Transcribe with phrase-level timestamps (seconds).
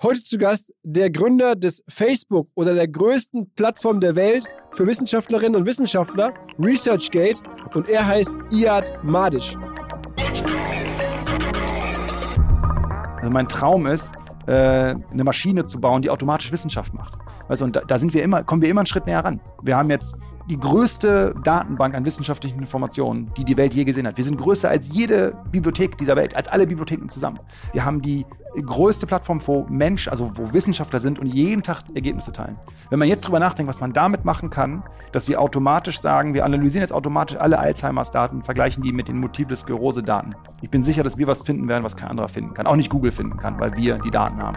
[0.00, 5.56] Heute zu Gast der Gründer des Facebook oder der größten Plattform der Welt für Wissenschaftlerinnen
[5.56, 7.42] und Wissenschaftler, ResearchGate,
[7.74, 9.56] und er heißt Iad Madisch.
[13.16, 14.12] Also mein Traum ist,
[14.46, 17.14] äh, eine Maschine zu bauen, die automatisch Wissenschaft macht.
[17.48, 19.40] Und da, da sind wir immer, kommen wir immer einen Schritt näher ran.
[19.62, 20.14] Wir haben jetzt
[20.48, 24.16] die größte Datenbank an wissenschaftlichen Informationen, die die Welt je gesehen hat.
[24.16, 27.38] Wir sind größer als jede Bibliothek dieser Welt, als alle Bibliotheken zusammen.
[27.72, 28.24] Wir haben die
[28.54, 32.56] größte Plattform, wo Mensch, also wo Wissenschaftler sind und jeden Tag Ergebnisse teilen.
[32.88, 36.46] Wenn man jetzt drüber nachdenkt, was man damit machen kann, dass wir automatisch sagen, wir
[36.46, 40.34] analysieren jetzt automatisch alle Alzheimers-Daten, vergleichen die mit den Multiple Sklerose-Daten.
[40.62, 42.66] Ich bin sicher, dass wir was finden werden, was kein anderer finden kann.
[42.66, 44.56] Auch nicht Google finden kann, weil wir die Daten haben.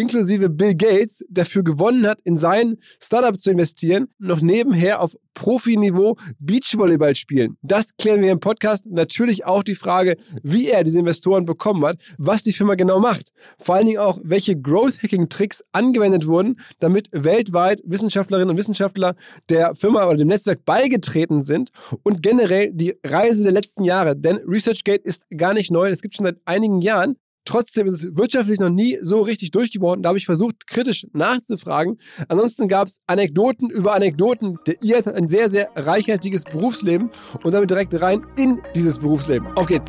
[0.00, 6.16] inklusive Bill Gates, dafür gewonnen hat, in sein Startup zu investieren, noch nebenher auf Profiniveau
[6.38, 7.56] Beachvolleyball spielen.
[7.62, 8.84] Das klären wir im Podcast.
[8.86, 13.30] Natürlich auch die Frage, wie er diese Investoren bekommen hat, was die Firma genau macht.
[13.58, 19.14] Vor allen Dingen auch, welche Growth-Hacking-Tricks angewendet wurden, damit weltweit Wissenschaftlerinnen und Wissenschaftler
[19.48, 21.70] der Firma oder dem Netzwerk beigetreten sind
[22.02, 24.16] und generell die Reise der letzten Jahre.
[24.16, 25.88] Denn ResearchGate ist gar nicht neu.
[25.88, 27.16] Es gibt schon seit einigen Jahren.
[27.50, 30.04] Trotzdem ist es wirtschaftlich noch nie so richtig durchgeworden.
[30.04, 31.98] Da habe ich versucht, kritisch nachzufragen.
[32.28, 34.60] Ansonsten gab es Anekdoten über Anekdoten.
[34.68, 37.10] Der IAT hat ein sehr, sehr reichhaltiges Berufsleben
[37.42, 39.48] und damit direkt rein in dieses Berufsleben.
[39.56, 39.88] Auf geht's!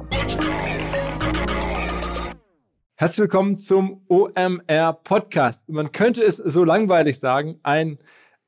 [2.95, 5.69] Herzlich willkommen zum OMR Podcast.
[5.69, 7.99] Man könnte es so langweilig sagen, ein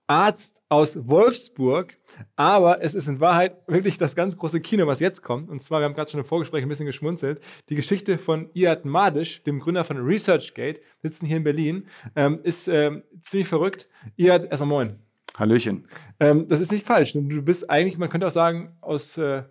[0.08, 2.00] Arzt aus Wolfsburg,
[2.36, 5.50] aber es ist in Wahrheit wirklich das ganz große Kino, was jetzt kommt.
[5.50, 8.86] Und zwar, wir haben gerade schon im Vorgespräch ein bisschen geschmunzelt, die Geschichte von Iad
[8.86, 13.88] Madisch, dem Gründer von ResearchGate, sitzen hier in Berlin, ähm, ist ähm, ziemlich verrückt.
[14.18, 15.00] Iad, erstmal moin.
[15.38, 15.88] Hallöchen.
[16.20, 17.14] Ähm, das ist nicht falsch.
[17.14, 19.44] Du bist eigentlich, man könnte auch sagen, aus äh,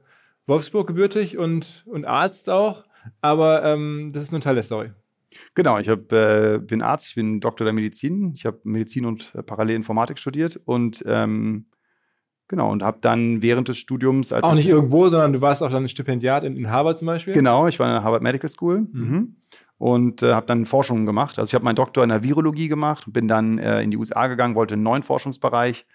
[0.46, 2.84] Wolfsburg gebürtig und, und Arzt auch,
[3.20, 4.90] aber ähm, das ist nur ein Teil der Story.
[5.54, 8.32] Genau, ich hab, äh, bin Arzt, ich bin Doktor der Medizin.
[8.34, 11.66] Ich habe Medizin und äh, parallel Informatik studiert und ähm,
[12.52, 15.70] genau und habe dann während des Studiums als auch nicht irgendwo, sondern du warst auch
[15.70, 17.32] dann ein Stipendiat in, in Harvard zum Beispiel.
[17.32, 19.08] Genau, ich war in der Harvard Medical School mhm.
[19.08, 19.36] Mhm.
[19.78, 21.38] und äh, habe dann Forschungen gemacht.
[21.38, 24.26] Also ich habe meinen Doktor in der Virologie gemacht, bin dann äh, in die USA
[24.26, 25.86] gegangen, wollte einen neuen Forschungsbereich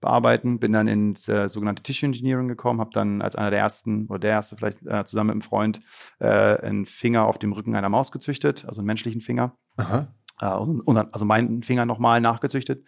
[0.00, 0.58] bearbeiten.
[0.58, 4.20] Bin dann ins äh, sogenannte Tissue Engineering gekommen, habe dann als einer der ersten oder
[4.20, 5.80] der erste vielleicht äh, zusammen mit einem Freund
[6.18, 9.54] äh, einen Finger auf dem Rücken einer Maus gezüchtet, also einen menschlichen Finger.
[9.76, 10.14] Aha.
[10.40, 12.84] Äh, also meinen Finger nochmal nachgezüchtet.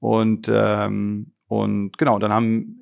[0.00, 2.78] Und, ähm, und genau, dann haben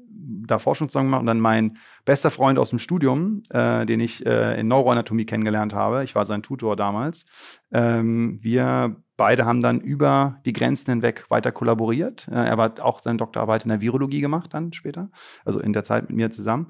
[0.46, 4.24] da Forschung zusammen gemacht und dann mein bester Freund aus dem Studium, äh, den ich
[4.24, 9.80] äh, in Neuroanatomie kennengelernt habe, ich war sein Tutor damals, ähm, wir beide haben dann
[9.80, 12.28] über die Grenzen hinweg weiter kollaboriert.
[12.28, 15.10] Äh, er hat auch seine Doktorarbeit in der Virologie gemacht dann später,
[15.44, 16.68] also in der Zeit mit mir zusammen.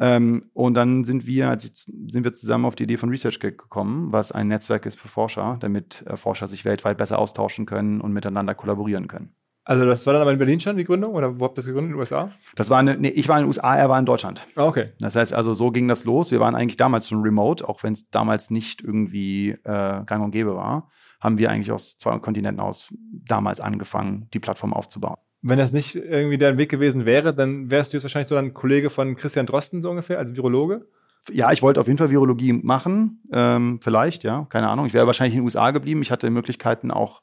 [0.00, 4.32] Ähm, und dann sind wir, sind wir zusammen auf die Idee von ResearchGate gekommen, was
[4.32, 8.56] ein Netzwerk ist für Forscher, damit äh, Forscher sich weltweit besser austauschen können und miteinander
[8.56, 9.32] kollaborieren können.
[9.68, 11.66] Also das war dann aber in Berlin schon die Gründung oder wo habt ihr das
[11.66, 12.30] gegründet in den USA?
[12.54, 14.46] Das war eine, nee, ich war in den USA, er war in Deutschland.
[14.54, 14.90] Ah, okay.
[15.00, 16.30] Das heißt also, so ging das los.
[16.30, 20.30] Wir waren eigentlich damals schon remote, auch wenn es damals nicht irgendwie äh, gang und
[20.30, 20.88] gäbe war,
[21.20, 25.16] haben wir eigentlich aus zwei Kontinenten aus damals angefangen, die Plattform aufzubauen.
[25.42, 28.54] Wenn das nicht irgendwie dein Weg gewesen wäre, dann wärst du jetzt wahrscheinlich so ein
[28.54, 30.86] Kollege von Christian Drosten so ungefähr, als Virologe.
[31.32, 34.86] Ja, ich wollte auf jeden Fall Virologie machen, ähm, vielleicht, ja, keine Ahnung.
[34.86, 36.02] Ich wäre wahrscheinlich in den USA geblieben.
[36.02, 37.20] Ich hatte Möglichkeiten auch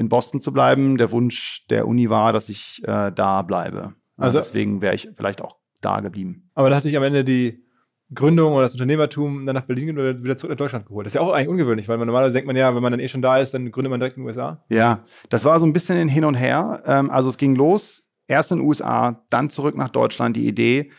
[0.00, 0.96] in Boston zu bleiben.
[0.96, 3.94] Der Wunsch der Uni war, dass ich äh, da bleibe.
[4.16, 6.50] Also deswegen wäre ich vielleicht auch da geblieben.
[6.54, 7.62] Aber da hatte ich am Ende die
[8.12, 11.06] Gründung oder das Unternehmertum dann nach Berlin oder wieder zurück nach Deutschland geholt.
[11.06, 13.00] Das ist ja auch eigentlich ungewöhnlich, weil man normalerweise denkt man ja, wenn man dann
[13.00, 14.64] eh schon da ist, dann gründet man direkt in den USA.
[14.68, 16.82] Ja, das war so ein bisschen ein Hin und Her.
[16.86, 20.36] Ähm, also es ging los, erst in den USA, dann zurück nach Deutschland.
[20.36, 20.90] Die Idee,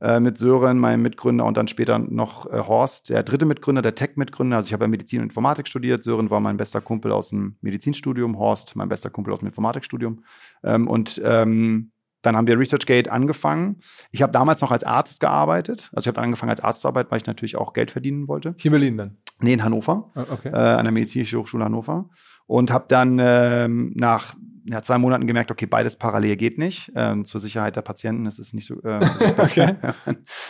[0.00, 3.94] äh, mit Sören, meinem Mitgründer, und dann später noch äh, Horst, der dritte Mitgründer, der
[3.94, 4.56] Tech-Mitgründer.
[4.56, 6.02] Also ich habe ja Medizin und Informatik studiert.
[6.02, 10.22] Sören war mein bester Kumpel aus dem Medizinstudium, Horst mein bester Kumpel aus dem Informatikstudium.
[10.62, 13.76] Ähm, und ähm, dann haben wir ResearchGate angefangen.
[14.10, 15.90] Ich habe damals noch als Arzt gearbeitet.
[15.94, 18.54] Also ich habe angefangen als Arzt zu arbeiten, weil ich natürlich auch Geld verdienen wollte.
[18.58, 19.16] Hier in Berlin dann?
[19.40, 20.10] Nee, in Hannover.
[20.14, 20.48] Ah, okay.
[20.48, 22.08] Äh, an der Medizinischen Hochschule Hannover.
[22.46, 24.34] Und habe dann ähm, nach
[24.68, 26.92] ja, zwei Monaten gemerkt, okay, beides parallel geht nicht.
[26.96, 29.00] Ähm, zur Sicherheit der Patienten ist es nicht so, äh,
[29.38, 29.76] okay.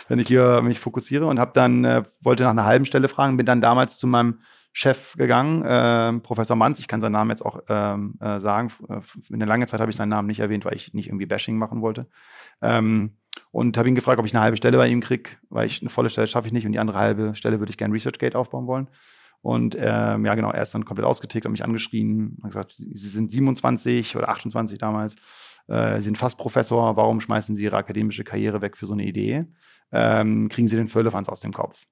[0.07, 3.37] wenn ich hier mich fokussiere und habe dann äh, wollte nach einer halben Stelle fragen,
[3.37, 4.39] bin dann damals zu meinem
[4.73, 6.79] Chef gegangen, äh, Professor Manz.
[6.79, 8.71] Ich kann seinen Namen jetzt auch ähm, äh, sagen.
[9.29, 11.57] In einer langen Zeit habe ich seinen Namen nicht erwähnt, weil ich nicht irgendwie Bashing
[11.57, 12.07] machen wollte.
[12.61, 13.17] Ähm,
[13.51, 15.89] und habe ihn gefragt, ob ich eine halbe Stelle bei ihm kriege, weil ich eine
[15.89, 18.67] volle Stelle schaffe ich nicht und die andere halbe Stelle würde ich gerne ResearchGate aufbauen
[18.67, 18.87] wollen.
[19.41, 23.09] Und ähm, ja, genau, er ist dann komplett ausgetickt, hat mich angeschrien, hat gesagt, Sie
[23.09, 25.15] sind 27 oder 28 damals,
[25.67, 29.05] äh, Sie sind fast Professor, warum schmeißen Sie Ihre akademische Karriere weg für so eine
[29.05, 29.45] Idee?
[29.91, 31.85] Ähm, kriegen Sie den Völlefanz aus dem Kopf?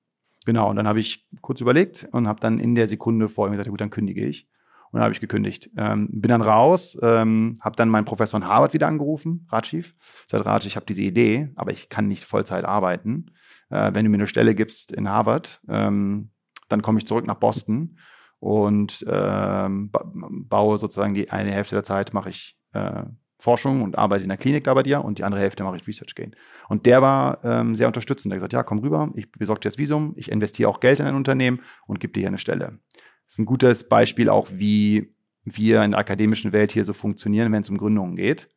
[0.46, 3.52] Genau, und dann habe ich kurz überlegt und habe dann in der Sekunde vor ihm
[3.52, 4.48] gesagt, gut, dann kündige ich.
[4.92, 5.72] Und dann habe ich gekündigt.
[5.76, 9.96] Ähm, bin dann raus, ähm, habe dann meinen Professor in Harvard wieder angerufen, Rajiv.
[10.28, 13.32] Sagt Raj, ich habe diese Idee, aber ich kann nicht Vollzeit arbeiten.
[13.70, 16.30] Äh, wenn du mir eine Stelle gibst in Harvard, ähm,
[16.68, 17.98] dann komme ich zurück nach Boston
[18.40, 23.04] und ähm, baue sozusagen die eine Hälfte der Zeit mache ich äh,
[23.38, 25.88] Forschung und arbeite in der Klinik da bei dir und die andere Hälfte mache ich
[25.88, 26.36] Research Gain.
[26.70, 28.32] Und der war ähm, sehr unterstützend.
[28.32, 31.00] Der hat gesagt, ja, komm rüber, ich besorge dir das Visum, ich investiere auch Geld
[31.00, 32.80] in ein Unternehmen und gebe dir hier eine Stelle.
[32.94, 35.14] Das ist ein gutes Beispiel auch, wie
[35.44, 38.50] wir in der akademischen Welt hier so funktionieren, wenn es um Gründungen geht.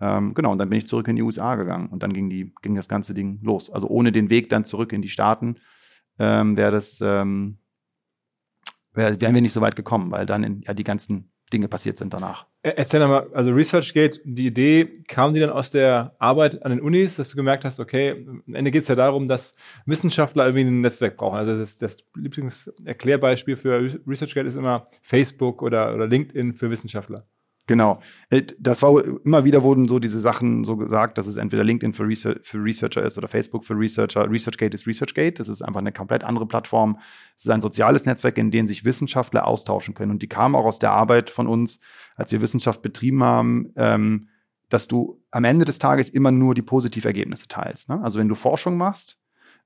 [0.00, 2.52] Ähm, genau, und dann bin ich zurück in die USA gegangen und dann ging, die,
[2.62, 3.70] ging das ganze Ding los.
[3.70, 5.56] Also ohne den Weg dann zurück in die Staaten
[6.18, 7.58] ähm, wäre das, ähm,
[8.92, 11.96] wär, wären wir nicht so weit gekommen, weil dann in, ja die ganzen Dinge passiert
[11.96, 12.46] sind danach.
[12.62, 17.14] Erzähl mal, also ResearchGate, die Idee, kam die dann aus der Arbeit an den Unis,
[17.14, 19.54] dass du gemerkt hast, okay, am Ende geht es ja darum, dass
[19.84, 21.36] Wissenschaftler irgendwie ein Netzwerk brauchen.
[21.36, 27.28] Also das, das Lieblingserklärbeispiel für ResearchGate ist immer Facebook oder, oder LinkedIn für Wissenschaftler.
[27.66, 27.98] Genau.
[28.30, 31.94] Äh, das war immer wieder wurden so diese Sachen so gesagt, dass es entweder LinkedIn
[31.94, 34.30] für, Research, für Researcher ist oder Facebook für Researcher.
[34.30, 35.38] ResearchGate ist ResearchGate.
[35.38, 36.98] Das ist einfach eine komplett andere Plattform.
[37.36, 40.12] Es ist ein soziales Netzwerk, in dem sich Wissenschaftler austauschen können.
[40.12, 41.80] Und die kamen auch aus der Arbeit von uns,
[42.14, 44.28] als wir Wissenschaft betrieben haben, ähm,
[44.68, 47.88] dass du am Ende des Tages immer nur die Positivergebnisse teilst.
[47.88, 48.00] Ne?
[48.02, 49.18] Also wenn du Forschung machst,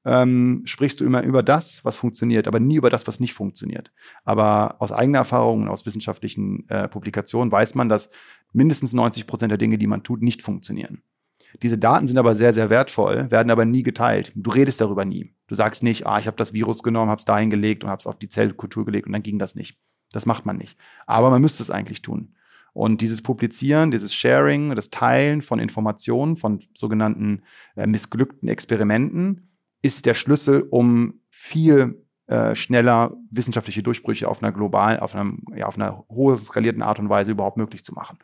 [0.04, 3.92] ähm, sprichst du immer über das, was funktioniert, aber nie über das, was nicht funktioniert.
[4.24, 8.10] Aber aus eigener Erfahrung, aus wissenschaftlichen äh, Publikationen weiß man, dass
[8.52, 11.02] mindestens 90 Prozent der Dinge, die man tut, nicht funktionieren.
[11.62, 14.32] Diese Daten sind aber sehr, sehr wertvoll, werden aber nie geteilt.
[14.36, 15.34] Du redest darüber nie.
[15.48, 18.00] Du sagst nicht, ah, ich habe das Virus genommen, habe es dahin gelegt und habe
[18.00, 19.78] es auf die Zellkultur gelegt und dann ging das nicht.
[20.12, 20.78] Das macht man nicht.
[21.06, 22.34] Aber man müsste es eigentlich tun.
[22.72, 27.42] Und dieses Publizieren, dieses Sharing, das Teilen von Informationen, von sogenannten
[27.74, 29.49] äh, missglückten Experimenten,
[29.82, 35.66] ist der Schlüssel, um viel äh, schneller wissenschaftliche Durchbrüche auf einer globalen, auf, einem, ja,
[35.66, 38.18] auf einer hohen skalierten Art und Weise überhaupt möglich zu machen.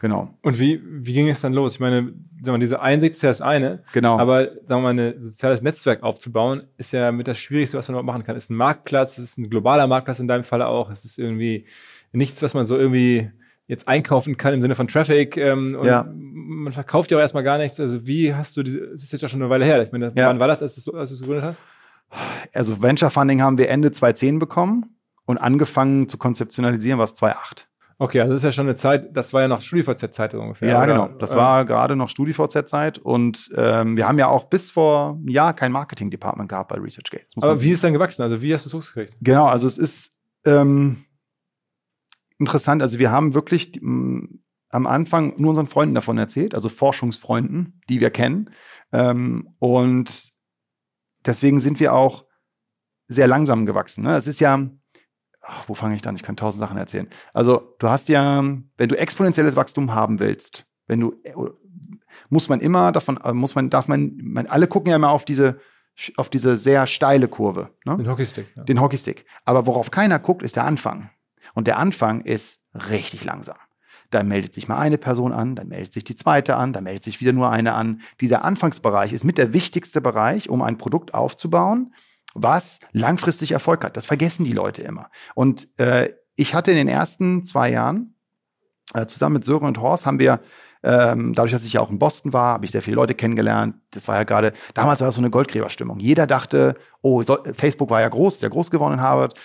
[0.00, 0.38] Genau.
[0.42, 1.74] Und wie, wie ging es dann los?
[1.74, 3.82] Ich meine, sagen wir, diese Einsicht ist ja das eine.
[3.92, 4.18] Genau.
[4.18, 7.94] Aber sagen wir mal, ein soziales Netzwerk aufzubauen, ist ja mit das Schwierigste, was man
[7.94, 8.36] überhaupt machen kann.
[8.36, 10.90] Es ist ein Marktplatz, es ist ein globaler Marktplatz in deinem Falle auch.
[10.90, 11.66] Es ist irgendwie
[12.12, 13.30] nichts, was man so irgendwie
[13.66, 15.36] jetzt einkaufen kann im Sinne von Traffic.
[15.36, 16.06] Ähm, und ja.
[16.12, 17.78] man verkauft ja auch erstmal gar nichts.
[17.80, 19.82] Also wie hast du, diese, es ist jetzt ja schon eine Weile her.
[19.82, 20.28] Ich meine, ja.
[20.28, 21.62] wann war das, als du, es gegründet hast?
[22.52, 27.68] Also Venture Funding haben wir Ende 2010 bekommen und angefangen zu konzeptionalisieren war es 2008.
[27.98, 30.68] Okay, also das ist ja schon eine Zeit, das war ja noch StudiVZ-Zeit ungefähr.
[30.68, 30.86] Ja, oder?
[30.86, 31.08] genau.
[31.18, 35.54] Das war gerade noch StudiVZ-Zeit und ähm, wir haben ja auch bis vor einem Jahr
[35.54, 37.26] kein Marketing-Department gehabt bei ResearchGate.
[37.36, 38.22] Aber wie ist es dann gewachsen?
[38.22, 39.14] Also wie hast du es hochgekriegt?
[39.20, 40.10] Genau, also es ist
[40.44, 41.04] ähm,
[42.42, 42.82] interessant.
[42.82, 48.10] Also wir haben wirklich am Anfang nur unseren Freunden davon erzählt, also Forschungsfreunden, die wir
[48.10, 48.50] kennen.
[48.90, 50.32] Ähm, und
[51.24, 52.24] deswegen sind wir auch
[53.06, 54.02] sehr langsam gewachsen.
[54.02, 54.16] Ne?
[54.16, 54.66] Es ist ja,
[55.40, 56.16] ach, wo fange ich dann?
[56.16, 57.06] Ich kann tausend Sachen erzählen.
[57.32, 61.34] Also du hast ja, wenn du exponentielles Wachstum haben willst, wenn du äh,
[62.28, 65.24] muss man immer davon, äh, muss man, darf man, man alle gucken ja immer auf
[65.24, 65.58] diese
[66.16, 67.68] auf diese sehr steile Kurve.
[67.84, 67.98] Ne?
[67.98, 68.46] Den Hockeystick.
[68.56, 68.64] Ja.
[68.64, 69.26] Den Hockeystick.
[69.44, 71.10] Aber worauf keiner guckt, ist der Anfang.
[71.54, 73.56] Und der Anfang ist richtig langsam.
[74.10, 77.04] Da meldet sich mal eine Person an, dann meldet sich die zweite an, dann meldet
[77.04, 78.02] sich wieder nur eine an.
[78.20, 81.94] Dieser Anfangsbereich ist mit der wichtigste Bereich, um ein Produkt aufzubauen,
[82.34, 83.96] was langfristig Erfolg hat.
[83.96, 85.10] Das vergessen die Leute immer.
[85.34, 88.14] Und äh, ich hatte in den ersten zwei Jahren
[88.94, 90.40] äh, zusammen mit Sören und Horst haben wir
[90.82, 93.76] ähm, dadurch, dass ich ja auch in Boston war, habe ich sehr viele Leute kennengelernt.
[93.92, 96.00] Das war ja gerade, damals war das so eine Goldgräberstimmung.
[96.00, 99.38] Jeder dachte, oh, Facebook war ja groß, sehr groß geworden in Harvard.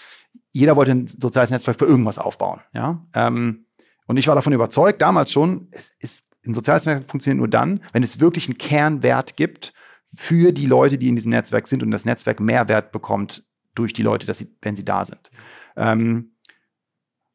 [0.52, 2.62] Jeder wollte ein soziales Netzwerk für irgendwas aufbauen.
[2.74, 3.06] Ja?
[3.14, 3.66] Ähm,
[4.08, 7.82] und ich war davon überzeugt, damals schon, es ist, ein soziales Netzwerk funktioniert nur dann,
[7.92, 9.74] wenn es wirklich einen Kernwert gibt
[10.14, 13.44] für die Leute, die in diesem Netzwerk sind und das Netzwerk Mehrwert bekommt
[13.76, 15.30] durch die Leute, dass sie, wenn sie da sind.
[15.76, 16.32] Ähm,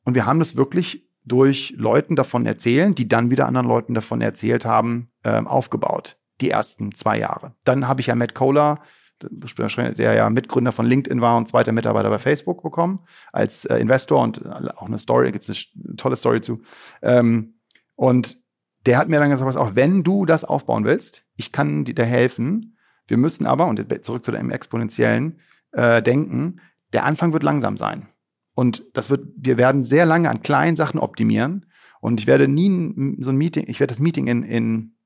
[0.05, 4.21] und wir haben das wirklich durch Leuten davon erzählen, die dann wieder anderen Leuten davon
[4.21, 6.17] erzählt haben, ähm, aufgebaut.
[6.41, 7.55] Die ersten zwei Jahre.
[7.63, 8.81] Dann habe ich ja Matt Kohler,
[9.23, 13.01] der ja Mitgründer von LinkedIn war und zweiter Mitarbeiter bei Facebook bekommen,
[13.33, 16.61] als äh, Investor und auch eine Story, gibt es eine tolle Story zu.
[17.03, 17.55] Ähm,
[17.95, 18.39] und
[18.87, 22.77] der hat mir dann gesagt, auch wenn du das aufbauen willst, ich kann dir helfen.
[23.07, 25.39] Wir müssen aber, und zurück zu dem exponentiellen
[25.73, 26.61] äh, Denken,
[26.93, 28.09] der Anfang wird langsam sein.
[28.55, 31.67] Und das wird, wir werden sehr lange an kleinen Sachen optimieren.
[32.01, 34.97] Und ich werde nie so ein Meeting, ich werde das Meeting in, in,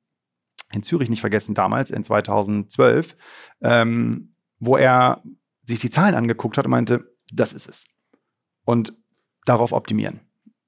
[0.72, 3.16] in Zürich nicht vergessen, damals, in 2012,
[3.62, 5.22] ähm, wo er
[5.64, 7.84] sich die Zahlen angeguckt hat und meinte, das ist es.
[8.64, 8.94] Und
[9.44, 10.20] darauf optimieren.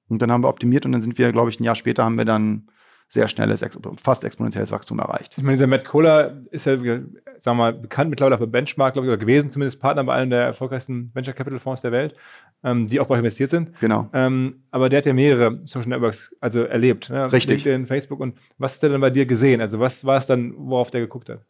[0.09, 2.17] Und dann haben wir optimiert und dann sind wir, glaube ich, ein Jahr später haben
[2.17, 2.69] wir dann
[3.11, 3.65] sehr schnelles,
[4.03, 5.39] fast exponentielles Wachstum erreicht.
[5.39, 7.09] Ich meine, dieser Matt Kohler ist ja, sagen
[7.43, 10.43] wir mal, bekannt mittlerweile für Benchmark, glaube ich, oder gewesen, zumindest Partner bei einem der
[10.43, 12.15] erfolgreichsten Venture Capital Fonds der Welt,
[12.63, 13.79] ähm, die auch bei euch investiert sind.
[13.81, 14.11] Genau.
[14.13, 17.09] Ähm, aber der hat ja mehrere Social Networks also erlebt.
[17.09, 17.33] Ne?
[17.33, 17.65] Richtig.
[17.65, 18.21] LinkedIn, Facebook.
[18.21, 19.63] Und was hat er dann bei dir gesehen?
[19.63, 21.41] Also was war es dann, worauf der geguckt hat?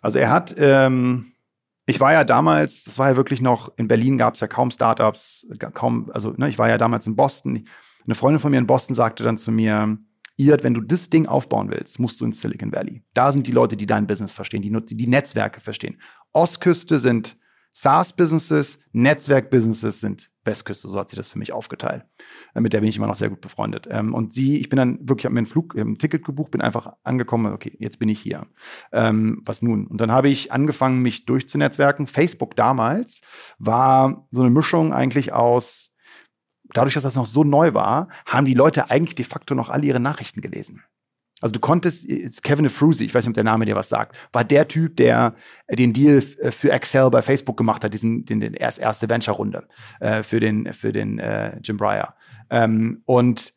[0.00, 1.32] Also er hat, ähm,
[1.86, 4.70] ich war ja damals, das war ja wirklich noch, in Berlin gab es ja kaum
[4.70, 7.64] Startups, kaum, also ne, ich war ja damals in Boston.
[8.04, 9.98] Eine Freundin von mir in Boston sagte dann zu mir,
[10.38, 13.02] Iad, wenn du das Ding aufbauen willst, musst du ins Silicon Valley.
[13.12, 16.00] Da sind die Leute, die dein Business verstehen, die, die Netzwerke verstehen.
[16.32, 17.36] Ostküste sind
[17.72, 22.04] SaaS-Businesses, Netzwerk-Businesses sind Westküste, so hat sie das für mich aufgeteilt.
[22.54, 23.86] Äh, mit der bin ich immer noch sehr gut befreundet.
[23.90, 26.60] Ähm, und sie, ich bin dann wirklich, habe mir ein Flug, ein Ticket gebucht, bin
[26.60, 28.46] einfach angekommen, okay, jetzt bin ich hier.
[28.92, 29.86] Ähm, was nun?
[29.86, 32.06] Und dann habe ich angefangen, mich durchzunetzwerken.
[32.06, 33.20] Facebook damals
[33.58, 35.92] war so eine Mischung eigentlich aus
[36.74, 39.86] dadurch, dass das noch so neu war, haben die Leute eigentlich de facto noch alle
[39.86, 40.82] ihre Nachrichten gelesen.
[41.40, 42.08] Also du konntest,
[42.42, 45.34] Kevin Efrusi, ich weiß nicht, ob der Name dir was sagt, war der Typ, der
[45.70, 49.68] den Deal für Excel bei Facebook gemacht hat, diesen, den, den erst, erste Venture-Runde
[50.00, 52.14] äh, für den, für den äh, Jim Breyer.
[52.50, 53.54] Ähm, und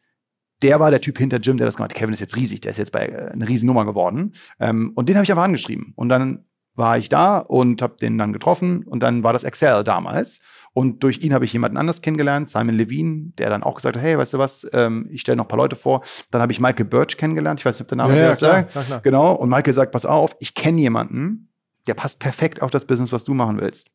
[0.61, 1.97] der war der Typ hinter Jim, der das gemacht hat.
[1.97, 4.33] Kevin ist jetzt riesig, der ist jetzt bei äh, eine Riesennummer geworden.
[4.59, 5.93] Ähm, und den habe ich aber angeschrieben.
[5.95, 9.83] Und dann war ich da und habe den dann getroffen und dann war das Excel
[9.83, 10.39] damals.
[10.73, 14.03] Und durch ihn habe ich jemanden anders kennengelernt, Simon Levine, der dann auch gesagt hat,
[14.03, 16.01] hey, weißt du was, ähm, ich stelle noch ein paar Leute vor.
[16.31, 19.01] Dann habe ich Michael Birch kennengelernt, ich weiß nicht, ob der Name ja, ja, klar.
[19.03, 21.49] Genau, und Michael sagt, pass auf, ich kenne jemanden,
[21.87, 23.89] der passt perfekt auf das Business, was du machen willst.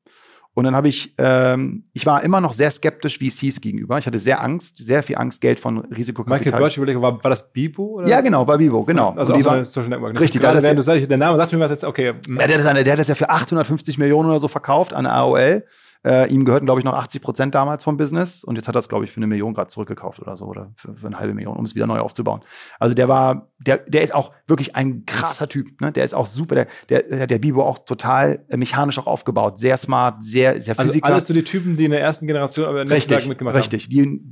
[0.57, 3.99] Und dann habe ich, ähm, ich war immer noch sehr skeptisch VCs gegenüber.
[3.99, 6.63] Ich hatte sehr Angst, sehr viel Angst, Geld von Risikokapital.
[6.63, 7.99] Michael Birch, war, war das Bibo?
[7.99, 8.09] Oder?
[8.09, 9.11] Ja, genau, war Bibo, genau.
[9.11, 10.15] Also und die war, Social Network.
[10.15, 10.21] Ne?
[10.21, 12.15] Richtig, Gerade, wenn du sagst, der Name sagt mir was jetzt, okay.
[12.27, 15.05] Ja, der, hat das, der hat das ja für 850 Millionen oder so verkauft an
[15.05, 15.63] AOL.
[16.07, 18.79] Äh, ihm gehörten, glaube ich, noch 80 Prozent damals vom Business und jetzt hat er
[18.79, 21.35] es, glaube ich, für eine Million gerade zurückgekauft oder so oder für, für, eine halbe
[21.35, 22.43] Million, um es wieder neu aufzubauen.
[22.79, 25.81] Also der war, der, der ist auch wirklich ein krasser Typ.
[25.81, 25.91] Ne?
[25.91, 26.55] Der ist auch super.
[26.55, 31.07] Der, der, der Bibo auch total mechanisch auch aufgebaut, sehr smart, sehr, sehr also Physiker.
[31.07, 33.93] Alles so die Typen, die in der ersten Generation aber richtig, mitgemacht richtig, haben.
[34.05, 34.23] Richtig,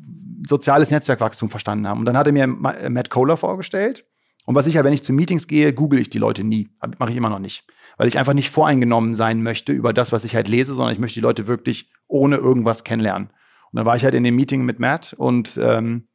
[0.40, 1.98] die soziales Netzwerkwachstum verstanden haben.
[1.98, 4.04] Und dann hat er mir Matt Kohler vorgestellt.
[4.46, 6.68] Und was ich ja, wenn ich zu Meetings gehe, google ich die Leute nie.
[6.98, 7.64] Mache ich immer noch nicht
[7.96, 11.00] weil ich einfach nicht voreingenommen sein möchte über das, was ich halt lese, sondern ich
[11.00, 13.28] möchte die Leute wirklich ohne irgendwas kennenlernen.
[13.28, 16.08] Und dann war ich halt in dem Meeting mit Matt und ähm,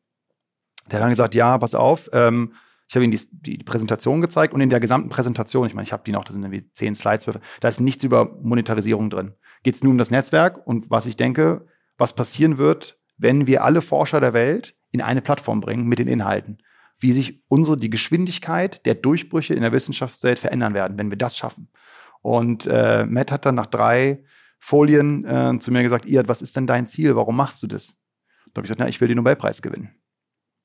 [0.88, 2.54] der hat dann gesagt, ja, pass auf, ähm,
[2.88, 5.94] ich habe ihm die, die, Präsentation gezeigt und in der gesamten Präsentation, ich meine, ich
[5.94, 7.28] habe die noch, das sind irgendwie zehn Slides,
[7.60, 9.34] da ist nichts über Monetarisierung drin.
[9.62, 11.68] Geht es nur um das Netzwerk und was ich denke,
[11.98, 16.08] was passieren wird, wenn wir alle Forscher der Welt in eine Plattform bringen mit den
[16.08, 16.58] Inhalten
[17.00, 21.38] wie sich unsere, die Geschwindigkeit der Durchbrüche in der Wissenschaftswelt verändern werden, wenn wir das
[21.38, 21.70] schaffen.
[22.22, 24.24] Und äh, Matt hat dann nach drei
[24.60, 27.16] Folien äh, zu mir gesagt, Iad, was ist denn dein Ziel?
[27.16, 27.96] Warum machst du das?
[28.54, 29.99] Da habe ich gesagt, na, ich will den Nobelpreis gewinnen.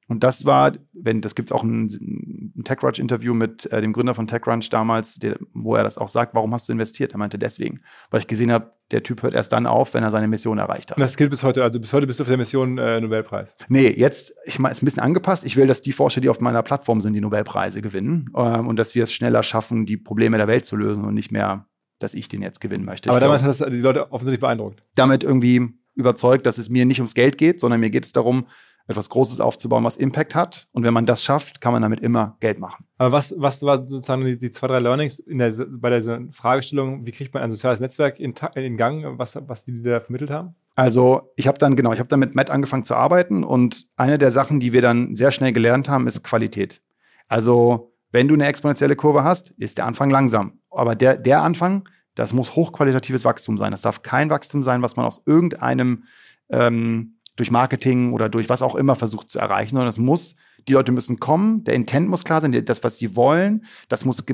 [0.07, 4.15] Und das war, wenn, das gibt es auch ein, ein TechCrunch-Interview mit äh, dem Gründer
[4.15, 7.13] von TechCrunch damals, der, wo er das auch sagt, warum hast du investiert?
[7.13, 7.81] Er meinte deswegen,
[8.11, 10.91] weil ich gesehen habe, der Typ hört erst dann auf, wenn er seine Mission erreicht
[10.91, 10.99] hat.
[10.99, 13.49] Und das gilt bis heute, also bis heute bist du auf der Mission äh, Nobelpreis.
[13.69, 15.47] Nee, jetzt, ich meine, ist ein bisschen angepasst.
[15.47, 18.79] Ich will, dass die Forscher, die auf meiner Plattform sind, die Nobelpreise gewinnen ähm, und
[18.79, 21.67] dass wir es schneller schaffen, die Probleme der Welt zu lösen und nicht mehr,
[21.99, 23.09] dass ich den jetzt gewinnen möchte.
[23.09, 24.83] Aber ich damals glaub, hat das die Leute offensichtlich beeindruckt.
[24.95, 28.47] Damit irgendwie überzeugt, dass es mir nicht ums Geld geht, sondern mir geht es darum,
[28.87, 30.69] etwas Großes aufzubauen, was Impact hat.
[30.73, 32.85] Und wenn man das schafft, kann man damit immer Geld machen.
[32.99, 37.07] Aber was, was war sozusagen die, die zwei, drei Learnings in der, bei dieser Fragestellung,
[37.07, 40.55] wie kriegt man ein soziales Netzwerk in, in Gang, was, was die da vermittelt haben?
[40.77, 44.19] Also ich habe dann, genau, ich habe dann mit Matt angefangen zu arbeiten und eine
[44.19, 46.83] der Sachen, die wir dann sehr schnell gelernt haben, ist Qualität.
[47.29, 50.61] Also wenn du eine exponentielle Kurve hast, ist der Anfang langsam.
[50.71, 53.71] Aber der, der Anfang, das muss hochqualitatives Wachstum sein.
[53.71, 56.05] Das darf kein Wachstum sein, was man aus irgendeinem
[56.51, 60.37] ähm, durch Marketing oder durch was auch immer versucht zu erreichen, sondern es muss,
[60.69, 64.25] die Leute müssen kommen, der Intent muss klar sein, das, was sie wollen, das muss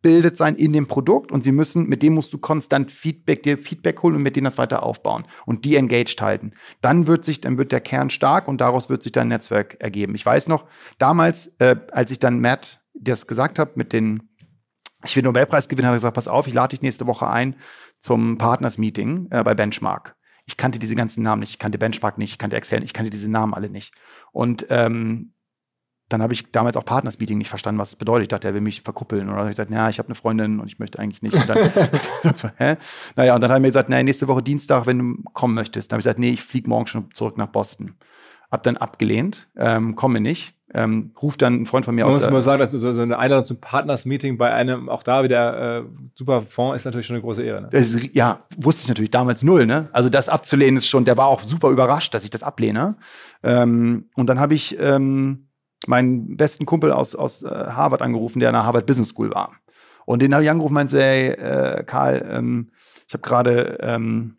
[0.00, 3.58] abgebildet sein in dem Produkt und sie müssen, mit dem musst du konstant Feedback, dir
[3.58, 6.52] Feedback holen und mit denen das weiter aufbauen und die engaged halten.
[6.80, 10.14] Dann wird sich, dann wird der Kern stark und daraus wird sich dein Netzwerk ergeben.
[10.14, 10.66] Ich weiß noch,
[10.98, 14.22] damals, äh, als ich dann Matt das gesagt habe mit den
[15.04, 17.56] ich will Nobelpreis gewinnen, hat er gesagt, pass auf, ich lade dich nächste Woche ein
[17.98, 20.14] zum Partners Meeting äh, bei Benchmark
[20.50, 23.10] ich kannte diese ganzen Namen nicht, ich kannte Benchmark nicht, ich kannte Excel, ich kannte
[23.10, 23.94] diese Namen alle nicht.
[24.32, 25.32] Und ähm,
[26.08, 28.22] dann habe ich damals auch Partners Meeting nicht verstanden, was es bedeutet.
[28.22, 29.30] Ich dachte, er will mich verkuppeln.
[29.30, 31.34] Oder ich gesagt, ja, ich habe eine Freundin und ich möchte eigentlich nicht.
[31.34, 31.58] Und dann,
[32.56, 32.76] hä?
[33.14, 35.92] Naja, und dann hat er mir gesagt, naja, nächste Woche Dienstag, wenn du kommen möchtest.
[35.92, 37.94] Dann habe ich gesagt, nee, ich fliege morgen schon zurück nach Boston.
[38.50, 42.22] Hab dann abgelehnt, ähm, komme nicht ähm, ruft dann ein Freund von mir Man aus.
[42.22, 45.78] Muss man sagen, dass so, so eine Einladung zum Partners-Meeting bei einem, auch da wieder
[45.78, 45.82] äh,
[46.14, 47.62] super Fonds ist natürlich schon eine große Ehre.
[47.62, 47.68] Ne?
[47.72, 49.66] Ist, ja, wusste ich natürlich damals null.
[49.66, 49.88] Ne?
[49.92, 52.96] Also das abzulehnen ist schon, der war auch super überrascht, dass ich das ablehne.
[53.42, 55.48] Ähm, und dann habe ich ähm,
[55.86, 59.52] meinen besten Kumpel aus, aus äh, Harvard angerufen, der an der Harvard Business School war.
[60.06, 62.70] Und den habe ich angerufen und meinte, hey, äh, Karl, ähm,
[63.06, 64.36] ich habe gerade ähm,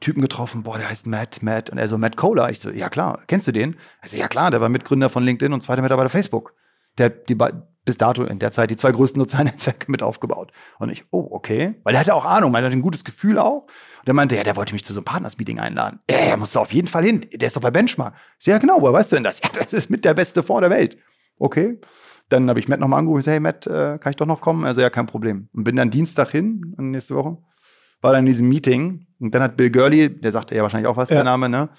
[0.00, 1.70] Typen getroffen, boah, der heißt Matt, Matt.
[1.70, 2.50] Und er so, Matt Kohler.
[2.50, 3.76] Ich so, ja klar, kennst du den?
[4.02, 6.54] Er so, ja klar, der war Mitgründer von LinkedIn und zweiter Mitarbeiter Facebook.
[6.98, 7.36] Der hat die,
[7.84, 10.52] bis dato in der Zeit die zwei größten sozialen Netzwerke mit aufgebaut.
[10.78, 11.74] Und ich, oh, okay.
[11.84, 13.62] Weil er hatte auch Ahnung, weil er hatte ein gutes Gefühl auch.
[13.62, 16.00] Und er meinte, ja, der wollte mich zu so einem Partners-Meeting einladen.
[16.10, 17.26] Ja, er musste auf jeden Fall hin.
[17.32, 18.14] Der ist doch bei Benchmark.
[18.38, 19.40] Ich so, ja, genau, woher weißt du denn das?
[19.44, 20.96] Ja, das ist mit der beste Fonds der Welt.
[21.38, 21.80] Okay.
[22.30, 24.64] Dann habe ich Matt nochmal angerufen, hey Matt, äh, kann ich doch noch kommen?
[24.64, 25.48] Also ja, kein Problem.
[25.52, 27.38] Und bin dann Dienstag hin, nächste Woche
[28.04, 30.98] war dann in diesem Meeting und dann hat Bill Gurley, der sagte ja wahrscheinlich auch
[30.98, 31.16] was, ja.
[31.16, 31.70] der Name, ne,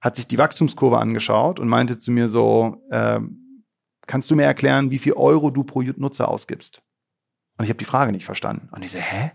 [0.00, 3.18] hat sich die Wachstumskurve angeschaut und meinte zu mir so, äh,
[4.06, 6.82] kannst du mir erklären, wie viel Euro du pro Nutzer ausgibst?
[7.58, 8.68] Und ich habe die Frage nicht verstanden.
[8.70, 9.32] Und ich so, hä?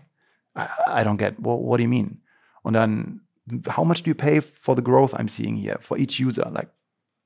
[0.56, 0.62] I,
[1.02, 2.22] I don't get, what, what do you mean?
[2.62, 3.26] Und dann,
[3.76, 6.50] how much do you pay for the growth I'm seeing here, for each user?
[6.50, 6.70] Like,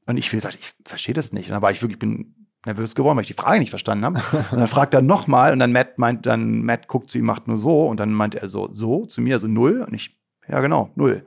[0.06, 1.48] und ich gesagt, ich verstehe das nicht.
[1.48, 4.22] Und dann war ich wirklich, bin nervös geworden, weil ich die Frage nicht verstanden habe.
[4.50, 7.46] Und dann fragt er nochmal und dann Matt meint, dann Matt guckt zu ihm, macht
[7.46, 9.82] nur so und dann meint er so, so zu mir, also null.
[9.82, 11.24] Und ich, ja genau, null.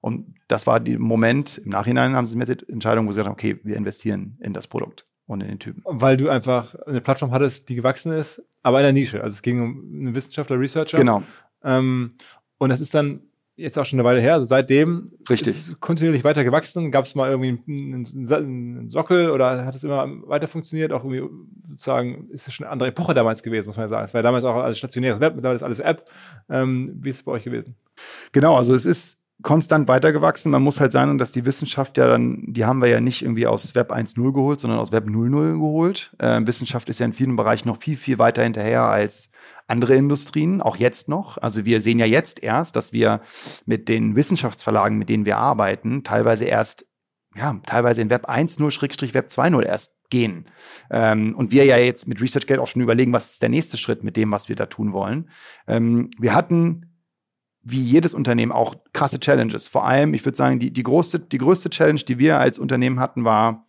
[0.00, 3.26] Und das war der Moment, im Nachhinein haben sie mir die Entscheidung, wo sie gesagt
[3.28, 5.82] haben, okay, wir investieren in das Produkt und in den Typen.
[5.84, 9.22] Weil du einfach eine Plattform hattest, die gewachsen ist, aber in der Nische.
[9.22, 10.96] Also es ging um einen Wissenschaftler, Researcher.
[10.96, 11.22] Genau.
[11.64, 12.12] Ähm,
[12.58, 13.22] und das ist dann
[13.56, 14.34] jetzt auch schon eine Weile her.
[14.34, 15.56] Also seitdem Richtig.
[15.56, 16.90] ist es kontinuierlich weiter gewachsen.
[16.90, 20.92] Gab es mal irgendwie einen, einen, Sockel oder hat es immer weiter funktioniert?
[20.92, 21.28] Auch irgendwie
[21.66, 24.04] sozusagen ist es schon eine andere Epoche damals gewesen, muss man sagen.
[24.04, 26.08] Es war damals auch alles stationäres Web, mittlerweile ist alles App.
[26.48, 27.74] Ähm, wie ist es bei euch gewesen?
[28.32, 30.50] Genau, also es ist konstant weitergewachsen.
[30.50, 33.46] Man muss halt sagen, dass die Wissenschaft ja dann, die haben wir ja nicht irgendwie
[33.46, 36.14] aus Web 1.0 geholt, sondern aus Web 0.0 geholt.
[36.18, 39.30] Äh, Wissenschaft ist ja in vielen Bereichen noch viel, viel weiter hinterher als
[39.66, 41.38] andere Industrien, auch jetzt noch.
[41.38, 43.20] Also wir sehen ja jetzt erst, dass wir
[43.64, 46.86] mit den Wissenschaftsverlagen, mit denen wir arbeiten, teilweise erst,
[47.34, 50.46] ja, teilweise in Web 1.0, Web 2.0 erst gehen.
[50.90, 54.04] Ähm, und wir ja jetzt mit ResearchGate auch schon überlegen, was ist der nächste Schritt
[54.04, 55.28] mit dem, was wir da tun wollen.
[55.66, 56.92] Ähm, wir hatten
[57.68, 59.66] wie jedes Unternehmen auch krasse Challenges.
[59.66, 63.00] Vor allem, ich würde sagen, die, die, größte, die größte Challenge, die wir als Unternehmen
[63.00, 63.66] hatten, war,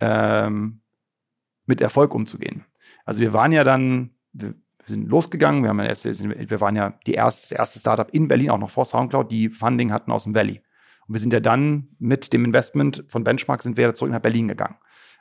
[0.00, 0.80] ähm,
[1.66, 2.64] mit Erfolg umzugehen.
[3.04, 4.10] Also wir waren ja dann,
[4.88, 8.50] sind losgegangen, wir, haben erst, wir waren ja die erste, das erste Startup in Berlin,
[8.50, 10.62] auch noch vor Soundcloud, die Funding hatten aus dem Valley.
[11.06, 14.48] Und wir sind ja dann mit dem Investment von Benchmark sind wir zurück nach Berlin
[14.48, 14.76] gegangen.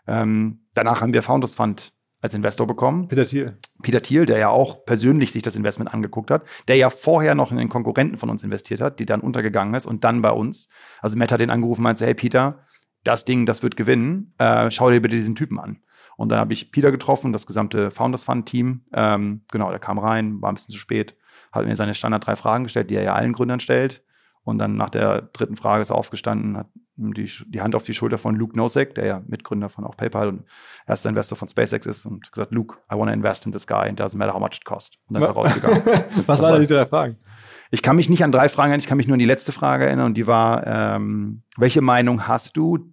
[0.06, 3.08] Ähm, danach haben wir Founders Fund als Investor bekommen.
[3.08, 3.58] Peter Thiel.
[3.84, 7.52] Peter Thiel, der ja auch persönlich sich das Investment angeguckt hat, der ja vorher noch
[7.52, 10.68] in den Konkurrenten von uns investiert hat, die dann untergegangen ist und dann bei uns.
[11.02, 12.66] Also Matt hat den angerufen und meinte, hey Peter,
[13.04, 15.80] das Ding, das wird gewinnen, äh, schau dir bitte diesen Typen an.
[16.18, 18.82] Und dann habe ich Peter getroffen, das gesamte Founders Fund Team.
[18.92, 21.16] Ähm, genau, der kam rein, war ein bisschen zu spät,
[21.52, 24.04] hat mir seine Standard drei Fragen gestellt, die er ja allen Gründern stellt.
[24.44, 27.94] Und dann nach der dritten Frage ist er aufgestanden, hat die, die Hand auf die
[27.94, 30.46] Schulter von Luke Nosek, der ja Mitgründer von auch PayPal und
[30.88, 33.88] erster Investor von SpaceX ist und gesagt, Luke, I want to invest in this guy
[33.88, 34.98] and doesn't matter how much it costs.
[35.08, 35.84] Und dann ist er rausgegangen.
[36.26, 37.18] Was waren die drei Fragen?
[37.70, 39.52] Ich kann mich nicht an drei Fragen erinnern, ich kann mich nur an die letzte
[39.52, 42.92] Frage erinnern und die war, ähm, welche Meinung hast du,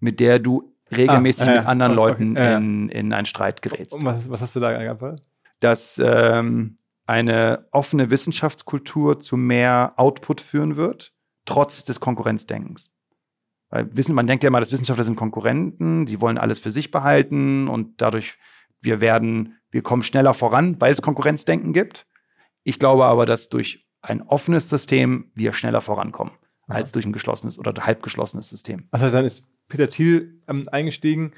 [0.00, 2.56] mit der du regelmäßig Ah, ja, mit anderen okay, Leuten ja.
[2.56, 3.94] in, in einen Streit gerätst?
[3.94, 5.22] Und was, was hast du da geantwortet?
[5.60, 11.12] dass ähm, eine offene Wissenschaftskultur zu mehr Output führen wird,
[11.44, 12.92] trotz des Konkurrenzdenkens.
[13.70, 16.90] Weil Wissen, man denkt ja immer, dass Wissenschaftler sind Konkurrenten, sie wollen alles für sich
[16.90, 18.38] behalten und dadurch,
[18.80, 22.06] wir werden, wir kommen schneller voran, weil es Konkurrenzdenken gibt.
[22.62, 26.32] Ich glaube aber, dass durch ein offenes System wir schneller vorankommen,
[26.68, 28.88] als durch ein geschlossenes oder halbgeschlossenes System.
[28.92, 31.32] Heißt, dann ist Peter Thiel ähm, eingestiegen.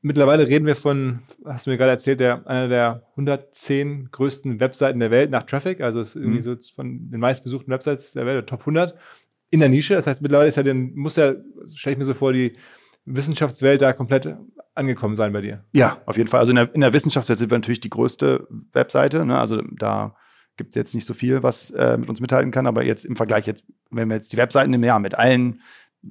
[0.00, 5.00] Mittlerweile reden wir von, hast du mir gerade erzählt, der, einer der 110 größten Webseiten
[5.00, 5.80] der Welt nach Traffic.
[5.80, 6.42] Also ist irgendwie Mhm.
[6.42, 8.94] so von den meistbesuchten Websites der Welt, der Top 100
[9.50, 9.94] in der Nische.
[9.94, 11.36] Das heißt, mittlerweile ist er den, muss er,
[11.74, 12.52] stelle ich mir so vor, die
[13.04, 14.34] Wissenschaftswelt da komplett
[14.74, 15.64] angekommen sein bei dir.
[15.72, 16.40] Ja, auf jeden Fall.
[16.40, 19.24] Also in der, in der Wissenschaftswelt sind wir natürlich die größte Webseite.
[19.26, 19.38] Ne?
[19.38, 20.16] Also da
[20.56, 22.66] gibt es jetzt nicht so viel, was äh, mit uns mithalten kann.
[22.66, 25.60] Aber jetzt im Vergleich, jetzt, wenn wir jetzt die Webseiten nehmen, ja, mit allen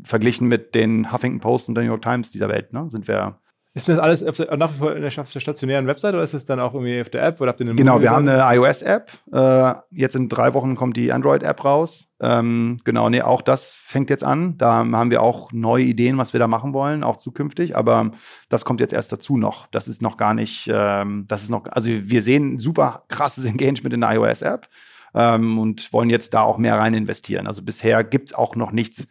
[0.03, 3.39] verglichen mit den Huffington Post und der New York Times dieser Welt, ne, sind wir.
[3.75, 6.21] Ist das alles auf der, nach wie vor in der, auf der stationären Website oder
[6.21, 8.27] ist es dann auch irgendwie auf der App oder habt ihr eine Genau, wir haben
[8.27, 9.11] eine iOS-App.
[9.31, 12.07] Äh, jetzt in drei Wochen kommt die Android-App raus.
[12.19, 14.59] Ähm, genau, nee, auch das fängt jetzt an.
[14.59, 17.75] Da haben wir auch neue Ideen, was wir da machen wollen, auch zukünftig.
[17.75, 18.11] Aber
[18.47, 19.65] das kommt jetzt erst dazu noch.
[19.71, 23.95] Das ist noch gar nicht, ähm, das ist noch, also wir sehen super krasses Engagement
[23.95, 24.67] in der iOS-App
[25.15, 27.47] ähm, und wollen jetzt da auch mehr rein investieren.
[27.47, 29.07] Also bisher gibt es auch noch nichts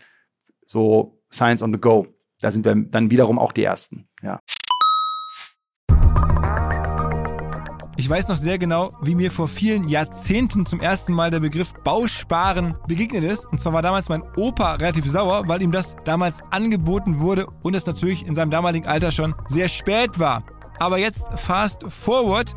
[0.73, 2.07] so Science on the Go.
[2.41, 4.09] Da sind wir dann wiederum auch die Ersten.
[4.23, 4.41] Ja.
[7.99, 11.73] Ich weiß noch sehr genau, wie mir vor vielen Jahrzehnten zum ersten Mal der Begriff
[11.85, 13.47] Bausparen begegnet ist.
[13.47, 17.77] Und zwar war damals mein Opa relativ sauer, weil ihm das damals angeboten wurde und
[17.77, 20.43] es natürlich in seinem damaligen Alter schon sehr spät war.
[20.81, 22.57] Aber jetzt fast forward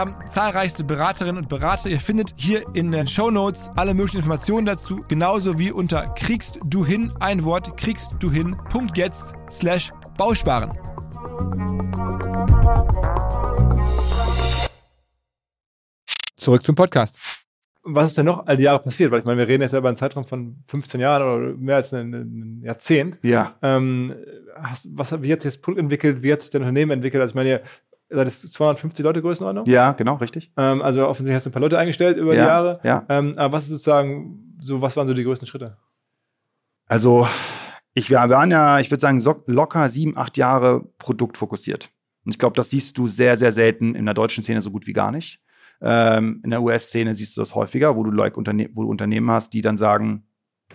[0.00, 1.90] haben zahlreichste Beraterinnen und Berater.
[1.90, 6.58] Ihr findet hier in den Show Notes alle möglichen Informationen dazu, genauso wie unter kriegst
[6.64, 10.72] du hin ein Wort kriegst du hin Punkt jetzt slash Bausparen.
[16.34, 17.18] Zurück zum Podcast.
[17.82, 19.10] Was ist denn noch all die Jahre passiert?
[19.10, 21.76] Weil ich meine, wir reden jetzt ja über einen Zeitraum von 15 Jahren oder mehr
[21.76, 23.18] als ein, ein Jahrzehnt.
[23.20, 23.54] Ja.
[23.60, 24.14] Ähm,
[24.56, 26.22] hast, was, wie hat sich das Produkt entwickelt?
[26.22, 27.20] Wie hat sich dein Unternehmen entwickelt?
[27.20, 27.60] Also ich meine,
[28.10, 29.66] seid jetzt 250 Leute Größenordnung?
[29.66, 30.52] Ja, genau, richtig.
[30.56, 32.80] Ähm, also offensichtlich hast du ein paar Leute eingestellt über die Ja, Jahre.
[32.82, 33.06] ja.
[33.08, 35.76] Ähm, aber was ist sozusagen, so, was waren so die größten Schritte?
[36.86, 37.28] Also,
[37.94, 41.90] ich, wir waren ja, ich würde sagen, so, locker sieben, acht Jahre produktfokussiert.
[42.24, 44.86] Und ich glaube, das siehst du sehr, sehr selten in der deutschen Szene so gut
[44.86, 45.40] wie gar nicht.
[45.80, 49.30] Ähm, in der US-Szene siehst du das häufiger, wo du, like, Unterne wo du Unternehmen
[49.30, 50.24] hast, die dann sagen,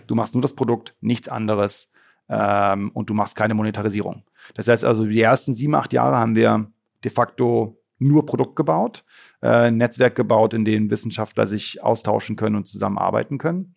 [0.08, 1.90] du machst nur das Produkt, nichts anderes
[2.28, 4.24] ähm, und du machst keine Monetarisierung.
[4.54, 6.70] Das heißt also, die ersten sieben, acht Jahre haben wir
[7.06, 9.04] de facto nur Produkt gebaut,
[9.40, 13.74] äh, ein Netzwerk gebaut, in dem Wissenschaftler sich austauschen können und zusammenarbeiten können.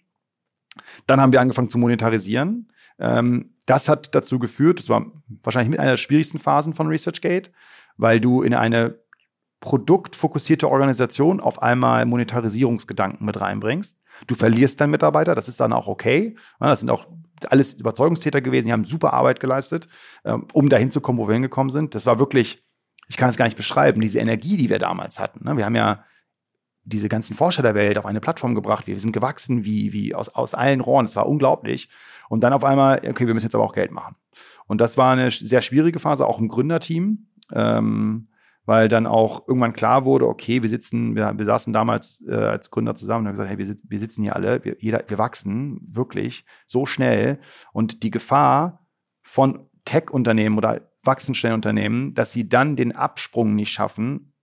[1.08, 2.72] Dann haben wir angefangen zu monetarisieren.
[3.00, 5.06] Ähm, das hat dazu geführt, das war
[5.44, 7.52] wahrscheinlich mit einer der schwierigsten Phasen von ResearchGate,
[7.98, 9.00] weil du in eine
[9.60, 13.98] produktfokussierte Organisation auf einmal Monetarisierungsgedanken mit reinbringst.
[14.28, 16.36] Du verlierst deinen Mitarbeiter, das ist dann auch okay.
[16.60, 17.08] Das sind auch
[17.50, 19.88] alles Überzeugungstäter gewesen, die haben super Arbeit geleistet,
[20.26, 21.96] ähm, um dahin zu kommen, wo wir hingekommen sind.
[21.96, 22.64] Das war wirklich,
[23.10, 25.44] ich kann es gar nicht beschreiben, diese Energie, die wir damals hatten.
[25.44, 25.58] Ne?
[25.58, 26.06] Wir haben ja
[26.84, 28.88] diese ganzen Forscher der Welt auf eine Plattform gebracht.
[28.88, 31.06] Wir sind gewachsen wie, wie aus, aus allen Rohren.
[31.06, 31.90] Es war unglaublich.
[32.30, 34.16] Und dann auf einmal, okay, wir müssen jetzt aber auch Geld machen.
[34.68, 38.30] Und das war eine sehr schwierige Phase, auch im Gründerteam, ähm,
[38.66, 42.70] weil dann auch irgendwann klar wurde, okay, wir sitzen, wir, wir saßen damals äh, als
[42.70, 45.82] Gründer zusammen und haben gesagt, hey, wir, wir sitzen hier alle, wir, jeder, wir wachsen
[45.90, 47.40] wirklich so schnell.
[47.74, 48.86] Und die Gefahr
[49.24, 54.34] von Tech-Unternehmen oder wachsen schnell Unternehmen, dass sie dann den Absprung nicht schaffen,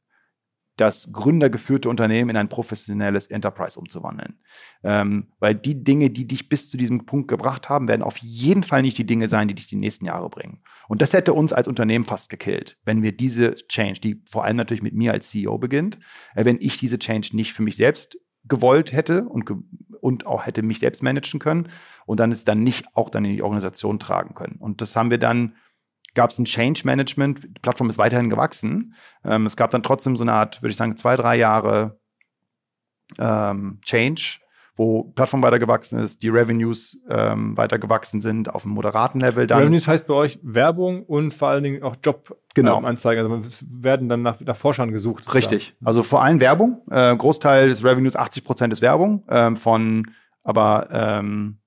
[0.77, 4.41] das gründergeführte Unternehmen in ein professionelles Enterprise umzuwandeln.
[4.83, 8.65] Ähm, weil die Dinge, die dich bis zu diesem Punkt gebracht haben, werden auf jeden
[8.65, 10.63] Fall nicht die Dinge sein, die dich die nächsten Jahre bringen.
[10.89, 14.57] Und das hätte uns als Unternehmen fast gekillt, wenn wir diese Change, die vor allem
[14.57, 16.01] natürlich mit mir als CEO beginnt,
[16.35, 19.57] äh, wenn ich diese Change nicht für mich selbst gewollt hätte und, ge
[20.01, 21.69] und auch hätte mich selbst managen können
[22.05, 24.57] und dann es dann nicht auch dann in die Organisation tragen können.
[24.59, 25.55] Und das haben wir dann
[26.17, 27.45] gab es ein Change Management.
[27.45, 28.95] Die Plattform ist weiterhin gewachsen.
[29.25, 32.01] Ähm, es gab dann trotzdem so eine Art, würde ich sagen, zwei, drei Jahre
[33.19, 34.39] ähm, Change,
[34.77, 39.47] wo Plattform weiter gewachsen ist, die Revenues ähm, weiter gewachsen sind auf einem moderaten Level.
[39.47, 39.61] Dann.
[39.61, 42.45] Revenues heißt bei euch Werbung und vor allen Dingen auch Jobanzeigen.
[42.55, 42.79] Genau.
[42.79, 45.33] Ähm, also werden dann nach, nach Forschern gesucht.
[45.35, 45.77] Richtig.
[45.85, 46.83] Also vor allem Werbung.
[46.91, 49.25] Äh, Großteil des Revenues, 80 Prozent ist Werbung.
[49.29, 50.11] Ähm, von
[50.43, 51.59] aber ähm,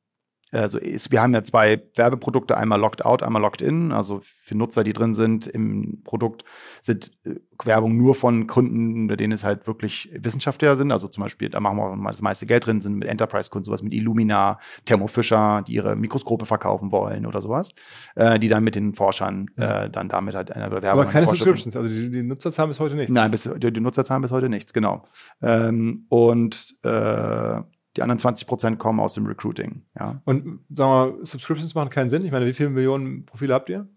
[0.51, 3.91] also ist, wir haben ja zwei Werbeprodukte, einmal Locked Out, einmal Locked In.
[3.91, 6.43] Also für Nutzer, die drin sind im Produkt,
[6.81, 10.91] sind äh, Werbung nur von Kunden, bei denen es halt wirklich Wissenschaftler sind.
[10.91, 13.65] Also zum Beispiel, da machen wir auch mal das meiste Geld drin, sind mit Enterprise-Kunden,
[13.65, 17.73] sowas mit Illumina, Thermo Fisher, die ihre Mikroskope verkaufen wollen oder sowas,
[18.15, 20.89] äh, die dann mit den Forschern äh, dann damit halt eine Werbung.
[20.89, 23.13] Aber keine Subscriptions, also die, die Nutzerzahlen bis heute nichts.
[23.13, 25.03] Nein, bis, die, die Nutzerzahlen bis heute nichts, genau.
[25.41, 27.61] Ähm, und äh,
[27.99, 29.83] die anderen 20 Prozent kommen aus dem Recruiting.
[29.99, 30.21] Ja.
[30.23, 32.23] Und sagen wir mal, Subscriptions machen keinen Sinn.
[32.23, 33.87] Ich meine, wie viele Millionen Profile habt ihr?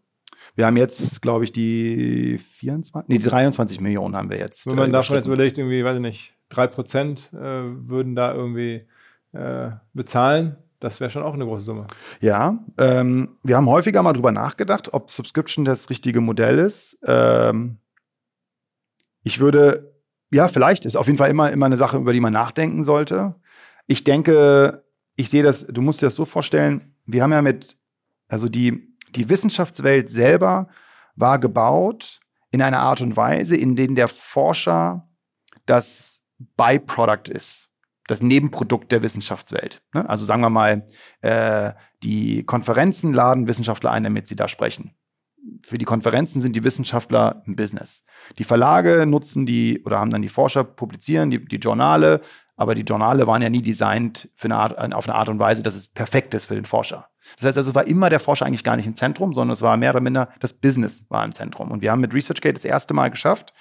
[0.56, 4.66] Wir haben jetzt, glaube ich, die 24, nee, die 23 Millionen haben wir jetzt.
[4.66, 8.34] Wenn man äh, davon jetzt überlegt, irgendwie, weiß ich nicht, 3 Prozent äh, würden da
[8.34, 8.86] irgendwie
[9.32, 11.86] äh, bezahlen, das wäre schon auch eine große Summe.
[12.20, 16.98] Ja, ähm, wir haben häufiger mal drüber nachgedacht, ob Subscription das richtige Modell ist.
[17.06, 17.78] Ähm,
[19.22, 19.94] ich würde,
[20.32, 23.36] ja, vielleicht ist auf jeden Fall immer, immer eine Sache, über die man nachdenken sollte.
[23.86, 24.84] Ich denke,
[25.16, 27.76] ich sehe das, du musst dir das so vorstellen, wir haben ja mit,
[28.28, 30.68] also die, die Wissenschaftswelt selber
[31.16, 35.08] war gebaut in einer Art und Weise, in denen der Forscher
[35.66, 36.22] das
[36.56, 37.68] Byproduct ist,
[38.06, 39.82] das Nebenprodukt der Wissenschaftswelt.
[39.94, 40.08] Ne?
[40.08, 40.84] Also sagen wir mal,
[41.20, 44.94] äh, die Konferenzen laden Wissenschaftler ein, damit sie da sprechen
[45.62, 48.04] für die Konferenzen sind die Wissenschaftler ein Business.
[48.38, 52.20] Die Verlage nutzen die oder haben dann die Forscher publizieren, die, die Journale,
[52.62, 55.64] aber die Journale waren ja nie designt für eine Art, auf eine Art und Weise,
[55.64, 57.08] dass es perfekt ist für den Forscher.
[57.34, 59.76] Das heißt also, war immer der Forscher eigentlich gar nicht im Zentrum, sondern es war
[59.76, 61.72] mehr oder minder das Business war im Zentrum.
[61.72, 63.52] Und wir haben mit ResearchGate das erste Mal geschafft,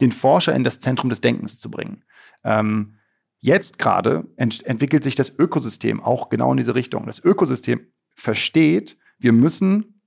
[0.00, 2.04] den Forscher in das Zentrum des Denkens zu bringen.
[2.42, 2.94] Ähm,
[3.38, 7.04] jetzt gerade ent entwickelt sich das Ökosystem auch genau in diese Richtung.
[7.04, 10.00] Das Ökosystem versteht, wir müssen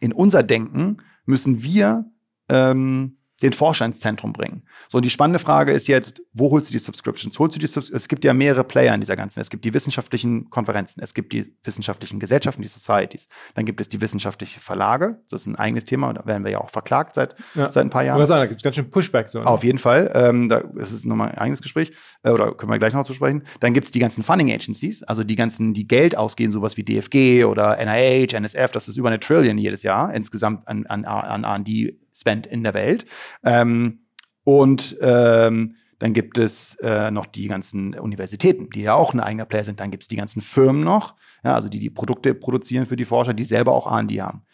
[0.00, 2.06] in unser Denken müssen wir
[2.48, 4.62] ähm, den Forscher ins Zentrum bringen.
[4.88, 7.38] So, und die spannende Frage ist jetzt, wo holst du die Subscriptions?
[7.38, 9.40] Holst du die Subs es gibt ja mehrere Player in dieser ganzen.
[9.40, 13.28] Es gibt die wissenschaftlichen Konferenzen, es gibt die wissenschaftlichen Gesellschaften, die Societies.
[13.54, 15.20] Dann gibt es die wissenschaftlichen Verlage.
[15.30, 16.12] Das ist ein eigenes Thema.
[16.12, 17.70] Da werden wir ja auch verklagt seit, ja.
[17.70, 18.26] seit ein paar Jahren.
[18.26, 19.28] Sagen, da gibt es ganz schön Pushback.
[19.28, 19.46] So, ne?
[19.46, 20.10] Auf jeden Fall.
[20.14, 21.92] Ähm, da ist es nochmal ein eigenes Gespräch.
[22.22, 23.44] Äh, oder können wir gleich noch zu sprechen.
[23.60, 26.82] Dann gibt es die ganzen Funding Agencies, also die ganzen, die Geld ausgehen, sowas wie
[26.82, 28.72] DFG oder NIH, NSF.
[28.72, 32.74] Das ist über eine Trillion jedes Jahr insgesamt an, an, an R&D Spend in der
[32.74, 33.04] Welt.
[33.44, 34.00] Ähm,
[34.44, 39.46] und ähm, dann gibt es äh, noch die ganzen Universitäten, die ja auch ein eigener
[39.46, 39.80] Player sind.
[39.80, 43.04] Dann gibt es die ganzen Firmen noch, ja, also die die Produkte produzieren für die
[43.04, 44.44] Forscher, die selber auch R&D haben.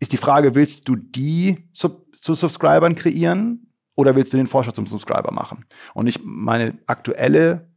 [0.00, 4.72] Ist die Frage, willst du die sub zu Subscribern kreieren oder willst du den Forscher
[4.72, 5.66] zum Subscriber machen?
[5.92, 7.68] Und ich meine aktuelle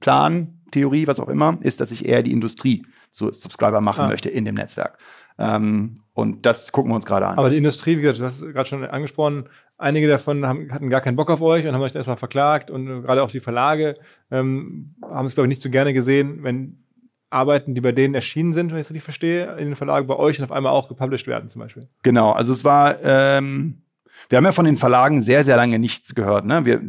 [0.00, 4.08] Plan, Theorie, was auch immer, ist, dass ich eher die Industrie zu Subscriber machen ah.
[4.08, 4.98] möchte in dem Netzwerk.
[5.38, 7.38] Ähm, und das gucken wir uns gerade an.
[7.38, 9.48] Aber die Industrie, wie gesagt, du hast gerade schon angesprochen,
[9.78, 13.02] einige davon haben, hatten gar keinen Bock auf euch und haben euch erstmal verklagt und
[13.02, 13.96] gerade auch die Verlage
[14.30, 16.82] ähm, haben es, glaube ich, nicht so gerne gesehen, wenn
[17.28, 20.16] Arbeiten, die bei denen erschienen sind, wenn ich es richtig verstehe, in den Verlagen bei
[20.16, 21.86] euch und auf einmal auch gepublished werden, zum Beispiel.
[22.02, 23.82] Genau, also es war, ähm,
[24.28, 26.46] wir haben ja von den Verlagen sehr, sehr lange nichts gehört.
[26.46, 26.64] Ne?
[26.64, 26.80] Wir,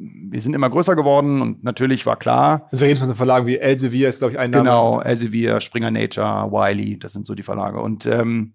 [0.00, 2.68] wir sind immer größer geworden und natürlich war klar.
[2.72, 4.64] Also wir reden von so Verlagen wie Elsevier ist, glaube ich, ein Name.
[4.64, 7.80] Genau, Elsevier, Springer Nature, Wiley, das sind so die Verlage.
[7.80, 8.54] Und ähm,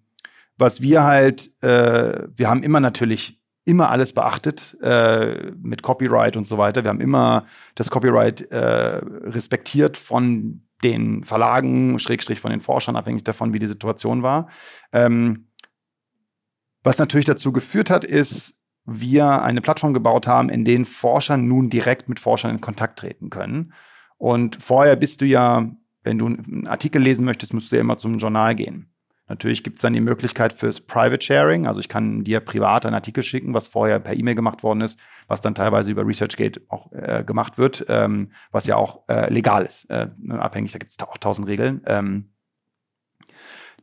[0.58, 6.46] was wir halt, äh, wir haben immer natürlich immer alles beachtet äh, mit Copyright und
[6.46, 6.84] so weiter.
[6.84, 13.24] Wir haben immer das Copyright äh, respektiert von den Verlagen, Schrägstrich von den Forschern, abhängig
[13.24, 14.48] davon, wie die Situation war.
[14.92, 15.48] Ähm,
[16.84, 18.55] was natürlich dazu geführt hat, ist,
[18.86, 23.30] wir eine Plattform gebaut haben, in denen Forscher nun direkt mit Forschern in Kontakt treten
[23.30, 23.72] können.
[24.16, 25.70] Und vorher bist du ja,
[26.02, 28.92] wenn du einen Artikel lesen möchtest, musst du ja immer zum Journal gehen.
[29.28, 31.66] Natürlich gibt es dann die Möglichkeit fürs Private Sharing.
[31.66, 35.00] Also ich kann dir privat einen Artikel schicken, was vorher per E-Mail gemacht worden ist,
[35.26, 39.64] was dann teilweise über ResearchGate auch äh, gemacht wird, ähm, was ja auch äh, legal
[39.64, 39.90] ist.
[39.90, 41.82] Äh, abhängig, da gibt es auch tausend Regeln.
[41.86, 42.30] Ähm,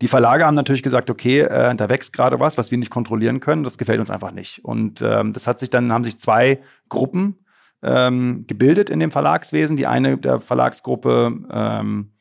[0.04, 3.40] Die Verlage haben natürlich gesagt, okay, äh, da wächst gerade was, was wir nicht kontrollieren
[3.40, 3.64] können.
[3.64, 4.60] Das gefällt uns einfach nicht.
[4.66, 7.38] Und ähm, das hat sich dann, haben sich zwei Gruppen
[7.82, 9.78] ähm, gebildet in dem Verlagswesen.
[9.78, 12.12] Die eine der Verlagsgruppe, ähm,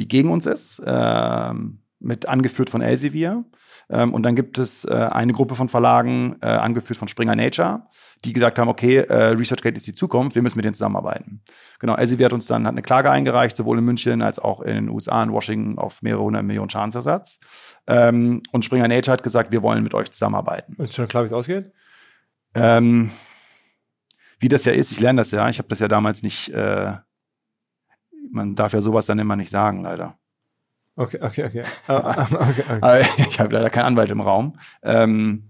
[0.00, 3.44] die gegen uns ist, ähm, mit angeführt von Elsevier.
[3.90, 7.86] Ähm, und dann gibt es äh, eine Gruppe von Verlagen, äh, angeführt von Springer Nature,
[8.24, 11.42] die gesagt haben, okay, äh, ResearchGate ist die Zukunft, wir müssen mit denen zusammenarbeiten.
[11.78, 14.74] Genau, Elsevier hat uns dann hat eine Klage eingereicht, sowohl in München als auch in
[14.74, 17.40] den USA, in Washington, auf mehrere hundert Millionen Schadensersatz.
[17.86, 20.74] Ähm, und Springer Nature hat gesagt, wir wollen mit euch zusammenarbeiten.
[20.82, 21.72] Ist schon klar, wie es ausgeht?
[22.54, 23.10] Ähm,
[24.38, 26.92] wie das ja ist, ich lerne das ja, ich habe das ja damals nicht, äh,
[28.30, 30.18] man darf ja sowas dann immer nicht sagen, leider.
[30.98, 31.62] Okay, okay, okay.
[31.86, 32.62] Ah, okay, okay.
[32.80, 34.58] Aber ich habe leider keinen Anwalt im Raum.
[34.82, 35.44] Ähm,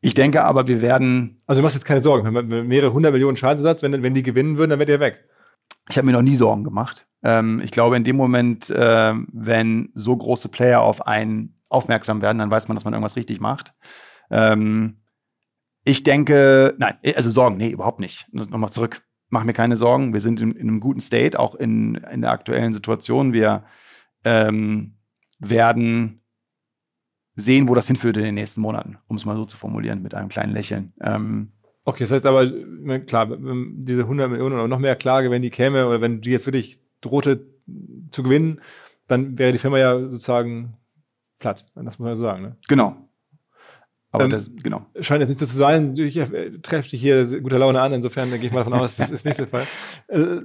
[0.00, 1.42] ich denke aber, wir werden.
[1.46, 2.24] Also du machst jetzt keine Sorgen.
[2.24, 5.24] Wenn man mehrere hundert Millionen Schadensersatz, wenn, wenn die gewinnen würden, dann wärt ihr weg.
[5.90, 7.06] Ich habe mir noch nie Sorgen gemacht.
[7.22, 12.38] Ähm, ich glaube, in dem Moment, äh, wenn so große Player auf einen aufmerksam werden,
[12.38, 13.74] dann weiß man, dass man irgendwas richtig macht.
[14.30, 14.96] Ähm,
[15.84, 18.26] ich denke, nein, also Sorgen, nee, überhaupt nicht.
[18.32, 19.02] Nochmal zurück.
[19.28, 20.12] Mach mir keine Sorgen.
[20.12, 23.32] Wir sind in, in einem guten State, auch in, in der aktuellen Situation.
[23.32, 23.64] Wir
[24.24, 24.94] ähm,
[25.38, 26.20] werden
[27.34, 30.14] sehen, wo das hinführt in den nächsten Monaten, um es mal so zu formulieren, mit
[30.14, 30.92] einem kleinen Lächeln.
[31.00, 31.52] Ähm,
[31.84, 32.48] okay, das heißt aber,
[33.00, 33.28] klar,
[33.74, 36.80] diese 100 Millionen oder noch mehr Klage, wenn die käme oder wenn die jetzt wirklich
[37.00, 37.46] drohte
[38.10, 38.60] zu gewinnen,
[39.06, 40.76] dann wäre die Firma ja sozusagen
[41.38, 41.64] platt.
[41.74, 42.42] Das muss man ja so sagen.
[42.42, 42.56] Ne?
[42.68, 42.96] Genau.
[44.12, 44.86] Aber ähm, das, genau.
[45.00, 45.96] Scheint jetzt nicht so zu sein.
[45.96, 49.10] Ich äh, treffe dich hier guter Laune an, insofern gehe ich mal davon aus, das
[49.10, 49.66] ist nicht der Fall.
[50.08, 50.40] Äh,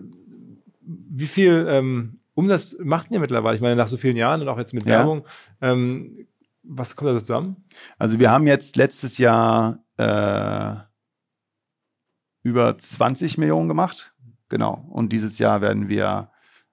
[0.81, 3.55] wie viel ähm, Umsatz macht ihr mittlerweile?
[3.55, 4.99] Ich meine, nach so vielen Jahren und auch jetzt mit ja.
[4.99, 5.25] Werbung.
[5.61, 6.27] Ähm,
[6.63, 7.63] was kommt da so zusammen?
[7.97, 10.75] Also wir haben jetzt letztes Jahr äh,
[12.43, 14.13] über 20 Millionen gemacht.
[14.49, 14.85] Genau.
[14.89, 16.29] Und dieses Jahr werden wir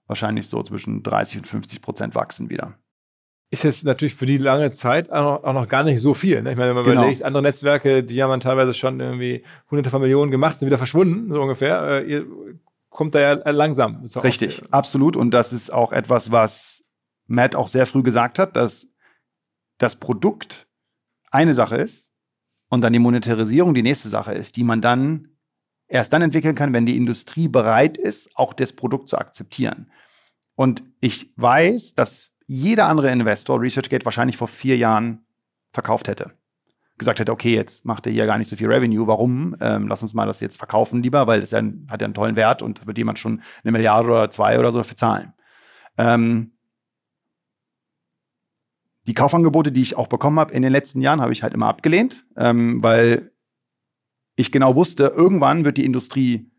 [0.07, 2.75] wahrscheinlich so zwischen 30 und 50 Prozent wachsen wieder.
[3.51, 6.43] Ist jetzt natürlich für die lange Zeit auch noch, auch noch gar nicht so viel.
[6.43, 6.53] Ne?
[6.53, 7.03] Ich meine, wenn man genau.
[7.03, 10.79] überlegt, andere Netzwerke, die haben man teilweise schon irgendwie hunderte von Millionen gemacht, sind wieder
[10.79, 11.83] verschwunden, so ungefähr.
[11.83, 12.27] Äh, ihr
[12.93, 14.05] kommt da ja langsam.
[14.23, 15.17] Richtig, auch, absolut.
[15.17, 16.85] Und das ist auch etwas, was
[17.27, 18.87] Matt auch sehr früh gesagt hat, dass
[19.79, 20.69] das Produkt
[21.31, 22.13] eine Sache ist
[22.69, 25.29] und dann die Monetarisierung die nächste Sache ist, die man dann
[25.89, 29.91] erst dann entwickeln kann, wenn die Industrie bereit ist, auch das Produkt zu akzeptieren.
[30.55, 35.25] Und ich weiß, dass jeder andere Investor ResearchGate wahrscheinlich vor vier Jahren
[35.73, 36.33] verkauft hätte
[37.03, 39.57] gesagt hätte, okay, jetzt macht er hier gar nicht so viel Revenue, warum?
[39.61, 42.37] Ähm, lass uns mal das jetzt verkaufen lieber, weil das ja, hat ja einen tollen
[42.37, 45.33] Wert und wird jemand schon eine Milliarde oder zwei oder so dafür zahlen.
[45.99, 46.53] Ähm,
[49.07, 51.67] die Kaufangebote, die ich auch bekommen habe in den letzten Jahren, habe ich halt immer
[51.67, 53.33] abgelehnt, ähm, weil
[54.37, 56.51] ich genau wusste, irgendwann wird die Industrie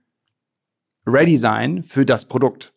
[1.05, 2.72] ready sein für das Produkt,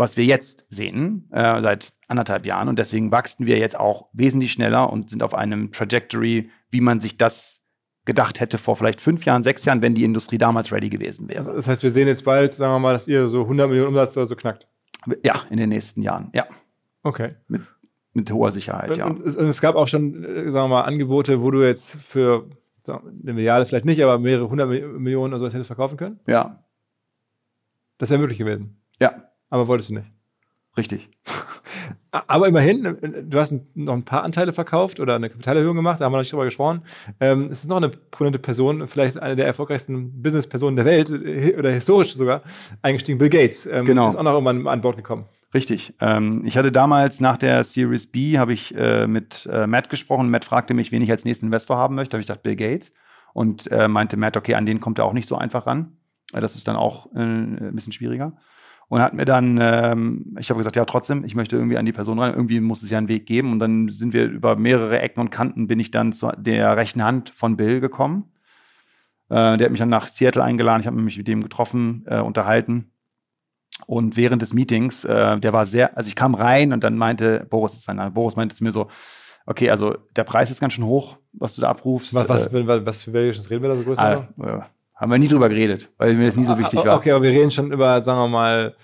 [0.00, 2.68] was wir jetzt sehen, äh, seit anderthalb Jahren.
[2.68, 7.00] Und deswegen wachsen wir jetzt auch wesentlich schneller und sind auf einem Trajectory, wie man
[7.00, 7.62] sich das
[8.06, 11.54] gedacht hätte vor vielleicht fünf Jahren, sechs Jahren, wenn die Industrie damals ready gewesen wäre.
[11.54, 14.16] Das heißt, wir sehen jetzt bald, sagen wir mal, dass ihr so 100 Millionen Umsatz
[14.16, 14.66] oder so knackt.
[15.22, 16.46] Ja, in den nächsten Jahren, ja.
[17.02, 17.36] Okay.
[17.46, 17.62] Mit,
[18.14, 19.06] mit hoher Sicherheit, ja.
[19.06, 22.48] Und es, es, gab auch schon, äh, sagen wir mal, Angebote, wo du jetzt für
[22.88, 26.20] eine Milliarde vielleicht nicht, aber mehrere hundert Millionen oder so hättest verkaufen können?
[26.26, 26.64] Ja.
[27.98, 28.82] Das wäre möglich gewesen.
[28.98, 29.29] Ja.
[29.50, 30.06] Aber wolltest du nicht.
[30.76, 31.10] Richtig.
[32.12, 32.96] Aber immerhin,
[33.28, 36.22] du hast noch ein paar Anteile verkauft oder eine Kapitalerhöhung gemacht, da haben wir noch
[36.22, 36.82] nicht drüber gesprochen.
[37.20, 41.54] Ähm, es ist noch eine prominente Person, vielleicht eine der erfolgreichsten Business-Personen der Welt äh,
[41.56, 42.42] oder historisch sogar,
[42.82, 43.64] eingestiegen, Bill Gates.
[43.66, 44.08] Ähm, genau.
[44.08, 45.26] Ist auch noch irgendwann an Bord gekommen.
[45.54, 45.94] Richtig.
[46.00, 50.30] Ähm, ich hatte damals nach der Series B, habe ich äh, mit äh, Matt gesprochen.
[50.30, 52.12] Matt fragte mich, wen ich als nächsten Investor haben möchte.
[52.12, 52.90] Da habe ich gesagt, Bill Gates.
[53.32, 55.96] Und äh, meinte Matt, okay, an den kommt er auch nicht so einfach ran.
[56.32, 58.36] Äh, das ist dann auch äh, ein bisschen schwieriger
[58.90, 61.92] und hat mir dann, ähm, ich habe gesagt, ja, trotzdem, ich möchte irgendwie an die
[61.92, 63.52] Person ran, irgendwie muss es ja einen Weg geben.
[63.52, 67.04] Und dann sind wir über mehrere Ecken und Kanten, bin ich dann zu der rechten
[67.04, 68.32] Hand von Bill gekommen.
[69.28, 72.18] Äh, der hat mich dann nach Seattle eingeladen, ich habe mich mit dem getroffen, äh,
[72.18, 72.90] unterhalten.
[73.86, 77.46] Und während des Meetings, äh, der war sehr, also ich kam rein und dann meinte,
[77.48, 78.88] Boris ist sein Name, Boris meinte zu mir so,
[79.46, 82.12] okay, also der Preis ist ganz schön hoch, was du da abrufst.
[82.12, 84.02] Was, was, äh, was, was für welches reden wir da so größer?
[85.00, 86.98] Ah, haben wir nie drüber geredet, weil mir das nie so wichtig war.
[86.98, 88.76] Okay, aber wir reden schon über, sagen wir mal,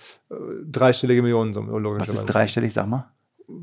[0.64, 3.12] dreistellige Millionen, so Was ist dreistellig, sag mal?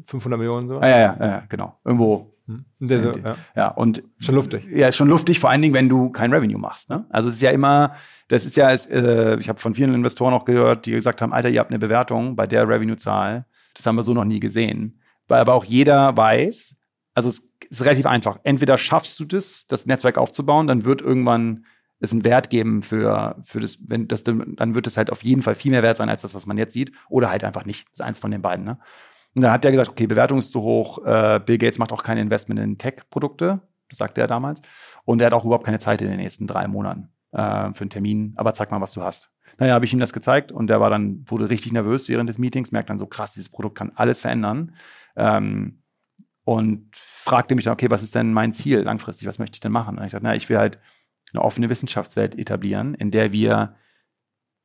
[0.05, 0.77] 500 Millionen so.
[0.77, 1.79] Ah, ja, ja, ja, genau.
[1.83, 2.31] Irgendwo.
[2.45, 2.63] Hm.
[2.79, 3.31] So, ja.
[3.55, 3.67] ja.
[3.69, 4.67] und schon luftig.
[4.69, 6.91] Ja, schon luftig, vor allen Dingen, wenn du kein Revenue machst.
[6.91, 7.05] Ne?
[7.09, 7.95] Also es ist ja immer,
[8.27, 11.49] das ist ja, äh, ich habe von vielen Investoren auch gehört, die gesagt haben, Alter,
[11.49, 13.45] ihr habt eine Bewertung bei der Revenue-Zahl.
[13.73, 14.99] Das haben wir so noch nie gesehen.
[15.27, 16.75] Weil aber auch jeder weiß,
[17.15, 18.37] also es ist relativ einfach.
[18.43, 21.65] Entweder schaffst du das, das Netzwerk aufzubauen, dann wird irgendwann
[22.03, 25.41] es einen Wert geben für, für das, wenn das, dann wird es halt auf jeden
[25.41, 27.85] Fall viel mehr wert sein als das, was man jetzt sieht, oder halt einfach nicht.
[27.85, 28.65] Das ist eins von den beiden.
[28.65, 28.77] Ne?
[29.33, 32.03] Und dann hat er gesagt, okay, Bewertung ist zu hoch, äh, Bill Gates macht auch
[32.03, 34.61] kein Investment in Tech-Produkte, das sagte er damals.
[35.05, 37.89] Und er hat auch überhaupt keine Zeit in den nächsten drei Monaten äh, für einen
[37.89, 39.31] Termin, aber zeig mal, was du hast.
[39.57, 42.37] Naja, habe ich ihm das gezeigt und der war dann, wurde richtig nervös während des
[42.37, 44.75] Meetings, merkt dann so, krass, dieses Produkt kann alles verändern.
[45.15, 45.79] Ähm,
[46.43, 49.71] und fragte mich dann, okay, was ist denn mein Ziel langfristig, was möchte ich denn
[49.71, 49.97] machen?
[49.97, 50.77] Und ich sagte, na, ich will halt
[51.33, 53.75] eine offene Wissenschaftswelt etablieren, in der wir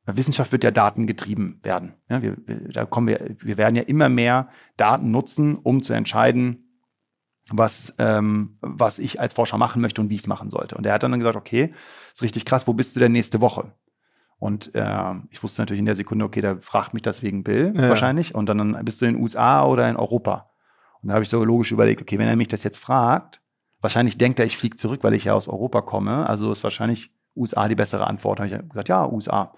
[0.05, 1.93] Wissenschaft wird ja datengetrieben werden.
[2.09, 2.35] Ja, wir,
[2.71, 6.65] da kommen wir, wir werden ja immer mehr Daten nutzen, um zu entscheiden,
[7.51, 10.75] was, ähm, was ich als Forscher machen möchte und wie ich es machen sollte.
[10.75, 11.73] Und er hat dann gesagt, okay,
[12.13, 13.73] ist richtig krass, wo bist du denn nächste Woche?
[14.37, 17.73] Und äh, ich wusste natürlich in der Sekunde, okay, da fragt mich das wegen Bill
[17.75, 17.89] ja.
[17.89, 18.35] wahrscheinlich.
[18.35, 20.49] Und dann, dann bist du in den USA oder in Europa.
[21.01, 23.41] Und da habe ich so logisch überlegt, okay, wenn er mich das jetzt fragt,
[23.81, 26.27] wahrscheinlich denkt er, ich fliege zurück, weil ich ja aus Europa komme.
[26.27, 28.39] Also ist wahrscheinlich USA die bessere Antwort.
[28.39, 29.53] Da habe ich gesagt, ja, USA.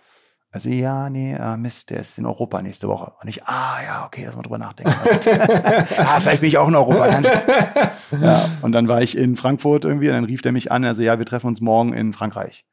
[0.54, 3.14] Also, ja, nee, äh, Mist, der ist in Europa nächste Woche.
[3.22, 4.92] Und ich, ah, ja, okay, lass mal drüber nachdenken.
[5.98, 7.22] ah, vielleicht bin ich auch in Europa.
[8.22, 11.04] ja, und dann war ich in Frankfurt irgendwie und dann rief der mich an, also,
[11.04, 12.66] ja, wir treffen uns morgen in Frankreich.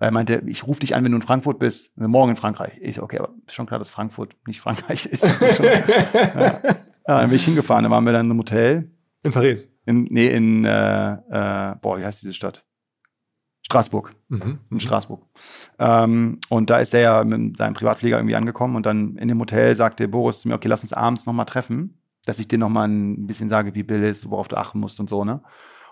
[0.00, 2.72] Er meinte, ich rufe dich an, wenn du in Frankfurt bist, morgen in Frankreich.
[2.80, 5.22] Ich so, okay, aber ist schon klar, dass Frankfurt nicht Frankreich ist.
[5.22, 5.30] ja.
[6.64, 8.90] ja, dann bin ich hingefahren, da waren wir dann im Hotel.
[9.22, 9.71] In Paris?
[9.84, 12.64] In, nee, in, äh, äh, boah, wie heißt diese Stadt?
[13.62, 14.14] Straßburg.
[14.28, 14.60] Mhm.
[14.70, 15.24] In Straßburg.
[15.78, 19.40] Ähm, und da ist er ja mit seinem Privatflieger irgendwie angekommen und dann in dem
[19.40, 22.88] Hotel sagte Boris zu mir, okay, lass uns abends nochmal treffen, dass ich dir nochmal
[22.88, 25.42] ein bisschen sage, wie Bill ist, worauf du achten musst und so, ne?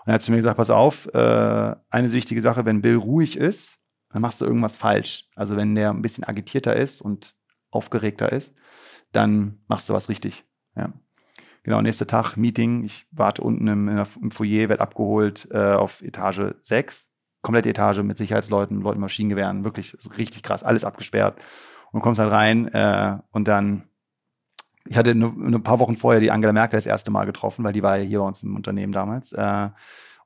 [0.03, 3.37] Und er hat zu mir gesagt, pass auf, äh, eine wichtige Sache, wenn Bill ruhig
[3.37, 3.79] ist,
[4.09, 5.29] dann machst du irgendwas falsch.
[5.35, 7.35] Also wenn der ein bisschen agitierter ist und
[7.69, 8.53] aufgeregter ist,
[9.11, 10.43] dann machst du was richtig.
[10.75, 10.91] Ja.
[11.63, 12.83] Genau, nächster Tag, Meeting.
[12.83, 18.17] Ich warte unten im, im Foyer, werde abgeholt äh, auf Etage 6 komplette Etage mit
[18.17, 21.39] Sicherheitsleuten, Leuten Maschinengewehren, wirklich richtig krass, alles abgesperrt.
[21.91, 23.83] Und kommst halt rein äh, und dann,
[24.85, 27.73] ich hatte eine, eine paar Wochen vorher die Angela Merkel das erste Mal getroffen, weil
[27.73, 29.33] die war ja hier bei uns im Unternehmen damals.
[29.33, 29.69] Äh,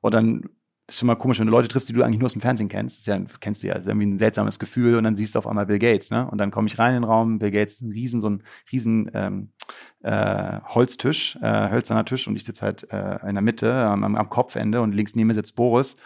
[0.00, 0.48] und dann
[0.88, 2.68] ist schon mal komisch, wenn du Leute triffst, die du eigentlich nur aus dem Fernsehen
[2.68, 2.98] kennst.
[2.98, 5.38] Das ja, kennst du ja, das ist irgendwie ein seltsames Gefühl und dann siehst du
[5.38, 6.28] auf einmal Bill Gates, ne?
[6.30, 9.10] Und dann komme ich rein in den Raum, Bill Gates, ein riesen, so ein riesen
[9.12, 9.50] ähm,
[10.02, 14.28] äh, Holztisch, äh, hölzerner Tisch und ich sitze halt äh, in der Mitte am, am
[14.28, 15.96] Kopfende und links neben mir sitzt Boris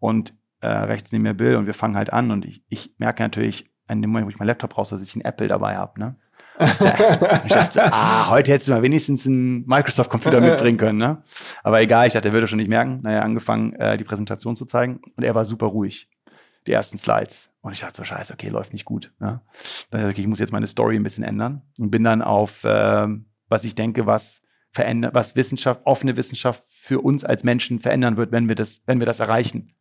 [0.00, 3.22] und äh, rechts neben mir Bill und wir fangen halt an und ich, ich merke
[3.22, 6.00] natürlich an dem Moment, wo ich meinen Laptop raus, dass ich einen Apple dabei habe,
[6.00, 6.16] ne?
[6.60, 11.22] Ich dachte so, ah, heute hättest du mal wenigstens einen Microsoft-Computer mitbringen können, ne?
[11.62, 13.00] Aber egal, ich dachte, er würde schon nicht merken.
[13.02, 16.08] Naja, angefangen, äh, die Präsentation zu zeigen und er war super ruhig.
[16.66, 17.50] Die ersten Slides.
[17.60, 19.12] Und ich dachte so, scheiße, okay, läuft nicht gut.
[19.18, 19.42] Ne?
[19.90, 22.22] Dann dachte ich, okay, ich muss jetzt meine Story ein bisschen ändern und bin dann
[22.22, 23.06] auf, äh,
[23.48, 24.40] was ich denke, was
[24.70, 28.98] verändert, was Wissenschaft, offene Wissenschaft für uns als Menschen verändern wird, wenn wir das, wenn
[28.98, 29.72] wir das erreichen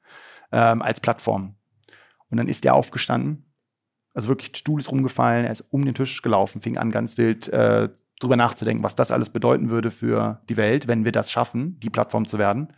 [0.51, 1.55] ähm, als Plattform.
[2.30, 3.53] Und dann ist der aufgestanden,
[4.14, 7.49] also wirklich, Stuhl ist rumgefallen, er ist um den Tisch gelaufen, fing an ganz wild
[7.49, 7.89] äh,
[8.20, 11.89] drüber nachzudenken, was das alles bedeuten würde für die Welt, wenn wir das schaffen, die
[11.89, 12.70] Plattform zu werden.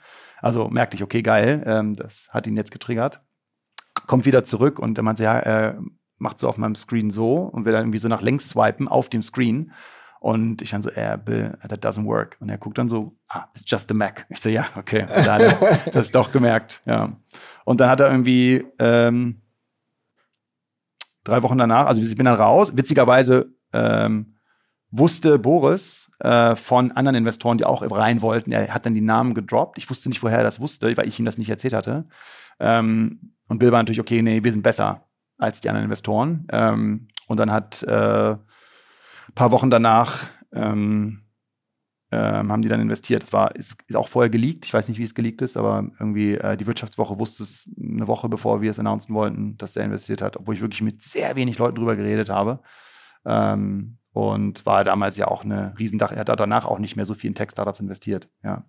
[0.41, 3.21] Also merkte ich, okay, geil, ähm, das hat ihn jetzt getriggert.
[4.07, 5.79] Kommt wieder zurück und er meinte, ja, er
[6.17, 9.09] macht so auf meinem Screen so und will dann irgendwie so nach links swipen auf
[9.09, 9.71] dem Screen.
[10.19, 12.37] Und ich dann so, äh, Bill, that doesn't work.
[12.39, 14.25] Und er guckt dann so, ah, it's just a Mac.
[14.29, 15.03] Ich so, ja, okay.
[15.03, 17.15] Und dann hat er das doch gemerkt, ja.
[17.63, 19.41] Und dann hat er irgendwie ähm,
[21.25, 22.77] drei Wochen danach, also ich bin dann raus.
[22.77, 24.37] Witzigerweise ähm,
[24.91, 28.53] wusste Boris äh, von anderen Investoren, die auch rein wollten.
[28.53, 29.77] Er hat dann die Namen gedroppt.
[29.77, 32.05] Ich wusste nicht, woher er das wusste, weil ich ihm das nicht erzählt hatte.
[32.59, 35.03] Ähm, und Bill war natürlich, okay, nee, wir sind besser
[35.37, 36.47] als die anderen Investoren.
[36.51, 38.35] Ähm, und dann hat äh,
[39.35, 40.23] paar Wochen danach
[40.53, 41.24] ähm,
[42.15, 43.23] ähm, haben die dann investiert.
[43.23, 44.65] Es war, ist, ist, auch vorher geleakt.
[44.65, 48.07] Ich weiß nicht, wie es geleakt ist, aber irgendwie äh, die Wirtschaftswoche wusste es eine
[48.07, 51.35] Woche, bevor wir es announcen wollten, dass er investiert hat, obwohl ich wirklich mit sehr
[51.35, 52.61] wenig Leuten drüber geredet habe.
[53.25, 56.13] Ähm, und war damals ja auch eine Riesendach.
[56.13, 58.29] Er hat danach auch nicht mehr so viel in Tech-Startups investiert.
[58.43, 58.63] Ja.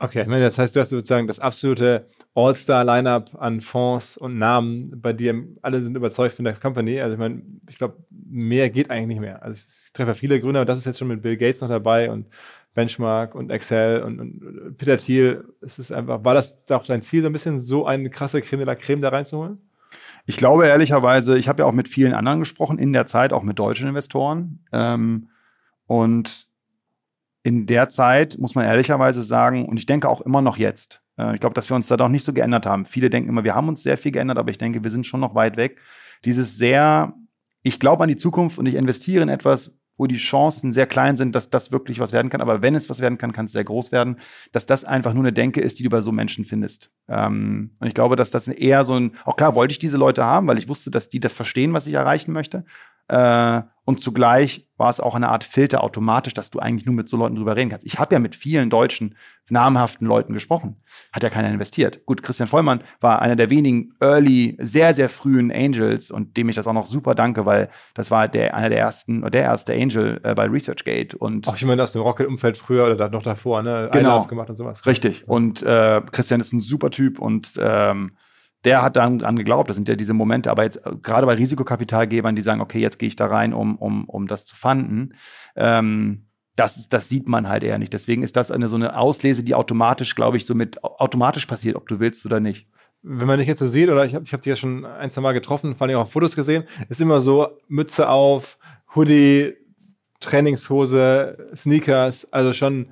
[0.00, 5.12] Okay, meine, das heißt, du hast sozusagen das absolute All-Star-Lineup an Fonds und Namen bei
[5.12, 5.34] dir.
[5.60, 7.00] Alle sind überzeugt von der Company.
[7.00, 9.42] Also ich meine, ich glaube, mehr geht eigentlich nicht mehr.
[9.42, 12.12] Also ich treffe viele Gründer und das ist jetzt schon mit Bill Gates noch dabei
[12.12, 12.28] und
[12.78, 15.44] Benchmark und Excel und, und Peter Thiel.
[15.60, 18.66] Es einfach, war das auch dein Ziel, so ein bisschen so eine krasse Creme de
[18.66, 19.58] la Creme da reinzuholen?
[20.26, 23.42] Ich glaube ehrlicherweise, ich habe ja auch mit vielen anderen gesprochen, in der Zeit auch
[23.42, 24.60] mit deutschen Investoren.
[24.72, 25.30] Ähm,
[25.88, 26.46] und
[27.42, 31.34] in der Zeit muss man ehrlicherweise sagen, und ich denke auch immer noch jetzt, äh,
[31.34, 32.84] ich glaube, dass wir uns da doch nicht so geändert haben.
[32.84, 35.18] Viele denken immer, wir haben uns sehr viel geändert, aber ich denke, wir sind schon
[35.18, 35.78] noch weit weg.
[36.24, 37.12] Dieses sehr,
[37.62, 41.16] ich glaube an die Zukunft und ich investiere in etwas, wo die Chancen sehr klein
[41.16, 42.40] sind, dass das wirklich was werden kann.
[42.40, 44.18] Aber wenn es was werden kann, kann es sehr groß werden.
[44.52, 46.90] Dass das einfach nur eine Denke ist, die du bei so Menschen findest.
[47.08, 50.24] Ähm, und ich glaube, dass das eher so ein, auch klar wollte ich diese Leute
[50.24, 52.64] haben, weil ich wusste, dass die das verstehen, was ich erreichen möchte.
[53.08, 57.08] Äh, und zugleich war es auch eine Art Filter automatisch, dass du eigentlich nur mit
[57.08, 57.86] so Leuten drüber reden kannst.
[57.86, 59.14] Ich habe ja mit vielen deutschen
[59.48, 60.76] namhaften Leuten gesprochen.
[61.10, 62.04] Hat ja keiner investiert.
[62.04, 66.54] Gut, Christian Vollmann war einer der wenigen early, sehr, sehr frühen Angels und dem ich
[66.56, 69.72] das auch noch super danke, weil das war der, einer der ersten, oder der erste
[69.72, 71.16] Angel äh, bei ResearchGate.
[71.16, 73.88] Und ich meine, aus dem Rocket-Umfeld früher oder noch davor, ne?
[73.90, 74.22] Genau.
[74.26, 74.84] gemacht und sowas.
[74.84, 75.26] Richtig.
[75.26, 78.12] Und äh, Christian ist ein super Typ und ähm,
[78.64, 81.34] der hat dann an geglaubt, das sind ja diese Momente, aber jetzt äh, gerade bei
[81.34, 85.10] Risikokapitalgebern, die sagen, okay, jetzt gehe ich da rein, um, um, um das zu fanden,
[85.56, 86.24] ähm,
[86.56, 87.92] das, das sieht man halt eher nicht.
[87.92, 91.76] Deswegen ist das eine so eine Auslese, die automatisch, glaube ich, so mit automatisch passiert,
[91.76, 92.66] ob du willst oder nicht.
[93.02, 95.10] Wenn man dich jetzt so sieht, oder ich habe ich hab dich ja schon ein,
[95.12, 98.58] zwei Mal getroffen, vor allem auch auf Fotos gesehen, ist immer so Mütze auf,
[98.96, 99.54] Hoodie,
[100.18, 102.90] Trainingshose, Sneakers, also schon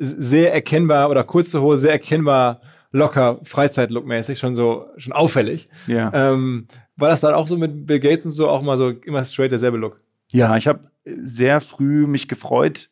[0.00, 2.60] sehr erkennbar oder kurze Hose, sehr erkennbar
[2.94, 5.68] locker, Freizeitlook-mäßig, schon so, schon auffällig.
[5.88, 6.12] Ja.
[6.14, 9.24] Ähm, war das dann auch so mit Bill Gates und so auch mal so immer
[9.24, 10.00] straight derselbe Look?
[10.30, 12.90] Ja, ich habe sehr früh mich gefreut.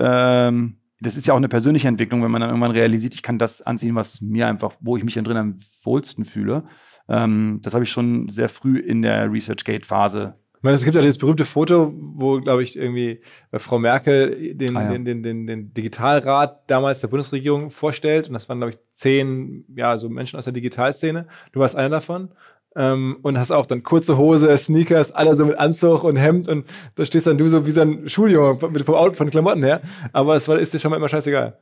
[0.00, 3.38] Ähm, das ist ja auch eine persönliche Entwicklung, wenn man dann irgendwann realisiert, ich kann
[3.38, 6.64] das anziehen, was mir einfach, wo ich mich dann drin am wohlsten fühle.
[7.08, 10.34] Ähm, das habe ich schon sehr früh in der ResearchGate-Phase
[10.64, 13.20] meine, es gibt ja dieses berühmte Foto, wo, glaube ich, irgendwie
[13.52, 14.90] äh, Frau Merkel den, Ah, ja.
[14.92, 18.26] den, den, den, den Digitalrat damals der Bundesregierung vorstellt.
[18.26, 21.26] Und das waren, glaube ich, zehn, ja, so Menschen aus der Digitalszene.
[21.52, 22.30] Du warst einer davon.
[22.76, 26.66] Ähm, und hast auch dann kurze Hose, Sneakers, alle so mit Anzug und Hemd und
[26.96, 29.80] da stehst dann du so wie so ein Schuljunge mit, vom Auto, von Klamotten her.
[30.12, 31.56] Aber es war, ist dir schon mal immer scheißegal.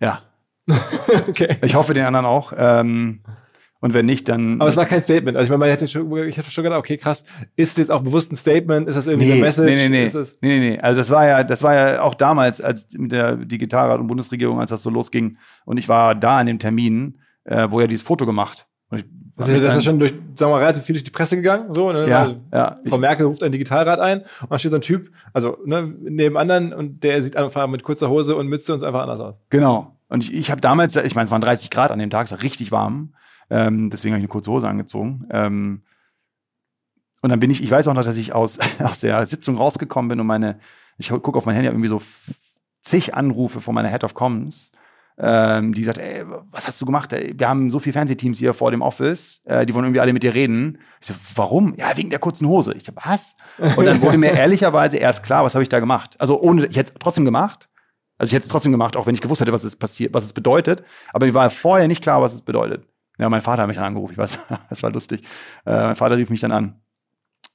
[0.00, 0.22] Ja,
[1.28, 1.56] Okay.
[1.62, 2.52] ich hoffe den anderen auch.
[2.56, 3.20] Ähm,
[3.80, 4.60] und wenn nicht, dann.
[4.60, 5.36] Aber es war kein Statement.
[5.36, 7.24] Also ich meine, man hätte schon, ich hätte schon gedacht, okay, krass,
[7.56, 8.88] ist es jetzt auch bewusst ein Statement?
[8.88, 9.66] Ist das irgendwie nee, eine Message?
[9.66, 10.06] nee, nee, nee.
[10.06, 10.78] Ist nee, nee, nee.
[10.78, 14.60] Also das war ja, das war ja auch damals, als mit der Digitalrat und Bundesregierung,
[14.60, 15.36] als das so losging.
[15.66, 18.66] Und ich war da an dem Termin, äh, wo er dieses Foto gemacht.
[18.90, 19.04] Und ich
[19.36, 21.74] Also das ist schon durch, sagen wir mal, relativ viel durch die Presse gegangen.
[21.74, 22.08] So, ne?
[22.08, 22.80] ja, also, ja.
[22.88, 26.38] Frau Merkel ruft einen Digitalrat ein und da steht so ein Typ, also ne, neben
[26.38, 29.34] anderen und der sieht einfach mit kurzer Hose und Mütze und ist einfach anders aus.
[29.50, 29.96] Genau.
[30.08, 32.32] Und ich, ich habe damals, ich meine, es waren 30 Grad an dem Tag, es
[32.32, 33.12] war richtig warm.
[33.50, 35.26] Ähm, deswegen habe ich eine kurze Hose angezogen.
[35.30, 35.82] Ähm,
[37.22, 40.08] und dann bin ich, ich weiß auch noch, dass ich aus, aus der Sitzung rausgekommen
[40.08, 40.58] bin und meine,
[40.98, 42.00] ich gucke auf mein Handy, irgendwie so
[42.82, 44.72] zig Anrufe von meiner Head of Comms,
[45.18, 47.10] ähm, die sagt, ey, was hast du gemacht?
[47.12, 50.22] Wir haben so viele Fernsehteams hier vor dem Office, äh, die wollen irgendwie alle mit
[50.22, 50.78] dir reden.
[51.00, 51.74] Ich so, warum?
[51.76, 52.74] Ja, wegen der kurzen Hose.
[52.74, 53.34] Ich so, was?
[53.76, 56.20] Und dann wurde mir ehrlicherweise erst klar, was habe ich da gemacht?
[56.20, 57.68] Also ohne, ich hätte es trotzdem gemacht.
[58.18, 60.24] Also ich hätte es trotzdem gemacht, auch wenn ich gewusst hätte, was es passiert, was
[60.24, 60.82] es bedeutet.
[61.12, 62.86] Aber mir war vorher nicht klar, was es bedeutet.
[63.18, 64.12] Ja, mein Vater hat mich dann angerufen.
[64.12, 64.38] Ich weiß,
[64.70, 65.22] das war lustig.
[65.64, 66.74] Äh, mein Vater rief mich dann an.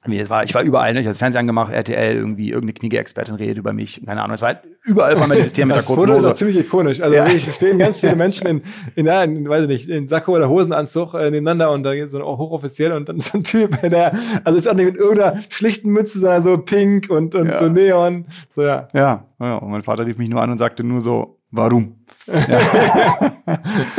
[0.10, 1.00] Es war, ich war überall, ne?
[1.00, 4.34] ich habe das Fernsehen angemacht, RTL, irgendwie irgendeine Kniegeexpertin redet über mich, keine Ahnung.
[4.34, 6.30] Es war halt überall war mal dieses Thema mit der Das kurzen Foto ist auch
[6.30, 6.38] Hose.
[6.40, 7.02] ziemlich ikonisch.
[7.02, 7.28] Also Ja.
[7.28, 8.62] es stehen ganz viele Menschen in,
[8.96, 12.10] in, ja, in, weiß ich nicht, in Sakko oder Hosenanzug äh, nebeneinander und da geht
[12.10, 15.40] so ein hochoffiziell und dann so ein Typ, der, also ist auch nicht mit irgendeiner
[15.50, 17.60] schlichten Mütze, sondern so pink und, und Ja.
[17.60, 18.26] so Neon.
[18.50, 18.88] So, ja.
[18.96, 21.98] Ja, ja, und mein Vater rief mich nur an und sagte nur so, warum?
[22.26, 22.60] Ja.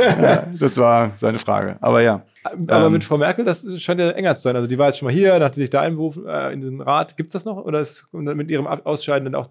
[0.03, 1.76] Ja, das war seine Frage.
[1.80, 2.22] Aber ja.
[2.66, 2.92] Aber Ähm.
[2.94, 4.57] mit Frau Merkel, das scheint ja enger zu sein.
[4.57, 6.61] Also die war jetzt schon mal hier, dann hat sie sich da einberufen äh, in
[6.61, 7.16] den Rat.
[7.16, 7.57] Gibt's das noch?
[7.57, 9.48] Oder ist mit ihrem Ausscheiden dann auch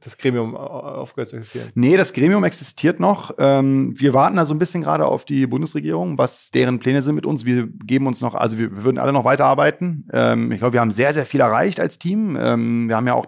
[0.00, 1.68] das Gremium au- aufgehört zu existieren?
[1.76, 3.32] Nee, das Gremium existiert noch.
[3.38, 7.14] Ähm, wir warten da so ein bisschen gerade auf die Bundesregierung, was deren Pläne sind
[7.14, 7.44] mit uns.
[7.44, 10.08] Wir geben uns noch, also wir, wir würden alle noch weiterarbeiten.
[10.12, 12.36] Ähm, ich glaube, wir haben sehr, sehr viel erreicht als Team.
[12.40, 13.26] Ähm, wir haben ja auch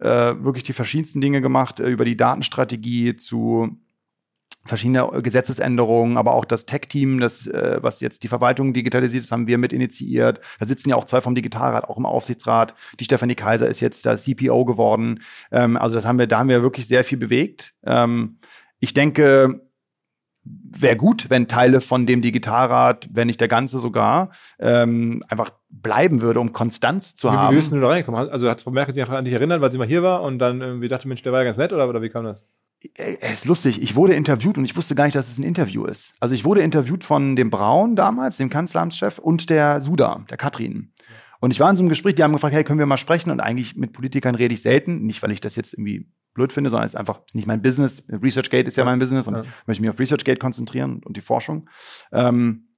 [0.00, 0.06] äh,
[0.44, 3.78] wirklich die verschiedensten Dinge gemacht, äh, über die Datenstrategie zu
[4.64, 9.46] verschiedene Gesetzesänderungen, aber auch das Tech-Team, das, äh, was jetzt die Verwaltung digitalisiert, das haben
[9.46, 10.40] wir mit initiiert.
[10.60, 12.74] Da sitzen ja auch zwei vom Digitalrat, auch im Aufsichtsrat.
[13.00, 15.20] Die Stefanie Kaiser ist jetzt da CPO geworden.
[15.50, 17.74] Ähm, also das haben wir, da haben wir wirklich sehr viel bewegt.
[17.84, 18.38] Ähm,
[18.78, 19.62] ich denke,
[20.44, 26.20] wäre gut, wenn Teile von dem Digitalrat, wenn nicht der ganze sogar, ähm, einfach bleiben
[26.20, 27.52] würde, um Konstanz zu Wie, haben.
[27.52, 28.28] wie bist du da reingekommen?
[28.28, 30.38] Also hat Frau Merkel sich einfach an dich erinnert, weil sie mal hier war und
[30.38, 32.44] dann irgendwie dachte, Mensch, der war ja ganz nett oder, oder wie kam das?
[32.94, 35.42] Äh, Es ist lustig, ich wurde interviewt und ich wusste gar nicht, dass es ein
[35.44, 36.14] Interview ist.
[36.20, 40.92] Also ich wurde interviewt von dem Braun damals, dem Kanzleramtschef, und der Suda, der Katrin.
[41.40, 43.30] Und ich war in so einem Gespräch, die haben gefragt, hey, können wir mal sprechen?
[43.30, 45.02] Und eigentlich mit Politikern rede ich selten.
[45.06, 47.60] Nicht, weil ich das jetzt irgendwie blöd finde, sondern es ist einfach ist nicht mein
[47.62, 48.04] Business.
[48.08, 48.90] ResearchGate ist ja, Ja.
[48.90, 49.40] mein Business und Ja.
[49.42, 51.68] ich möchte mich auf ResearchGate konzentrieren und die Forschung.
[52.12, 52.68] Ähm,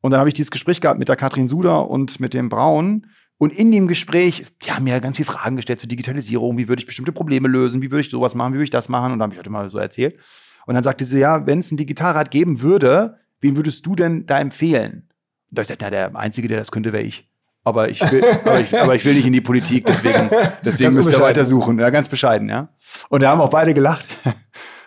[0.00, 3.06] und dann habe ich dieses Gespräch gehabt mit der Katrin Suda und mit dem Braun.
[3.44, 6.56] Und in dem Gespräch, die haben mir ganz viele Fragen gestellt zur Digitalisierung.
[6.56, 7.82] Wie würde ich bestimmte Probleme lösen?
[7.82, 8.54] Wie würde ich sowas machen?
[8.54, 9.12] Wie würde ich das machen?
[9.12, 10.18] Und da habe ich halt immer so erzählt.
[10.64, 14.24] Und dann sagte sie, ja, wenn es einen Digitalrat geben würde, wen würdest du denn
[14.24, 15.10] da empfehlen?
[15.50, 17.30] Und da hab ich gesagt, na, der Einzige, der das könnte, wäre ich.
[17.64, 20.30] Aber ich, will, aber, ich, aber ich will nicht in die Politik, deswegen,
[20.64, 21.20] deswegen Ganz müsst ihr unbescheiden.
[21.20, 21.78] weiter suchen.
[21.78, 22.70] Ja, ganz bescheiden, ja.
[23.10, 24.06] Und da haben auch beide gelacht.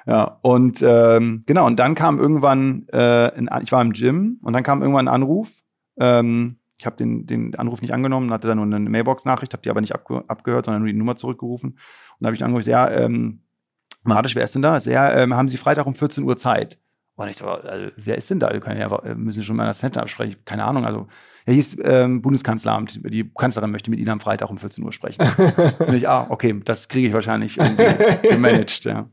[0.09, 4.53] Ja, und ähm, genau, und dann kam irgendwann, äh, ein, ich war im Gym und
[4.53, 5.49] dann kam irgendwann ein Anruf,
[5.99, 9.69] ähm, Ich habe den, den Anruf nicht angenommen, hatte dann nur eine Mailbox-Nachricht, habe die
[9.69, 11.71] aber nicht abge abgehört, sondern nur die Nummer zurückgerufen.
[11.71, 11.79] Und
[12.19, 13.41] da habe ich dann angerufen, ja, ähm,
[14.03, 14.77] Martisch, wer ist denn da?
[14.77, 16.79] Ja, ähm, haben Sie Freitag um 14 Uhr Zeit?
[17.15, 18.53] Und ich so, also, wer ist denn da?
[18.53, 20.37] Wir können ja, müssen schon mal das Center absprechen.
[20.45, 20.85] Keine Ahnung.
[20.85, 21.07] Also,
[21.47, 22.99] er hieß ähm, Bundeskanzleramt.
[23.09, 25.25] Die Kanzlerin möchte mit Ihnen am Freitag um 14 Uhr sprechen.
[25.79, 27.57] und ich, ah, okay, das kriege ich wahrscheinlich
[28.29, 28.83] gemanagt.
[28.83, 29.09] Ja.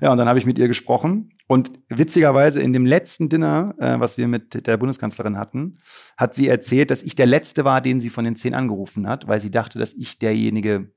[0.00, 1.30] ja, und dann habe ich mit ihr gesprochen.
[1.46, 5.78] Und witzigerweise in dem letzten Dinner, äh, was wir mit der Bundeskanzlerin hatten,
[6.16, 9.28] hat sie erzählt, dass ich der Letzte war, den sie von den zehn angerufen hat,
[9.28, 10.90] weil sie dachte, dass ich derjenige,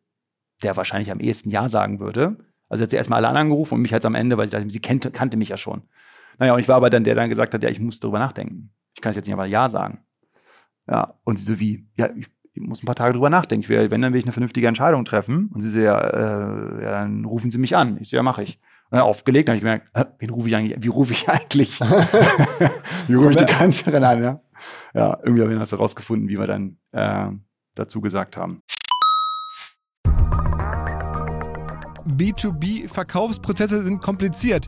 [0.63, 2.37] der wahrscheinlich am ehesten Ja sagen würde.
[2.69, 4.67] Also hat sie erstmal alle anderen angerufen und mich halt am Ende, weil ich dachte,
[4.67, 5.83] sie kannte, kannte mich ja schon.
[6.39, 8.17] Naja, und ich war aber dann der, der dann gesagt hat, ja, ich muss darüber
[8.17, 8.73] nachdenken.
[8.95, 9.99] Ich kann es jetzt nicht einfach Ja sagen.
[10.89, 13.63] Ja, und sie so wie, ja, ich, ich muss ein paar Tage drüber nachdenken.
[13.63, 15.49] Ich will, wenn, dann will ich eine vernünftige Entscheidung treffen.
[15.53, 17.97] Und sie so, ja, äh, ja dann rufen Sie mich an.
[17.99, 18.59] Ich so, ja, mache ich.
[18.89, 21.29] Und dann aufgelegt, dann habe ich gemerkt, äh, wen rufe ich eigentlich, wie rufe ich
[21.29, 21.79] eigentlich?
[23.07, 24.41] wie rufe ich die Kanzlerin an, ja?
[24.93, 27.27] Ja, irgendwie haben wir das herausgefunden, wie wir dann äh,
[27.75, 28.61] dazu gesagt haben.
[32.05, 34.67] B2B-Verkaufsprozesse sind kompliziert.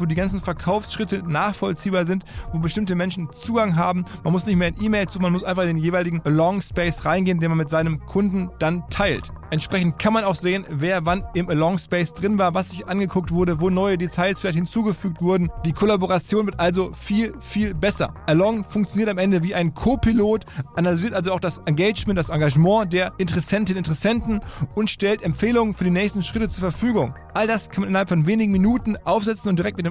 [0.01, 4.03] wo die ganzen Verkaufsschritte nachvollziehbar sind, wo bestimmte Menschen Zugang haben.
[4.23, 7.05] Man muss nicht mehr in E-Mail zu, man muss einfach in den jeweiligen Along Space
[7.05, 9.31] reingehen, den man mit seinem Kunden dann teilt.
[9.51, 13.31] Entsprechend kann man auch sehen, wer wann im Along Space drin war, was sich angeguckt
[13.31, 15.49] wurde, wo neue Details vielleicht hinzugefügt wurden.
[15.65, 18.13] Die Kollaboration wird also viel, viel besser.
[18.27, 20.45] Along funktioniert am Ende wie ein Co-Pilot,
[20.75, 24.39] analysiert also auch das Engagement, das Engagement der Interessentinnen und Interessenten
[24.73, 27.13] und stellt Empfehlungen für die nächsten Schritte zur Verfügung.
[27.33, 29.90] All das kann man innerhalb von wenigen Minuten aufsetzen und direkt mit dem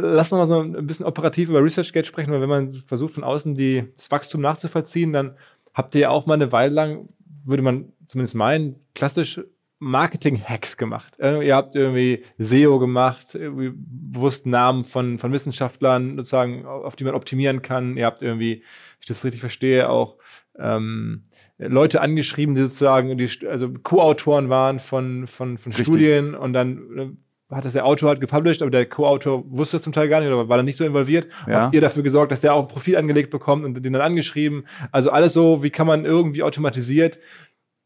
[0.00, 3.24] lass uns mal so ein bisschen operativ über ResearchGate sprechen, weil wenn man versucht, von
[3.24, 5.36] außen die, das Wachstum nachzuvollziehen, dann
[5.74, 7.08] habt ihr ja auch mal eine Weile lang,
[7.44, 9.40] würde man zumindest meinen, klassisch
[9.80, 11.18] Marketing-Hacks gemacht.
[11.20, 17.04] Äh, ihr habt irgendwie SEO gemacht, irgendwie bewusst Namen von, von Wissenschaftlern sozusagen, auf die
[17.04, 17.96] man optimieren kann.
[17.96, 20.16] Ihr habt irgendwie, wenn ich das richtig verstehe, auch
[20.58, 21.22] ähm,
[21.58, 27.08] Leute angeschrieben, die sozusagen die, also Co-Autoren waren von, von, von Studien und dann äh,
[27.50, 30.28] hat das der Autor halt gepublished, aber der Co-Autor wusste das zum Teil gar nicht
[30.28, 31.28] oder war dann nicht so involviert.
[31.46, 31.62] Ja.
[31.62, 34.66] Habt ihr dafür gesorgt, dass der auch ein Profil angelegt bekommt und den dann angeschrieben?
[34.92, 37.18] Also alles so, wie kann man irgendwie automatisiert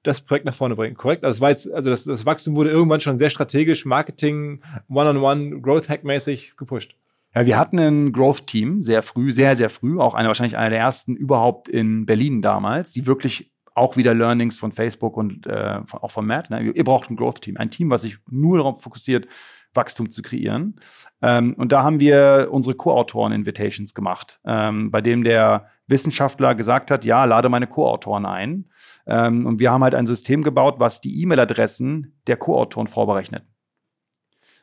[0.03, 1.25] das Projekt nach vorne bringen, korrekt?
[1.25, 5.61] Also, das, war jetzt, also das, das Wachstum wurde irgendwann schon sehr strategisch, Marketing, One-on-One,
[5.61, 6.97] Growth-Hack-mäßig gepusht.
[7.35, 10.81] Ja, wir hatten ein Growth-Team sehr früh, sehr, sehr früh, auch eine, wahrscheinlich einer der
[10.81, 16.11] ersten überhaupt in Berlin damals, die wirklich auch wieder Learnings von Facebook und äh, auch
[16.11, 16.51] von Matt.
[16.51, 16.73] Ne?
[16.73, 19.27] Ihr braucht ein Growth-Team, ein Team, was sich nur darauf fokussiert,
[19.75, 20.77] Wachstum zu kreieren.
[21.23, 27.05] Ähm, und da haben wir unsere Co-Autoren-Invitations gemacht, ähm, bei dem der Wissenschaftler gesagt hat,
[27.05, 28.67] ja, lade meine Co-Autoren ein.
[29.07, 33.45] Ähm, und wir haben halt ein System gebaut, was die E-Mail-Adressen der Co-Autoren vorberechnet.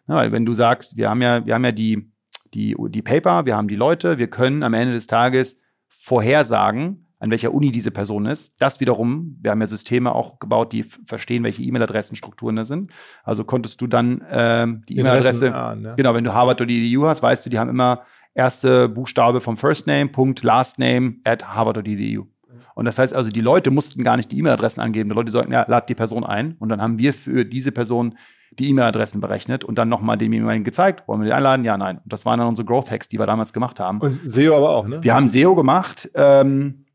[0.07, 2.11] Ja, weil wenn du sagst, wir haben ja, wir haben ja die,
[2.53, 7.31] die, die Paper, wir haben die Leute, wir können am Ende des Tages vorhersagen, an
[7.31, 8.61] welcher Uni diese Person ist.
[8.61, 12.91] Das wiederum, wir haben ja Systeme auch gebaut, die verstehen, welche E-Mail-Adressenstrukturen da sind.
[13.23, 15.93] Also konntest du dann ähm, die E-Mail-Adresse, ne?
[15.97, 18.03] genau, wenn du Harvard oder EDU hast, weißt du, die haben immer
[18.33, 22.25] erste Buchstabe vom First Name, Punkt, Last Name at Harvard oder EDU.
[22.73, 25.09] Und das heißt also, die Leute mussten gar nicht die E-Mail-Adressen angeben.
[25.09, 26.55] Die Leute sagten, ja, lad die Person ein.
[26.59, 28.15] Und dann haben wir für diese Person
[28.51, 31.65] die E-Mail-Adressen berechnet und dann nochmal demjenigen gezeigt, wollen wir die einladen?
[31.65, 31.97] Ja, nein.
[31.97, 33.99] Und das waren dann unsere Growth Hacks, die wir damals gemacht haben.
[33.99, 35.03] Und SEO aber auch, ne?
[35.03, 36.09] Wir haben SEO gemacht.
[36.15, 36.85] Ähm,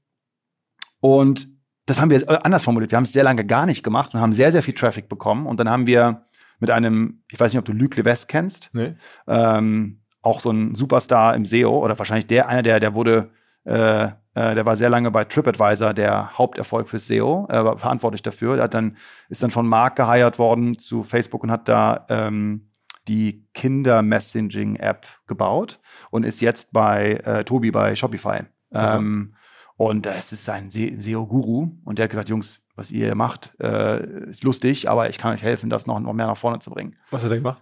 [1.04, 1.50] und
[1.84, 2.90] das haben wir anders formuliert.
[2.90, 5.46] Wir haben es sehr lange gar nicht gemacht und haben sehr, sehr viel Traffic bekommen.
[5.46, 6.24] Und dann haben wir
[6.60, 8.94] mit einem, ich weiß nicht, ob du Luc Levesque kennst, nee.
[9.26, 13.28] ähm, auch so ein Superstar im SEO oder wahrscheinlich der, einer, der, der wurde,
[13.64, 14.12] äh, äh,
[14.54, 18.54] der war sehr lange bei TripAdvisor der Haupterfolg fürs SEO, äh, verantwortlich dafür.
[18.54, 18.96] Der hat dann,
[19.28, 22.70] ist dann von Mark geheiert worden zu Facebook und hat da ähm,
[23.08, 25.80] die Kinder-Messaging-App gebaut
[26.10, 28.44] und ist jetzt bei äh, Tobi bei Shopify.
[28.72, 29.34] Ähm,
[29.76, 31.70] und das ist ein SEO-Guru.
[31.84, 35.34] Und der hat gesagt, Jungs, was ihr hier macht, äh, ist lustig, aber ich kann
[35.34, 36.96] euch helfen, das noch, noch mehr nach vorne zu bringen.
[37.10, 37.60] Was hat er gemacht?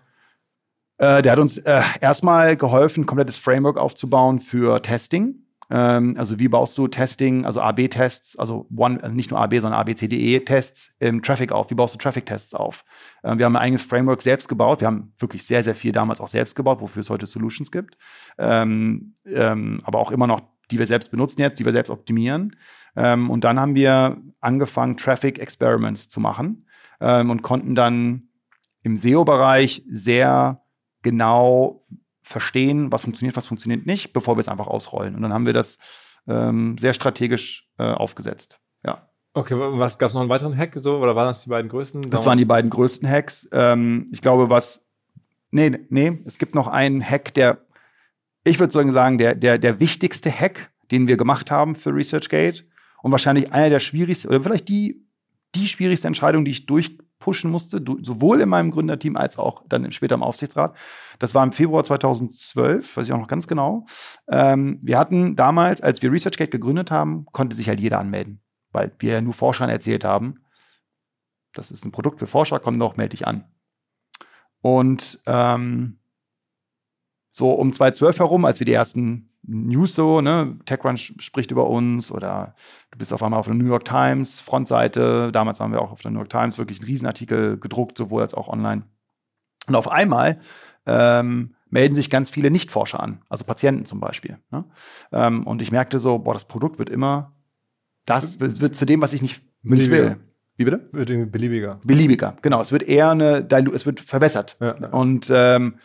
[0.98, 5.42] Äh, der hat uns äh, erstmal geholfen, ein komplettes Framework aufzubauen für Testing.
[5.70, 9.80] Ähm, also wie baust du Testing, also AB-Tests, also, One, also nicht nur AB, sondern
[9.80, 11.70] ABCDE-Tests im Traffic auf?
[11.70, 12.84] Wie baust du Traffic-Tests auf?
[13.24, 14.80] Ähm, wir haben ein eigenes Framework selbst gebaut.
[14.80, 17.96] Wir haben wirklich sehr, sehr viel damals auch selbst gebaut, wofür es heute Solutions gibt.
[18.38, 20.42] Ähm, ähm, aber auch immer noch,
[20.72, 22.56] die wir selbst benutzen jetzt, die wir selbst optimieren.
[22.96, 26.66] Ähm, und dann haben wir angefangen, Traffic Experiments zu machen
[27.00, 28.28] ähm, und konnten dann
[28.82, 30.62] im SEO-Bereich sehr
[31.02, 31.86] genau
[32.22, 35.14] verstehen, was funktioniert, was funktioniert nicht, bevor wir es einfach ausrollen.
[35.14, 35.78] Und dann haben wir das
[36.26, 38.60] ähm, sehr strategisch äh, aufgesetzt.
[38.84, 39.08] Ja.
[39.34, 42.02] Okay, was gab es noch einen weiteren Hack so oder waren das die beiden größten?
[42.02, 43.48] Das waren die beiden größten Hacks.
[43.52, 44.86] Ähm, ich glaube, was
[45.50, 47.64] nee, nee, es gibt noch einen Hack, der
[48.44, 52.64] ich würde sagen, der der der wichtigste Hack, den wir gemacht haben für ResearchGate
[53.02, 55.06] und wahrscheinlich einer der schwierigsten oder vielleicht die
[55.54, 59.92] die schwierigste Entscheidung, die ich durch pushen musste, sowohl in meinem Gründerteam als auch dann
[59.92, 60.76] später im Aufsichtsrat.
[61.20, 63.86] Das war im Februar 2012, weiß ich auch noch ganz genau.
[64.28, 68.92] Ähm, wir hatten damals, als wir ResearchGate gegründet haben, konnte sich halt jeder anmelden, weil
[68.98, 70.40] wir ja nur Forschern erzählt haben,
[71.52, 73.44] das ist ein Produkt für Forscher, komm doch, melde dich an.
[74.60, 75.98] Und ähm,
[77.32, 82.12] so um 2012 herum, als wir die ersten News so, ne, TechCrunch spricht über uns
[82.12, 82.54] oder
[82.92, 85.32] du bist auf einmal auf der New York Times Frontseite.
[85.32, 88.34] Damals waren wir auch auf der New York Times wirklich einen Riesenartikel gedruckt, sowohl als
[88.34, 88.82] auch online.
[89.66, 90.38] Und auf einmal
[90.86, 94.38] ähm, melden sich ganz viele Nichtforscher an, also Patienten zum Beispiel.
[94.50, 94.64] Ne?
[95.10, 97.34] Ähm, und ich merkte so, boah, das Produkt wird immer,
[98.04, 100.16] das wird zu dem, was ich nicht, nicht will.
[100.56, 100.88] Wie bitte?
[100.92, 101.80] Wird beliebiger.
[101.84, 102.60] Beliebiger, genau.
[102.60, 104.58] Es wird eher eine, es wird verwässert.
[104.60, 104.74] Ja.
[104.90, 105.76] Und ähm,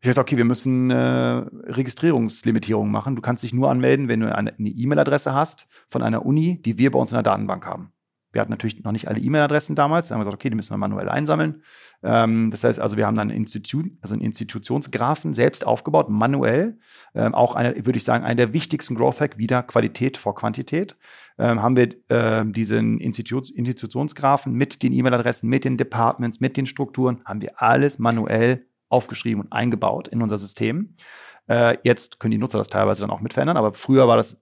[0.00, 3.16] ich weiß, okay, wir müssen äh, Registrierungslimitierungen machen.
[3.16, 6.92] Du kannst dich nur anmelden, wenn du eine E-Mail-Adresse hast von einer Uni, die wir
[6.92, 7.92] bei uns in der Datenbank haben.
[8.30, 10.08] Wir hatten natürlich noch nicht alle E-Mail-Adressen damals.
[10.08, 11.62] Da haben wir gesagt, okay, die müssen wir manuell einsammeln.
[12.02, 16.78] Ähm, das heißt also, wir haben dann ein Institut, also einen Institutionsgrafen selbst aufgebaut, manuell.
[17.14, 20.96] Ähm, auch eine, würde ich sagen, einer der wichtigsten Growth Hack, wieder Qualität vor Quantität.
[21.38, 26.66] Ähm, haben wir äh, diesen Instituts Institutionsgrafen mit den E-Mail-Adressen, mit den Departments, mit den
[26.66, 30.94] Strukturen, haben wir alles manuell aufgeschrieben und eingebaut in unser System.
[31.48, 34.40] Äh, jetzt können die Nutzer das teilweise dann auch mit verändern, aber früher war das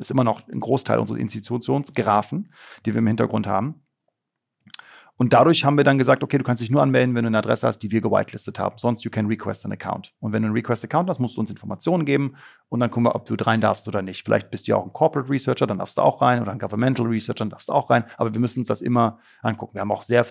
[0.00, 2.52] ist immer noch ein Großteil unseres Institutionsgrafen,
[2.84, 3.83] die wir im Hintergrund haben.
[5.16, 7.38] Und dadurch haben wir dann gesagt, okay, du kannst dich nur anmelden, wenn du eine
[7.38, 8.78] Adresse hast, die wir gewitelistet haben.
[8.78, 10.12] Sonst you can request an account.
[10.18, 12.34] Und wenn du einen Request Account hast, musst du uns Informationen geben
[12.68, 14.24] und dann gucken wir, ob du rein darfst oder nicht.
[14.24, 16.58] Vielleicht bist du ja auch ein Corporate Researcher, dann darfst du auch rein oder ein
[16.58, 18.04] Governmental Researcher, dann darfst du auch rein.
[18.16, 19.74] Aber wir müssen uns das immer angucken.
[19.74, 20.26] Wir haben auch sehr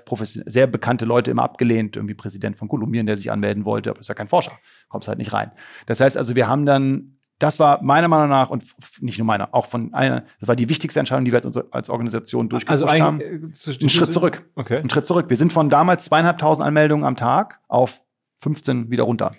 [0.46, 4.10] sehr bekannte Leute immer abgelehnt, irgendwie Präsident von Kolumbien, der sich anmelden wollte, aber ist
[4.10, 4.52] ja kein Forscher,
[4.90, 5.52] kommst halt nicht rein.
[5.86, 8.64] Das heißt also, wir haben dann das war meiner Meinung nach und
[9.02, 11.90] nicht nur meiner, auch von einer, das war die wichtigste Entscheidung, die wir als, als
[11.90, 13.22] Organisation durchgeführt also haben.
[13.22, 13.40] Äh,
[13.82, 14.50] Ein Schritt zurück.
[14.56, 14.80] Okay.
[14.80, 15.30] Ein Schritt zurück.
[15.30, 18.02] Wir sind von damals zweieinhalbtausend Anmeldungen am Tag auf
[18.40, 19.32] 15 wieder runter.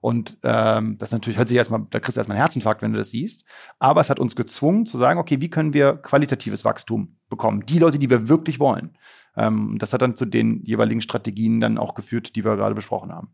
[0.00, 2.98] Und ähm, das natürlich hört sich erstmal, da kriegst du erstmal einen Herzinfarkt, wenn du
[2.98, 3.44] das siehst.
[3.78, 7.64] Aber es hat uns gezwungen zu sagen, okay, wie können wir qualitatives Wachstum bekommen?
[7.66, 8.96] Die Leute, die wir wirklich wollen.
[9.36, 13.12] Ähm, das hat dann zu den jeweiligen Strategien dann auch geführt, die wir gerade besprochen
[13.12, 13.32] haben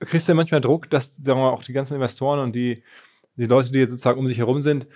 [0.00, 2.82] kriegst du ja manchmal Druck, dass sagen mal, auch die ganzen Investoren und die,
[3.36, 4.86] die Leute, die jetzt sozusagen um sich herum sind,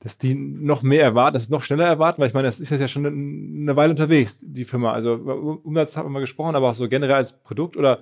[0.00, 2.70] dass die noch mehr erwarten, dass es noch schneller erwarten, weil ich meine, das ist
[2.70, 4.92] ja schon eine Weile unterwegs, die Firma.
[4.92, 8.00] Also Umsatz haben wir mal gesprochen, aber auch so generell als Produkt oder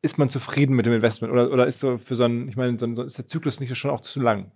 [0.00, 2.78] ist man zufrieden mit dem Investment oder, oder ist so für so ein, ich meine,
[2.78, 4.52] so ein, ist der Zyklus nicht schon auch zu lang?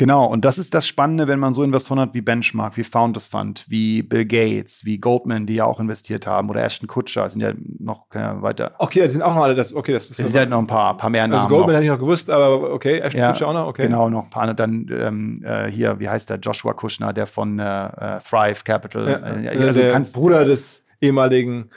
[0.00, 3.28] Genau, und das ist das Spannende, wenn man so Investoren hat wie Benchmark, wie Founders
[3.28, 7.42] Fund, wie Bill Gates, wie Goldman, die ja auch investiert haben, oder Ashton Kutcher, sind
[7.42, 8.72] ja noch ja, weiter.
[8.78, 10.18] Okay, die sind auch noch alle das, okay, das ist.
[10.18, 11.42] Es sind halt noch ein paar, paar mehr also Namen.
[11.42, 13.82] Also Goldman hätte ich noch gewusst, aber okay, Ashton ja, Kutcher auch noch, okay.
[13.82, 17.58] Genau, noch ein paar, dann ähm, äh, hier, wie heißt der, Joshua Kushner, der von
[17.58, 19.06] äh, äh Thrive Capital.
[19.06, 21.68] Ja, äh, also der Bruder des ehemaligen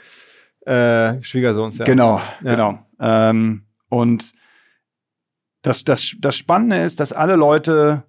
[0.64, 1.84] äh, Schwiegersohns, ja.
[1.84, 2.78] Genau, genau.
[2.98, 4.32] Ähm, und
[5.60, 8.04] das, das, das Spannende ist, dass alle Leute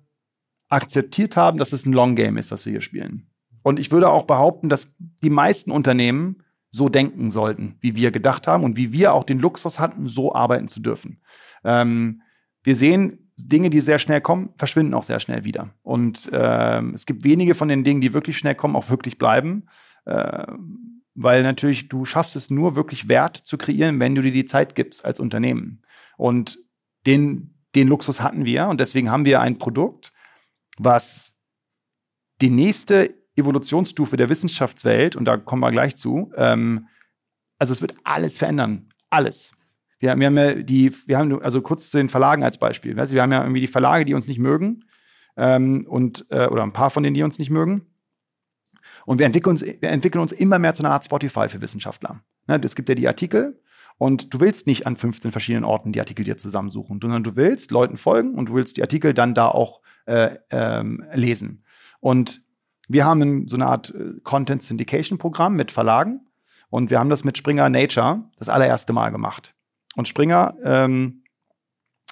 [0.76, 3.28] akzeptiert haben, dass es ein Long Game ist, was wir hier spielen.
[3.64, 4.88] Und ich würde auch behaupten, dass
[5.24, 9.40] die meisten Unternehmen so denken sollten, wie wir gedacht haben und wie wir auch den
[9.40, 11.22] Luxus hatten, so arbeiten zu dürfen.
[11.64, 12.22] Ähm,
[12.64, 15.70] wir sehen Dinge, die sehr schnell kommen, verschwinden auch sehr schnell wieder.
[15.82, 19.68] Und ähm, es gibt wenige von den Dingen, die wirklich schnell kommen, auch wirklich bleiben.
[20.06, 20.46] Äh,
[21.16, 24.76] weil natürlich du schaffst es nur wirklich Wert zu kreieren, wenn du dir die Zeit
[24.76, 25.82] gibst als Unternehmen.
[26.18, 26.60] Und
[27.08, 30.12] den, den Luxus hatten wir und deswegen haben wir ein Produkt,
[30.78, 31.36] was
[32.42, 36.88] die nächste Evolutionsstufe der Wissenschaftswelt, und da kommen wir gleich zu, ähm,
[37.58, 38.90] also es wird alles verändern.
[39.10, 39.54] Alles.
[40.00, 42.96] Wir haben, wir haben ja die, wir haben, also kurz zu den Verlagen als Beispiel.
[42.96, 44.86] Weißt, wir haben ja irgendwie die Verlage, die uns nicht mögen,
[45.38, 47.88] ähm, und, äh, oder ein paar von denen, die uns nicht mögen.
[49.06, 52.24] Und wir entwickeln uns, wir entwickeln uns immer mehr zu einer Art Spotify für Wissenschaftler.
[52.48, 53.62] Ne, es gibt ja die Artikel
[53.98, 57.72] und du willst nicht an 15 verschiedenen Orten die Artikel dir zusammensuchen, sondern du willst
[57.72, 61.64] Leuten folgen und du willst die Artikel dann da auch äh, ähm, lesen.
[62.00, 62.41] Und
[62.88, 66.22] wir haben so eine Art äh, Content Syndication Programm mit Verlagen
[66.70, 69.56] und wir haben das mit Springer Nature das allererste Mal gemacht.
[69.96, 71.24] Und Springer, ähm,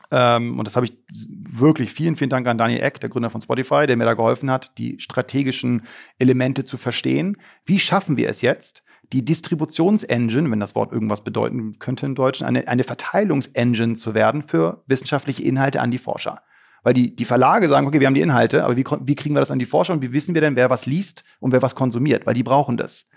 [0.09, 3.41] ähm, und das habe ich wirklich vielen, vielen Dank an Daniel Eck, der Gründer von
[3.41, 5.83] Spotify, der mir da geholfen hat, die strategischen
[6.17, 7.37] Elemente zu verstehen.
[7.65, 12.45] Wie schaffen wir es jetzt, die Distributionsengine, wenn das Wort irgendwas bedeuten könnte im Deutschen,
[12.47, 16.41] eine, eine Verteilungsengine zu werden für wissenschaftliche Inhalte an die Forscher.
[16.83, 19.39] Weil die, die Verlage sagen, okay, wir haben die Inhalte, aber wie, wie kriegen wir
[19.39, 21.75] das an die Forscher und wie wissen wir denn, wer was liest und wer was
[21.75, 22.25] konsumiert?
[22.25, 23.07] Weil die brauchen das.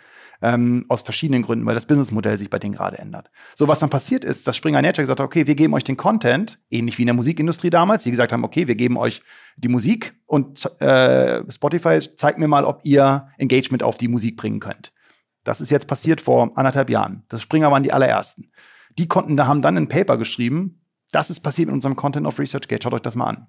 [0.43, 3.31] Ähm, aus verschiedenen Gründen, weil das Businessmodell sich bei denen gerade ändert.
[3.55, 5.97] So, was dann passiert ist, dass Springer Nature gesagt hat, okay, wir geben euch den
[5.97, 9.23] Content, ähnlich wie in der Musikindustrie damals, die gesagt haben, okay, wir geben euch
[9.57, 14.61] die Musik und äh, Spotify zeigt mir mal, ob ihr Engagement auf die Musik bringen
[14.61, 14.93] könnt.
[15.47, 17.23] Das ist jetzt passiert vor anderthalb Jahren.
[17.29, 18.51] Das Springer waren die allerersten.
[18.99, 20.81] Die konnten, da haben dann ein Paper geschrieben,
[21.13, 23.47] das ist passiert mit unserem Content auf ResearchGate, schaut euch das mal an.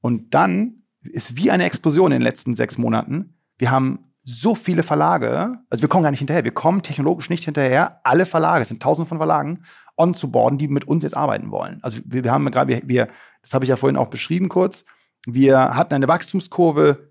[0.00, 3.34] Und dann ist wie eine Explosion in den letzten sechs Monaten.
[3.58, 7.44] Wir haben so viele Verlage, also wir kommen gar nicht hinterher, wir kommen technologisch nicht
[7.44, 8.00] hinterher.
[8.04, 9.64] Alle Verlage, es sind tausende von Verlagen,
[9.98, 11.78] on zu boarden, die mit uns jetzt arbeiten wollen.
[11.82, 13.08] Also wir, wir haben gerade, wir, wir,
[13.42, 14.86] das habe ich ja vorhin auch beschrieben kurz,
[15.26, 17.10] wir hatten eine Wachstumskurve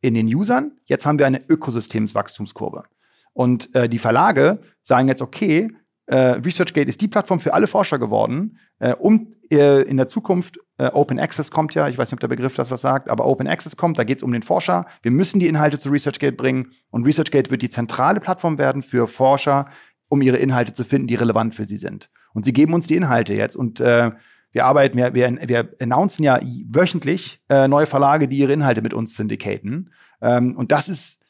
[0.00, 2.84] in den Usern, jetzt haben wir eine Ökosystemswachstumskurve.
[3.32, 5.70] Und äh, die Verlage sagen jetzt, okay,
[6.06, 10.58] äh, ResearchGate ist die Plattform für alle Forscher geworden, äh, um äh, in der Zukunft,
[10.78, 13.26] äh, Open Access kommt ja, ich weiß nicht, ob der Begriff das was sagt, aber
[13.26, 14.86] Open Access kommt, da geht es um den Forscher.
[15.02, 19.06] Wir müssen die Inhalte zu ResearchGate bringen und ResearchGate wird die zentrale Plattform werden für
[19.06, 19.66] Forscher,
[20.08, 22.10] um ihre Inhalte zu finden, die relevant für sie sind.
[22.34, 24.10] Und sie geben uns die Inhalte jetzt und äh,
[24.50, 28.92] wir arbeiten, wir, wir, wir announcen ja wöchentlich äh, neue Verlage, die ihre Inhalte mit
[28.92, 29.90] uns syndicaten.
[30.20, 31.21] Ähm, und das ist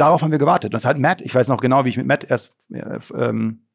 [0.00, 0.74] darauf haben wir gewartet.
[0.74, 3.66] Das hat Matt, ich weiß noch genau, wie ich mit Matt erst äh, ähm,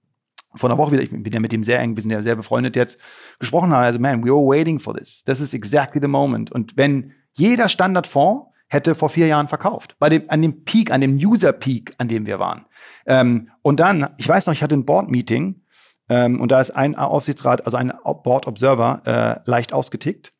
[0.55, 2.35] vor einer Woche wieder, ich bin ja mit dem sehr eng, wir sind ja sehr
[2.35, 2.99] befreundet jetzt,
[3.39, 3.83] gesprochen haben.
[3.83, 5.23] Also, man, we were waiting for this.
[5.23, 6.51] This is exactly the moment.
[6.51, 11.01] Und wenn jeder Standardfonds hätte vor vier Jahren verkauft, bei dem, an dem Peak, an
[11.01, 12.65] dem User-Peak, an dem wir waren.
[13.05, 15.61] Ähm, und dann, ich weiß noch, ich hatte ein Board-Meeting
[16.09, 19.01] ähm, und da ist ein Aufsichtsrat, also ein Board-Observer
[19.45, 20.33] äh, leicht ausgetickt.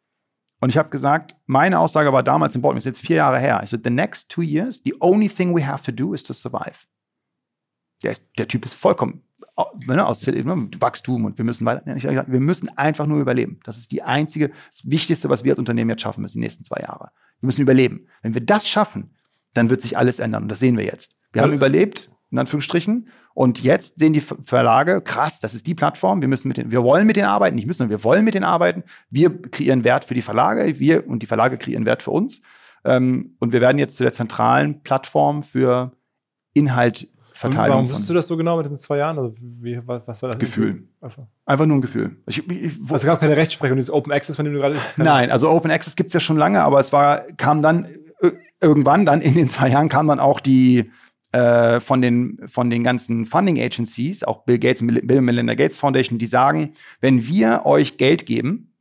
[0.66, 3.62] Und ich habe gesagt, meine Aussage war damals im Board, ist jetzt vier Jahre her.
[3.64, 6.34] Ich so, the next two years, the only thing we have to do is to
[6.34, 6.88] survive.
[8.02, 9.22] Der, ist, der Typ ist vollkommen
[9.86, 11.96] ne, aus ne, Wachstum und wir müssen weiter.
[11.96, 13.60] Ich sage, wir müssen einfach nur überleben.
[13.64, 16.64] Das ist die einzige, das Wichtigste, was wir als Unternehmen jetzt schaffen müssen, die nächsten
[16.64, 17.12] zwei Jahre.
[17.42, 18.08] Wir müssen überleben.
[18.24, 19.14] Wenn wir das schaffen,
[19.54, 20.42] dann wird sich alles ändern.
[20.42, 21.16] Und das sehen wir jetzt.
[21.32, 23.08] Wir haben überlebt, in Anführungsstrichen.
[23.34, 26.84] Und jetzt sehen die Verlage, krass, das ist die Plattform, wir müssen mit den, wir
[26.84, 28.84] wollen mit denen arbeiten, nicht müssen, wir wollen mit denen arbeiten.
[29.10, 32.42] Wir kreieren Wert für die Verlage, wir und die Verlage kreieren Wert für uns.
[32.84, 35.92] Ähm, und wir werden jetzt zu der zentralen Plattform für
[36.54, 37.76] Inhalt Verteilung.
[37.76, 39.18] Warum wusstest du das so genau mit den zwei Jahren?
[39.18, 40.40] Also wie, was, war das?
[40.40, 40.88] Gefühl.
[41.02, 41.24] Einfach.
[41.46, 42.16] Einfach nur ein Gefühl.
[42.28, 44.78] Ich, ich, also es gab keine Rechtsprechung, dieses Open Access, von dem du gerade.
[44.96, 47.86] Nein, also Open Access gibt es ja schon lange, aber es war, kam dann
[48.22, 48.32] äh,
[48.62, 50.92] irgendwann, dann in den zwei Jahren, kam dann auch die
[51.36, 56.18] äh, von, den, von den ganzen Funding Agencies, auch Bill Gates, Bill Melinda Gates Foundation,
[56.18, 56.72] die sagen,
[57.02, 58.74] wenn wir euch Geld geben,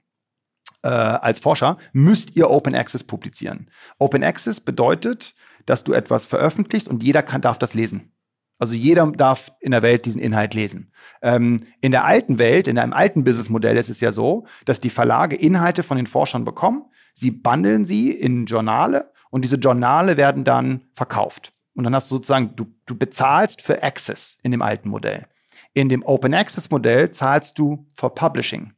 [0.83, 3.69] äh, als Forscher, müsst ihr Open Access publizieren.
[3.99, 5.35] Open Access bedeutet,
[5.67, 8.13] dass du etwas veröffentlichst und jeder kann, darf das lesen.
[8.61, 10.93] Also jeder darf in der Welt diesen Inhalt lesen.
[11.23, 14.91] Ähm, in der alten Welt, in einem alten Businessmodell ist es ja so, dass die
[14.91, 16.85] Verlage Inhalte von den Forschern bekommen,
[17.15, 21.54] sie bundeln sie in Journale und diese Journale werden dann verkauft.
[21.75, 25.27] Und dann hast du sozusagen, du, du bezahlst für Access in dem alten Modell.
[25.73, 28.73] In dem Open Access Modell zahlst du for Publishing.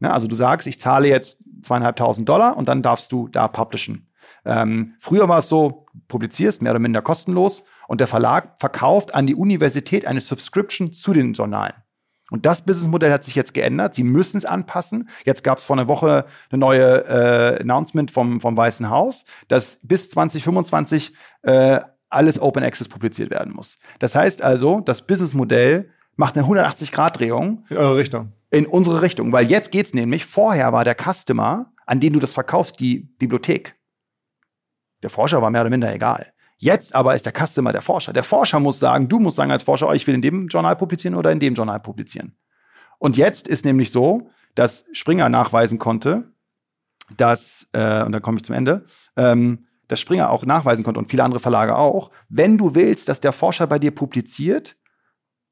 [0.00, 4.08] Ne, also du sagst, ich zahle jetzt zweieinhalbtausend Dollar und dann darfst du da publishen.
[4.44, 9.26] Ähm, früher war es so, publizierst mehr oder minder kostenlos und der Verlag verkauft an
[9.26, 11.74] die Universität eine Subscription zu den Journalen.
[12.30, 13.94] Und das Businessmodell hat sich jetzt geändert.
[13.94, 15.10] Sie müssen es anpassen.
[15.24, 19.78] Jetzt gab es vor einer Woche eine neue äh, Announcement vom, vom Weißen Haus, dass
[19.82, 21.80] bis 2025 äh,
[22.12, 23.78] alles Open Access publiziert werden muss.
[23.98, 27.64] Das heißt also, das Businessmodell macht eine 180-Grad-Drehung.
[27.68, 28.32] In eure Richtung.
[28.50, 29.32] In unsere Richtung.
[29.32, 33.00] Weil jetzt geht es nämlich, vorher war der Customer, an den du das verkaufst, die
[33.18, 33.74] Bibliothek.
[35.02, 36.32] Der Forscher war mehr oder minder egal.
[36.58, 38.12] Jetzt aber ist der Customer der Forscher.
[38.12, 40.76] Der Forscher muss sagen, du musst sagen als Forscher, oh, ich will in dem Journal
[40.76, 42.36] publizieren oder in dem Journal publizieren.
[42.98, 46.32] Und jetzt ist nämlich so, dass Springer nachweisen konnte,
[47.16, 48.84] dass, äh, und dann komme ich zum Ende,
[49.16, 53.20] ähm, dass Springer auch nachweisen konnte und viele andere Verlage auch, wenn du willst, dass
[53.20, 54.76] der Forscher bei dir publiziert,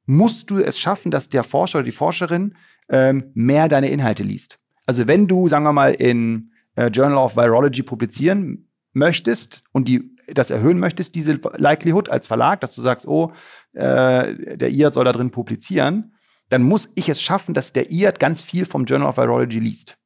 [0.07, 2.57] musst du es schaffen, dass der Forscher oder die Forscherin
[2.88, 4.59] ähm, mehr deine Inhalte liest.
[4.86, 10.16] Also wenn du, sagen wir mal, in äh, Journal of Virology publizieren möchtest und die
[10.26, 13.32] das erhöhen möchtest, diese Likelihood als Verlag, dass du sagst, oh,
[13.72, 16.14] äh, der IAD soll da drin publizieren,
[16.49, 19.99] dann muss ich es schaffen, dass der IAD ganz viel vom Journal of Virology liest.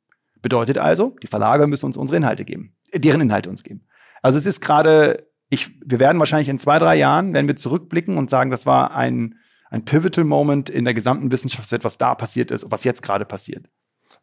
[0.42, 3.86] Bedeutet also, die Verlage müssen uns unsere Inhalte geben, äh, deren Inhalte uns geben.
[4.24, 8.16] Also es ist gerade, ich, wir werden wahrscheinlich in zwei, drei Jahren, wenn wir zurückblicken
[8.16, 9.34] und sagen, das war ein,
[9.68, 13.66] ein Pivotal Moment in der gesamten Wissenschaftswelt, was da passiert ist, was jetzt gerade passiert.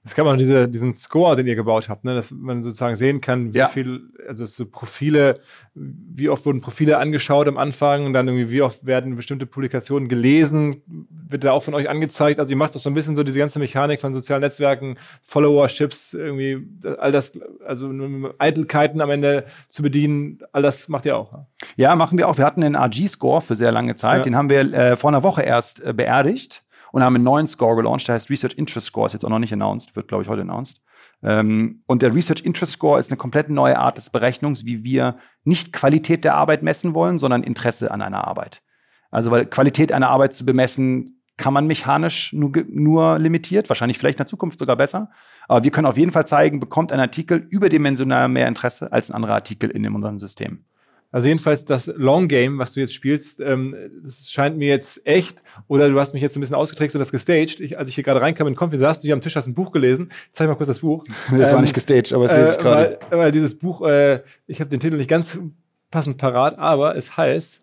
[0.03, 2.15] Es gab auch diese, diesen Score, den ihr gebaut habt, ne?
[2.15, 3.67] dass man sozusagen sehen kann, wie ja.
[3.67, 5.39] viel, also so Profile,
[5.75, 10.09] wie oft wurden Profile angeschaut am Anfang und dann irgendwie, wie oft werden bestimmte Publikationen
[10.09, 12.39] gelesen, wird da auch von euch angezeigt.
[12.39, 16.15] Also ihr macht doch so ein bisschen so diese ganze Mechanik von sozialen Netzwerken, Followerships,
[16.15, 17.33] irgendwie, all das,
[17.63, 17.91] also
[18.39, 21.31] Eitelkeiten am Ende zu bedienen, all das macht ihr auch.
[21.31, 21.45] Ne?
[21.75, 22.39] Ja, machen wir auch.
[22.39, 24.17] Wir hatten einen RG-Score für sehr lange Zeit.
[24.17, 24.23] Ja.
[24.23, 27.75] Den haben wir äh, vor einer Woche erst äh, beerdigt und haben einen neuen Score
[27.75, 30.29] gelauncht, der heißt Research Interest Score, ist jetzt auch noch nicht announced, wird, glaube ich,
[30.29, 30.81] heute announced.
[31.23, 35.17] Ähm, und der Research Interest Score ist eine komplett neue Art des Berechnungs, wie wir
[35.43, 38.61] nicht Qualität der Arbeit messen wollen, sondern Interesse an einer Arbeit.
[39.09, 44.19] Also, weil Qualität einer Arbeit zu bemessen, kann man mechanisch nur, nur limitiert, wahrscheinlich vielleicht
[44.19, 45.09] in der Zukunft sogar besser.
[45.47, 49.15] Aber wir können auf jeden Fall zeigen, bekommt ein Artikel überdimensional mehr Interesse als ein
[49.15, 50.65] anderer Artikel in unserem System.
[51.11, 55.43] Also jedenfalls das Long Game, was du jetzt spielst, ähm, das scheint mir jetzt echt.
[55.67, 57.59] Oder du hast mich jetzt ein bisschen ausgetrickst und das gestaged.
[57.59, 59.53] Ich, als ich hier gerade reinkam in Konfi, saß du hier am Tisch, hast ein
[59.53, 60.11] Buch gelesen.
[60.31, 61.03] Zeig mal kurz das Buch.
[61.31, 62.99] das ähm, war nicht gestaged, aber es lese ich äh, gerade.
[63.09, 65.37] Weil, weil, dieses Buch, äh, ich habe den Titel nicht ganz
[65.89, 67.59] passend parat, aber es heißt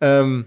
[0.00, 0.46] ähm,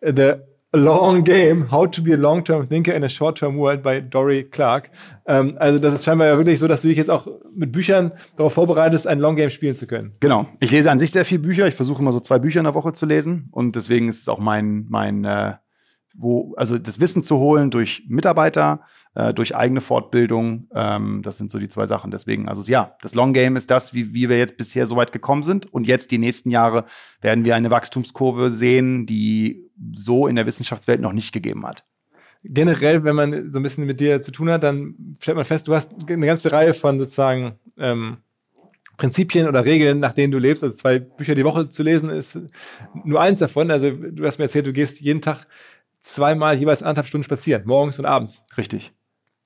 [0.00, 0.34] The
[0.76, 4.90] Long Game, How to be a Long-Term Thinker in a Short-Term World bei Dory Clark.
[5.26, 8.12] Ähm, also das ist scheinbar ja wirklich so, dass du dich jetzt auch mit Büchern
[8.36, 10.12] darauf vorbereitest, ein Long Game spielen zu können.
[10.20, 10.46] Genau.
[10.60, 11.66] Ich lese an sich sehr viele Bücher.
[11.66, 14.28] Ich versuche immer so zwei Bücher in der Woche zu lesen und deswegen ist es
[14.28, 15.54] auch mein, mein äh,
[16.18, 18.80] wo, also das Wissen zu holen durch Mitarbeiter,
[19.14, 20.68] äh, durch eigene Fortbildung.
[20.74, 22.10] Ähm, das sind so die zwei Sachen.
[22.10, 25.12] Deswegen, also ja, das Long Game ist das, wie, wie wir jetzt bisher so weit
[25.12, 25.72] gekommen sind.
[25.72, 26.86] Und jetzt die nächsten Jahre
[27.20, 31.84] werden wir eine Wachstumskurve sehen, die so in der Wissenschaftswelt noch nicht gegeben hat.
[32.42, 35.66] Generell, wenn man so ein bisschen mit dir zu tun hat, dann stellt man fest,
[35.68, 38.18] du hast eine ganze Reihe von sozusagen ähm,
[38.96, 40.62] Prinzipien oder Regeln, nach denen du lebst.
[40.62, 42.38] Also zwei Bücher die Woche zu lesen ist
[43.04, 43.70] nur eins davon.
[43.70, 45.46] Also du hast mir erzählt, du gehst jeden Tag
[46.00, 48.42] zweimal jeweils anderthalb Stunden spazieren, morgens und abends.
[48.56, 48.92] Richtig.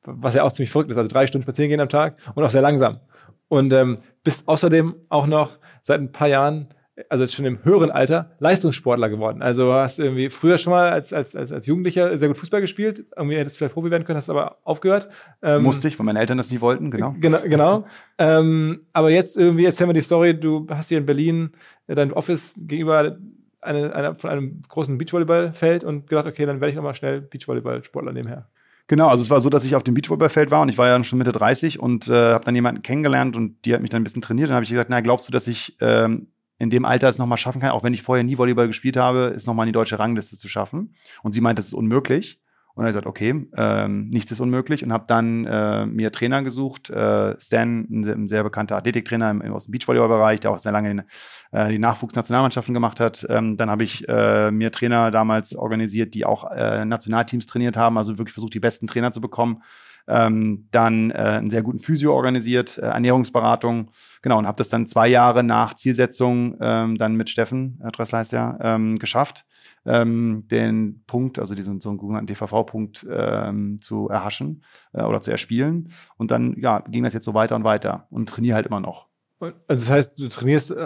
[0.05, 2.51] Was ja auch ziemlich verrückt ist, also drei Stunden spazieren gehen am Tag und auch
[2.51, 3.01] sehr langsam.
[3.49, 6.68] Und ähm, bist außerdem auch noch seit ein paar Jahren,
[7.09, 9.42] also jetzt schon im höheren Alter, Leistungssportler geworden.
[9.42, 13.05] Also hast irgendwie früher schon mal als, als, als, als Jugendlicher sehr gut Fußball gespielt.
[13.16, 15.09] Irgendwie hättest du vielleicht Profi werden können, hast aber aufgehört.
[15.42, 17.14] Ähm, Musste ich, weil meine Eltern das nicht wollten, genau.
[17.20, 17.86] Genau, genau.
[18.18, 21.51] ähm, aber jetzt irgendwie, erzähl mir die Story, du hast hier in Berlin
[21.86, 23.16] dein Office gegenüber
[23.61, 28.12] eine, eine, von einem großen Beachvolleyballfeld und gedacht, okay, dann werde ich nochmal schnell Beachvolleyball-Sportler
[28.12, 28.48] nebenher.
[28.90, 31.05] Genau, also es war so, dass ich auf dem Beachvolleyballfeld war und ich war ja
[31.05, 34.05] schon Mitte 30 und äh, habe dann jemanden kennengelernt und die hat mich dann ein
[34.05, 34.48] bisschen trainiert.
[34.48, 36.26] Dann habe ich gesagt, na, glaubst du, dass ich ähm,
[36.61, 39.32] in dem Alter es nochmal schaffen kann, auch wenn ich vorher nie Volleyball gespielt habe,
[39.34, 40.94] es nochmal in die deutsche Rangliste zu schaffen?
[41.22, 42.40] Und sie meint, das ist unmöglich.
[42.74, 46.88] Und er sagt, okay, ähm, nichts ist unmöglich und habe dann äh, mir Trainer gesucht.
[46.88, 50.70] Äh, Stan, ein sehr, ein sehr bekannter Athletiktrainer im, aus dem Beachvolleyball-Bereich, der auch sehr
[50.70, 51.02] lange den,
[51.50, 53.26] äh, die Nachwuchsnationalmannschaften gemacht hat.
[53.28, 57.98] Ähm, dann habe ich äh, mir Trainer damals organisiert, die auch äh, Nationalteams trainiert haben,
[57.98, 59.62] also wirklich versucht, die besten Trainer zu bekommen
[60.11, 63.90] ähm, dann äh, einen sehr guten Physio organisiert, äh, Ernährungsberatung,
[64.22, 68.58] genau, und habe das dann zwei Jahre nach Zielsetzung ähm, dann mit Steffen, äh, ja,
[68.61, 69.46] ähm, geschafft,
[69.86, 75.30] ähm, den Punkt, also diesen so einen sogenannten DVV-Punkt ähm, zu erhaschen äh, oder zu
[75.30, 75.88] erspielen.
[76.16, 79.09] Und dann, ja, ging das jetzt so weiter und weiter und trainiere halt immer noch.
[79.41, 80.76] Also das heißt, du trainierst,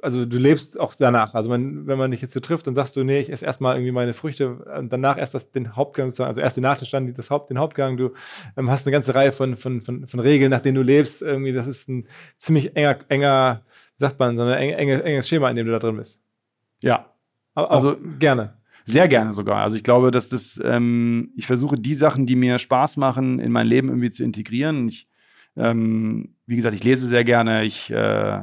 [0.00, 1.34] also du lebst auch danach.
[1.34, 3.74] Also wenn, wenn man dich jetzt so trifft, dann sagst du, nee, ich esse erstmal
[3.74, 7.50] irgendwie meine Früchte und danach erst das, den Hauptgang, also erst den Nachtisch, das Haupt,
[7.50, 7.96] den Hauptgang.
[7.96, 8.12] Du
[8.56, 11.20] ähm, hast eine ganze Reihe von, von, von, von Regeln, nach denen du lebst.
[11.20, 13.62] Irgendwie, das ist ein ziemlich enger, enger,
[13.96, 16.20] sagt man, so ein enge, enges Schema, in dem du da drin bist.
[16.82, 17.12] Ja.
[17.54, 18.54] Aber also gerne.
[18.84, 19.64] Sehr gerne sogar.
[19.64, 23.50] Also ich glaube, dass das, ähm, ich versuche die Sachen, die mir Spaß machen, in
[23.50, 24.86] mein Leben irgendwie zu integrieren.
[24.86, 25.08] Ich
[25.56, 28.42] ähm, wie gesagt, ich lese sehr gerne, ich äh,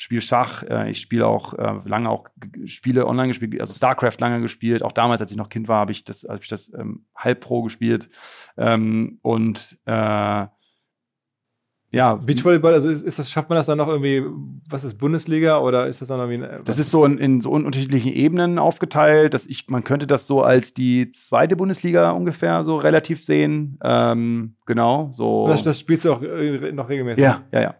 [0.00, 2.26] spiele Schach, äh, ich spiele auch äh, lange auch
[2.64, 4.82] Spiele online gespielt, also StarCraft lange gespielt.
[4.82, 7.40] Auch damals, als ich noch Kind war, habe ich das, habe ich das ähm, halb
[7.40, 8.08] pro gespielt.
[8.56, 10.46] Ähm, und äh,
[11.92, 12.14] ja.
[12.14, 14.22] Beachvolleyball, also ist, ist, das, schafft man das dann noch irgendwie,
[14.68, 16.62] was ist Bundesliga oder ist das dann irgendwie?
[16.64, 20.42] Das ist so in, in, so unterschiedlichen Ebenen aufgeteilt, dass ich, man könnte das so
[20.42, 23.78] als die zweite Bundesliga ungefähr so relativ sehen.
[23.82, 25.48] Ähm, genau, so.
[25.48, 27.24] Das, das, spielst du auch noch regelmäßig?
[27.24, 27.74] Ja, ja, ja.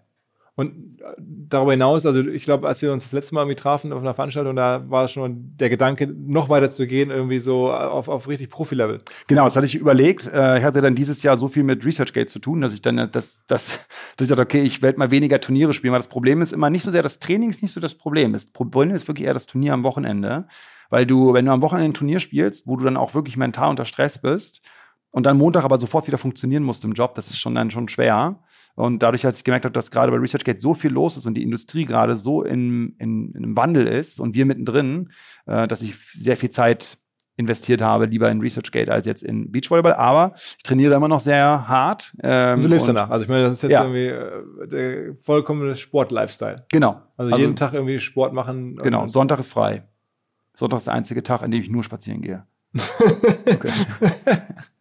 [0.57, 3.93] Und äh, darüber hinaus, also ich glaube, als wir uns das letzte Mal irgendwie trafen
[3.93, 8.09] auf einer Veranstaltung, da war schon der Gedanke, noch weiter zu gehen, irgendwie so auf,
[8.09, 8.99] auf richtig Profi-Level.
[9.27, 10.27] Genau, das hatte ich überlegt.
[10.27, 13.09] Äh, ich hatte dann dieses Jahr so viel mit ResearchGate zu tun, dass ich dann
[13.11, 13.81] das, das,
[14.17, 16.83] dass ich okay, ich werde mal weniger Turniere spielen, weil das Problem ist immer nicht
[16.83, 18.33] so sehr das Training ist nicht so das Problem.
[18.33, 20.47] Das Problem ist wirklich eher das Turnier am Wochenende.
[20.91, 23.71] Weil du, wenn du am Wochenende ein Turnier spielst, wo du dann auch wirklich mental
[23.71, 24.61] unter Stress bist,
[25.13, 27.89] und dann Montag aber sofort wieder funktionieren musste im Job, das ist schon dann schon
[27.89, 28.39] schwer.
[28.75, 31.35] Und dadurch, dass ich gemerkt habe, dass gerade bei ResearchGate so viel los ist und
[31.35, 35.11] die Industrie gerade so in, in, in einem Wandel ist und wir mittendrin,
[35.47, 36.99] äh, dass ich sehr viel Zeit
[37.41, 39.95] investiert habe, lieber in ResearchGate als jetzt in Beachvolleyball.
[39.95, 42.15] Aber ich trainiere immer noch sehr hart.
[42.23, 43.11] Ähm, du lebst danach.
[43.11, 43.83] Also ich meine, das ist jetzt ja.
[43.83, 46.67] irgendwie äh, der vollkommene Sport-Lifestyle.
[46.71, 47.03] Genau.
[47.17, 48.77] Also, also jeden Tag irgendwie Sport machen.
[48.77, 49.07] Genau.
[49.09, 49.83] Sonntag ist frei.
[50.55, 52.45] Sonntag ist der einzige Tag, an dem ich nur spazieren gehe.
[53.47, 53.71] okay.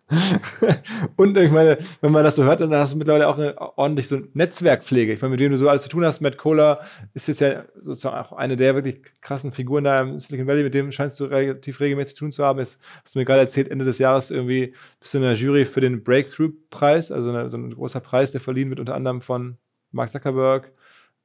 [1.17, 4.07] und ich meine, wenn man das so hört, dann hast du mittlerweile auch eine, ordentlich
[4.07, 5.13] so Netzwerkpflege.
[5.13, 6.81] Ich meine, mit dem du so alles zu tun hast, Matt Kohler
[7.13, 10.73] ist jetzt ja sozusagen auch eine der wirklich krassen Figuren da im Silicon Valley, mit
[10.73, 12.59] dem scheinst du relativ regelmäßig zu tun zu haben.
[12.59, 15.65] Jetzt hast du mir gerade erzählt, Ende des Jahres irgendwie bist du in der Jury
[15.65, 19.57] für den Breakthrough-Preis, also eine, so ein großer Preis, der verliehen wird unter anderem von
[19.91, 20.71] Mark Zuckerberg,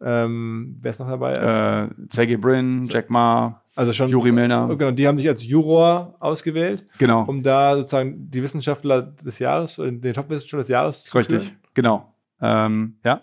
[0.01, 1.33] ähm, wer ist noch dabei?
[1.33, 4.69] Äh, Sergey Brin, Jack Ma, also schon, Juri Milner.
[4.77, 7.25] Genau, die haben sich als Juror ausgewählt, genau.
[7.25, 11.59] um da sozusagen die Wissenschaftler des Jahres, den Top-Wissenschaftler des Jahres zu Richtig, führen.
[11.75, 12.15] genau.
[12.41, 13.23] Ähm, ja.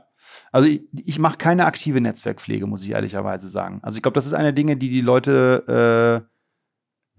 [0.52, 3.80] Also ich, ich mache keine aktive Netzwerkpflege, muss ich ehrlicherweise sagen.
[3.82, 6.31] Also ich glaube, das ist eine Dinge, die die Leute äh,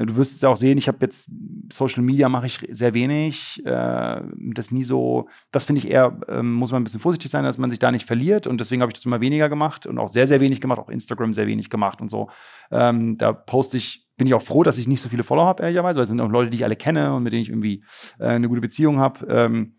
[0.07, 1.30] Du wirst es auch sehen, ich habe jetzt
[1.72, 3.64] Social Media mache ich sehr wenig.
[3.64, 4.20] Äh,
[4.55, 7.59] das nie so, das finde ich eher, äh, muss man ein bisschen vorsichtig sein, dass
[7.59, 8.46] man sich da nicht verliert.
[8.46, 10.88] Und deswegen habe ich das immer weniger gemacht und auch sehr, sehr wenig gemacht, auch
[10.88, 12.28] Instagram sehr wenig gemacht und so.
[12.70, 15.62] Ähm, da poste ich, bin ich auch froh, dass ich nicht so viele Follower habe,
[15.62, 17.84] ehrlicherweise, weil es sind auch Leute, die ich alle kenne und mit denen ich irgendwie
[18.18, 19.70] äh, eine gute Beziehung habe.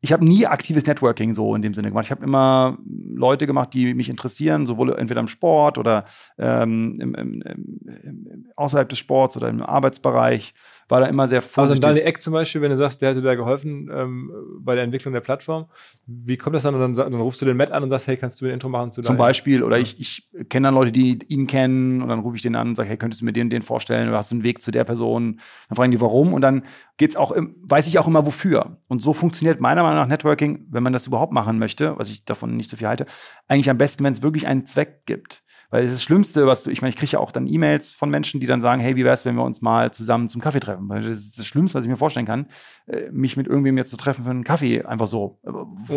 [0.00, 2.06] Ich habe nie aktives Networking so in dem Sinne gemacht.
[2.06, 6.04] Ich habe immer Leute gemacht, die mich interessieren, sowohl entweder im Sport oder
[6.38, 10.54] ähm, im, im, im, außerhalb des Sports oder im Arbeitsbereich.
[10.88, 11.84] War da immer sehr vorsichtig.
[11.84, 14.84] Also Daniel Eck zum Beispiel, wenn du sagst, der hätte da geholfen ähm, bei der
[14.84, 15.66] Entwicklung der Plattform.
[16.06, 16.74] Wie kommt das dann?
[16.74, 18.54] Und dann, dann, rufst du den Matt an und sagst, hey, kannst du mir ein
[18.54, 19.62] Intro machen zu Zum Beispiel.
[19.62, 22.68] Oder ich, ich kenne dann Leute, die ihn kennen und dann rufe ich den an
[22.68, 24.08] und sage, hey, könntest du mir den den vorstellen?
[24.08, 25.40] Oder hast du einen Weg zu der Person?
[25.68, 26.32] Dann fragen die, warum?
[26.32, 26.62] Und dann
[26.96, 28.78] geht's auch, weiß ich auch immer, wofür.
[28.88, 32.24] Und so funktioniert meiner Meinung nach Networking, wenn man das überhaupt machen möchte, was ich
[32.24, 33.04] davon nicht so viel halte,
[33.46, 35.42] eigentlich am besten, wenn es wirklich einen Zweck gibt.
[35.70, 37.92] Weil es ist das Schlimmste, was du, ich meine, ich kriege ja auch dann E-Mails
[37.92, 40.40] von Menschen, die dann sagen, hey, wie wäre es, wenn wir uns mal zusammen zum
[40.40, 40.88] Kaffee treffen?
[40.88, 42.46] Weil das ist das Schlimmste, was ich mir vorstellen kann,
[42.86, 45.38] äh, mich mit irgendwem jetzt zu treffen für einen Kaffee, einfach so.
[45.44, 45.50] Äh,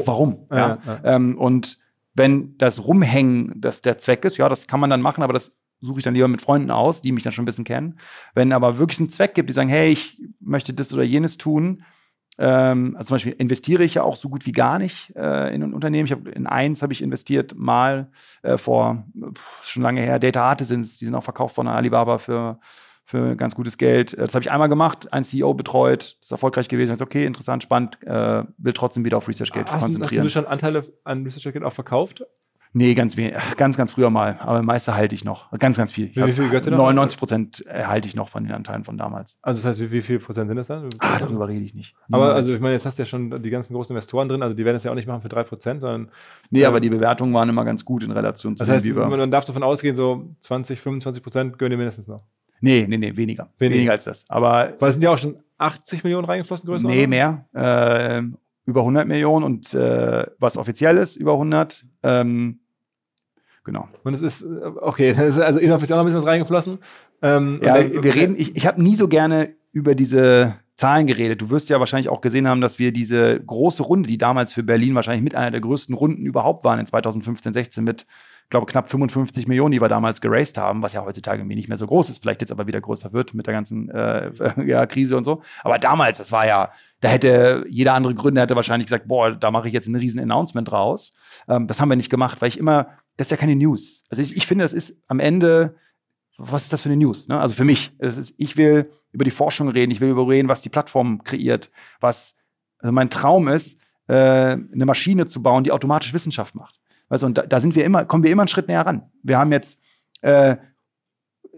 [0.05, 0.47] warum?
[0.51, 0.77] Ja, ja.
[0.85, 0.99] ja.
[1.03, 1.79] Ähm, und
[2.13, 5.51] wenn das Rumhängen das der Zweck ist, ja, das kann man dann machen, aber das
[5.79, 7.97] suche ich dann lieber mit Freunden aus, die mich dann schon ein bisschen kennen.
[8.35, 11.83] Wenn aber wirklich einen Zweck gibt, die sagen, hey, ich möchte das oder jenes tun,
[12.43, 15.61] ähm, also zum Beispiel investiere ich ja auch so gut wie gar nicht äh, in
[15.61, 16.05] ein Unternehmen.
[16.05, 18.09] Ich habe in eins habe ich investiert mal
[18.41, 20.17] äh, vor pff, schon lange her.
[20.17, 22.59] Data Artisans, die sind auch verkauft von Alibaba für
[23.05, 24.17] für ganz gutes Geld.
[24.17, 26.95] Das habe ich einmal gemacht, ein CEO betreut, das ist erfolgreich gewesen.
[26.95, 30.23] Ich okay, interessant, spannend, äh, will trotzdem wieder auf ResearchGate konzentrieren.
[30.23, 32.23] Hast du schon Anteile an ResearchGate auch verkauft?
[32.73, 34.37] Nee, ganz wenig, ganz, ganz früher mal.
[34.39, 35.51] Aber meiste halte ich noch.
[35.59, 36.09] Ganz, ganz viel.
[36.15, 39.37] Wie, wie viel Götter 99 Prozent erhalte ich noch von den Anteilen von damals.
[39.41, 40.87] Also das heißt, wie, wie viel Prozent sind das dann?
[40.99, 41.95] Ah, darüber rede ich nicht.
[42.07, 42.29] Niemals.
[42.29, 44.55] Aber also ich meine, jetzt hast du ja schon die ganzen großen Investoren drin, also
[44.55, 46.11] die werden das ja auch nicht machen für drei Prozent, sondern.
[46.49, 48.95] Nee, ähm, aber die Bewertungen waren immer ganz gut in Relation zu das heißt, dem,
[48.95, 49.05] wie wir.
[49.05, 52.23] Man darf davon ausgehen, so 20, 25 Prozent gönnen dir mindestens noch.
[52.61, 53.49] Nee, nee, nee, weniger.
[53.57, 54.23] Weniger, weniger als das.
[54.29, 54.73] Aber.
[54.79, 56.87] Weil es sind ja auch schon 80 Millionen reingeflossen, größer?
[56.87, 57.45] Nee, mehr.
[57.53, 58.21] Äh,
[58.65, 61.85] über 100 Millionen und äh, was offiziell ist, über 100.
[62.03, 62.60] Ähm,
[63.63, 63.87] Genau.
[64.03, 64.43] Und es ist,
[64.81, 66.79] okay, ist also inoffiziell noch ein bisschen was reingeflossen.
[67.21, 71.41] Ähm, ja, dann, wir reden, ich, ich habe nie so gerne über diese Zahlen geredet.
[71.41, 74.63] Du wirst ja wahrscheinlich auch gesehen haben, dass wir diese große Runde, die damals für
[74.63, 78.07] Berlin wahrscheinlich mit einer der größten Runden überhaupt waren in 2015, 16 mit,
[78.51, 81.77] glaube, knapp 55 Millionen, die wir damals geraced haben, was ja heutzutage irgendwie nicht mehr
[81.77, 84.31] so groß ist, vielleicht jetzt aber wieder größer wird mit der ganzen äh,
[84.65, 85.41] ja, Krise und so.
[85.63, 89.49] Aber damals, das war ja, da hätte jeder andere Gründer hätte wahrscheinlich gesagt, boah, da
[89.49, 91.11] mache ich jetzt ein riesen Announcement raus.
[91.47, 92.87] Ähm, das haben wir nicht gemacht, weil ich immer
[93.21, 94.03] das ist ja keine News.
[94.09, 95.75] Also ich, ich finde, das ist am Ende,
[96.37, 97.27] was ist das für eine News?
[97.27, 97.39] Ne?
[97.39, 100.61] Also für mich, ist, ich will über die Forschung reden, ich will über reden, was
[100.61, 101.69] die Plattform kreiert,
[101.99, 102.35] was,
[102.79, 106.80] also mein Traum ist, äh, eine Maschine zu bauen, die automatisch Wissenschaft macht.
[107.11, 109.03] Weißt und da, da sind wir immer, kommen wir immer einen Schritt näher ran.
[109.21, 109.77] Wir haben jetzt
[110.21, 110.55] äh,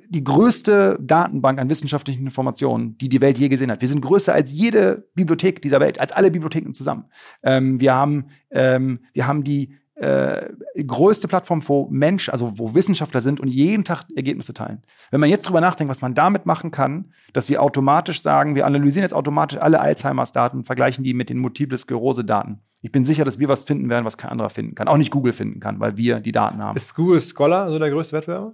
[0.09, 3.81] die größte Datenbank an wissenschaftlichen Informationen, die die Welt je gesehen hat.
[3.81, 7.05] Wir sind größer als jede Bibliothek dieser Welt, als alle Bibliotheken zusammen.
[7.43, 10.49] Ähm, wir haben, ähm, wir haben die äh,
[10.85, 14.81] größte Plattform, wo Menschen, also wo Wissenschaftler sind und jeden Tag Ergebnisse teilen.
[15.11, 18.65] Wenn man jetzt drüber nachdenkt, was man damit machen kann, dass wir automatisch sagen, wir
[18.65, 22.59] analysieren jetzt automatisch alle Alzheimers-Daten, vergleichen die mit den Multiple Sklerose-Daten.
[22.81, 24.87] Ich bin sicher, dass wir was finden werden, was kein anderer finden kann.
[24.87, 26.75] Auch nicht Google finden kann, weil wir die Daten haben.
[26.75, 28.53] Ist Google Scholar so der größte Wettbewerber?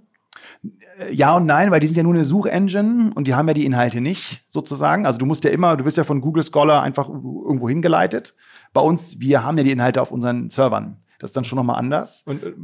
[1.10, 3.64] Ja und nein, weil die sind ja nur eine Suchengine und die haben ja die
[3.64, 5.06] Inhalte nicht, sozusagen.
[5.06, 8.34] Also du musst ja immer, du wirst ja von Google Scholar einfach irgendwo hingeleitet.
[8.72, 10.98] Bei uns, wir haben ja die Inhalte auf unseren Servern.
[11.20, 12.22] Das ist dann schon nochmal anders.
[12.24, 12.54] Und äh,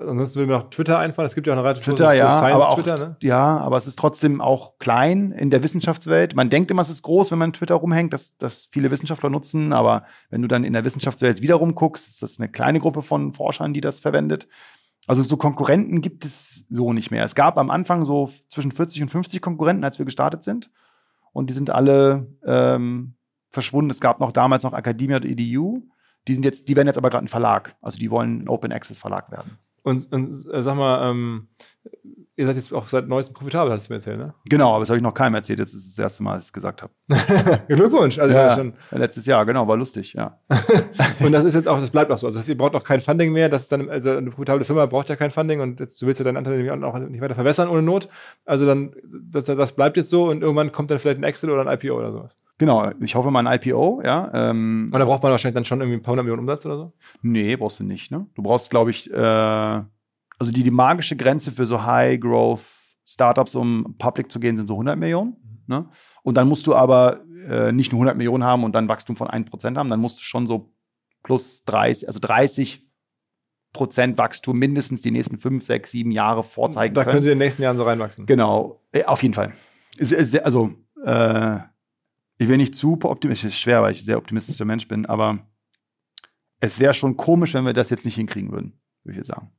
[0.00, 1.28] ansonsten würde mir noch Twitter einfallen.
[1.28, 3.16] Es gibt ja auch eine relativ Twitter, ja, aber auch, Twitter, ne?
[3.20, 6.36] ja, aber es ist trotzdem auch klein in der Wissenschaftswelt.
[6.36, 9.72] Man denkt immer, es ist groß, wenn man Twitter rumhängt, dass das viele Wissenschaftler nutzen.
[9.72, 13.34] Aber wenn du dann in der Wissenschaftswelt wiederum guckst, ist das eine kleine Gruppe von
[13.34, 14.46] Forschern, die das verwendet.
[15.08, 17.24] Also so Konkurrenten gibt es so nicht mehr.
[17.24, 20.70] Es gab am Anfang so zwischen 40 und 50 Konkurrenten, als wir gestartet sind.
[21.32, 23.14] Und die sind alle ähm,
[23.50, 23.90] verschwunden.
[23.90, 25.82] Es gab noch damals noch Academia.edu.
[26.28, 27.76] Die sind jetzt, die werden jetzt aber gerade ein Verlag.
[27.80, 29.58] Also die wollen ein Open Access Verlag werden.
[29.82, 31.46] Und, und äh, sag mal, ähm,
[32.36, 34.34] ihr seid jetzt auch seit neuestem profitabel, hast du mir erzählt, ne?
[34.48, 35.60] Genau, aber das habe ich noch keinem erzählt.
[35.60, 36.92] Das ist das erste Mal, dass ich es gesagt habe.
[37.68, 38.18] Glückwunsch.
[38.18, 40.38] Also ja, schon letztes Jahr, genau, war lustig, ja.
[41.20, 42.26] und das ist jetzt auch, das bleibt auch so.
[42.26, 43.48] Also ihr braucht auch kein Funding mehr.
[43.48, 46.18] Das ist dann, also eine profitable Firma braucht ja kein Funding und jetzt, du willst
[46.18, 48.08] ja deinen Anteil auch nicht weiter verwässern ohne Not.
[48.44, 51.64] Also dann, das, das bleibt jetzt so und irgendwann kommt dann vielleicht ein Exit oder
[51.64, 52.32] ein IPO oder sowas.
[52.58, 54.30] Genau, ich hoffe mal ein IPO, ja.
[54.32, 56.76] Ähm, Und da braucht man wahrscheinlich dann schon irgendwie ein paar hundert Millionen Umsatz oder
[56.76, 56.92] so?
[57.22, 58.26] Nee, brauchst du nicht, ne?
[58.34, 59.16] Du brauchst, glaube ich, äh,
[60.38, 64.98] also die, die magische Grenze für so High-Growth-Startups, um public zu gehen, sind so 100
[64.98, 65.36] Millionen.
[65.66, 65.86] Ne?
[66.22, 69.28] Und dann musst du aber äh, nicht nur 100 Millionen haben und dann Wachstum von
[69.28, 70.72] 1% haben, dann musst du schon so
[71.22, 72.86] plus 30, also 30
[73.72, 77.08] Prozent Wachstum mindestens die nächsten 5, 6, 7 Jahre vorzeigen da können.
[77.08, 78.24] Da können sie in den nächsten Jahren so reinwachsen.
[78.24, 79.52] Genau, äh, auf jeden Fall.
[79.98, 80.70] Also,
[81.04, 81.58] äh,
[82.38, 85.38] ich will nicht super optimistisch, ist schwer, weil ich ein sehr optimistischer Mensch bin, aber
[86.60, 89.50] es wäre schon komisch, wenn wir das jetzt nicht hinkriegen würden, würde ich sagen.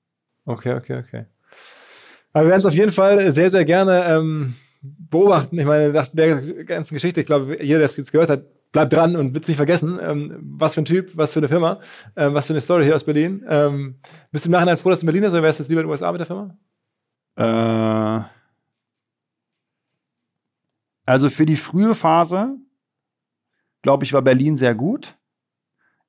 [0.45, 1.25] Okay, okay, okay.
[2.33, 5.57] Aber wir werden es auf jeden Fall sehr, sehr gerne ähm, beobachten.
[5.57, 8.93] Ich meine, nach der ganzen Geschichte, ich glaube, jeder, der es jetzt gehört hat, bleibt
[8.93, 9.99] dran und wird es nicht vergessen.
[10.01, 11.79] Ähm, was für ein Typ, was für eine Firma,
[12.15, 13.43] ähm, was für eine Story hier aus Berlin.
[13.47, 13.99] Ähm,
[14.31, 15.87] bist du im Nachhinein froh, dass du in Berlin bist oder wärst du lieber in
[15.87, 16.57] den USA mit der Firma?
[17.35, 18.23] Äh,
[21.05, 22.57] also für die frühe Phase
[23.87, 25.15] glaube ich, war Berlin sehr gut.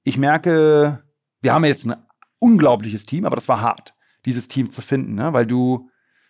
[0.02, 1.04] Ich merke,
[1.40, 1.94] wir haben jetzt ein
[2.40, 3.94] unglaubliches Team, aber das war hart,
[4.24, 5.32] dieses Team zu finden, ne?
[5.32, 5.88] weil du,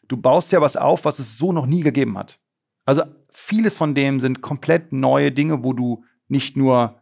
[0.08, 2.38] du baust ja was auf, was es so noch nie gegeben hat.
[2.84, 7.00] Also vieles von dem sind komplett neue Dinge, wo du nicht nur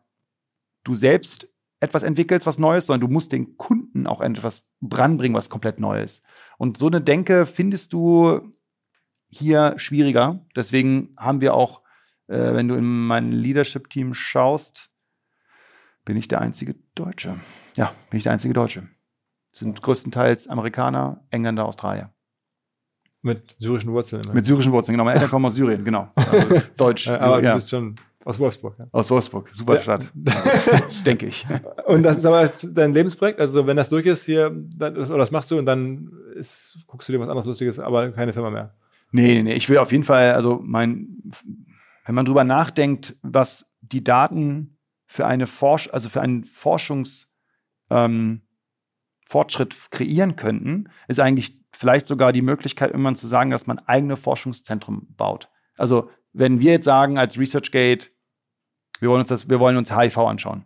[0.85, 1.49] du selbst
[1.81, 6.23] etwas entwickelst, was Neues, sondern du musst den Kunden auch etwas ranbringen, was komplett Neues.
[6.57, 8.53] Und so eine Denke findest du
[9.29, 10.47] hier schwieriger.
[10.55, 11.83] Deswegen haben wir auch
[12.29, 14.91] äh, wenn du in mein Leadership-Team schaust,
[16.05, 17.39] bin ich der einzige Deutsche.
[17.75, 18.89] Ja, bin ich der einzige Deutsche.
[19.53, 22.13] Das sind größtenteils Amerikaner, Engländer, Australier.
[23.23, 24.23] Mit syrischen Wurzeln.
[24.23, 24.35] Ne?
[24.35, 25.05] Mit syrischen Wurzeln, genau.
[25.05, 26.13] Meine Eltern kommen aus Syrien, genau.
[26.15, 27.09] Also Deutsch.
[27.09, 27.51] aber ja.
[27.51, 28.77] du bist schon aus Wolfsburg.
[28.79, 28.87] Ja.
[28.93, 30.13] Aus Wolfsburg, super Stadt.
[31.07, 31.47] Denke ich.
[31.87, 33.41] Und das ist aber dein Lebensprojekt.
[33.41, 37.09] Also, wenn das durch ist hier, dann, oder das machst du und dann ist, guckst
[37.09, 38.75] du dir was anderes Lustiges, aber keine Firma mehr.
[39.13, 39.55] Nee, nee, nee.
[39.55, 41.23] Ich will auf jeden Fall, also mein
[42.07, 47.35] wenn man drüber nachdenkt, was die Daten für eine Forsch also für einen Forschungsfortschritt
[47.91, 48.41] ähm,
[49.91, 55.15] kreieren könnten, ist eigentlich vielleicht sogar die Möglichkeit, irgendwann zu sagen, dass man eigene Forschungszentren
[55.17, 55.51] baut.
[55.77, 58.11] Also wenn wir jetzt sagen als ResearchGate,
[59.01, 60.65] wir wollen uns das, wir wollen uns HIV anschauen.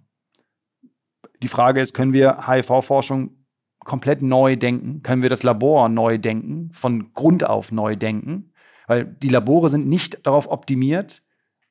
[1.43, 3.47] Die Frage ist, können wir HIV-Forschung
[3.81, 5.03] komplett neu denken?
[5.03, 8.53] Können wir das Labor neu denken, von Grund auf neu denken?
[8.87, 11.23] Weil die Labore sind nicht darauf optimiert,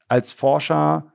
[0.10, 1.14] als Forscher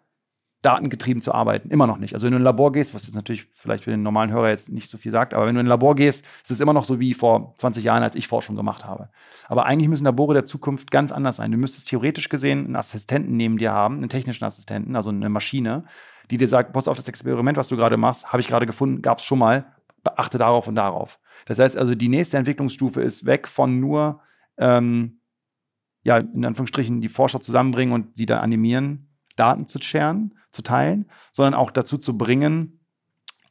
[0.64, 1.68] datengetrieben zu arbeiten.
[1.70, 2.14] Immer noch nicht.
[2.14, 4.48] Also wenn du in ein Labor gehst, was jetzt natürlich vielleicht für den normalen Hörer
[4.48, 6.72] jetzt nicht so viel sagt, aber wenn du in ein Labor gehst, ist es immer
[6.72, 9.10] noch so wie vor 20 Jahren, als ich Forschung gemacht habe.
[9.46, 11.52] Aber eigentlich müssen Labore der Zukunft ganz anders sein.
[11.52, 15.84] Du müsstest theoretisch gesehen einen Assistenten neben dir haben, einen technischen Assistenten, also eine Maschine,
[16.30, 19.02] die dir sagt, pass auf das Experiment, was du gerade machst, habe ich gerade gefunden,
[19.02, 19.66] gab es schon mal,
[20.02, 21.18] beachte darauf und darauf.
[21.44, 24.20] Das heißt also, die nächste Entwicklungsstufe ist weg von nur
[24.56, 25.20] ähm,
[26.04, 31.10] ja, in Anführungsstrichen die Forscher zusammenbringen und sie da animieren, Daten zu scheren, zu teilen,
[31.32, 32.80] sondern auch dazu zu bringen,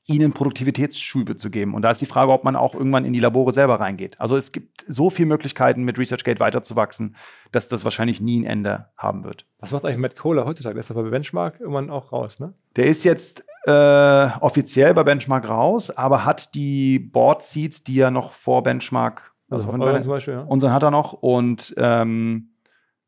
[0.06, 1.74] ihnen Produktivitätsschübe zu geben.
[1.74, 4.20] Und da ist die Frage, ob man auch irgendwann in die Labore selber reingeht.
[4.20, 7.16] Also es gibt so viele Möglichkeiten, mit ResearchGate weiterzuwachsen,
[7.52, 9.46] dass das wahrscheinlich nie ein Ende haben wird.
[9.60, 10.76] Was macht eigentlich Matt Kohler heutzutage?
[10.76, 12.54] Der ist aber bei Benchmark irgendwann auch raus, ne?
[12.76, 18.12] Der ist jetzt äh, offiziell bei Benchmark raus, aber hat die Board Seats, die er
[18.12, 20.42] noch vor Benchmark also von euren zum Beispiel, ja.
[20.42, 22.56] Unseren hat er noch und ähm,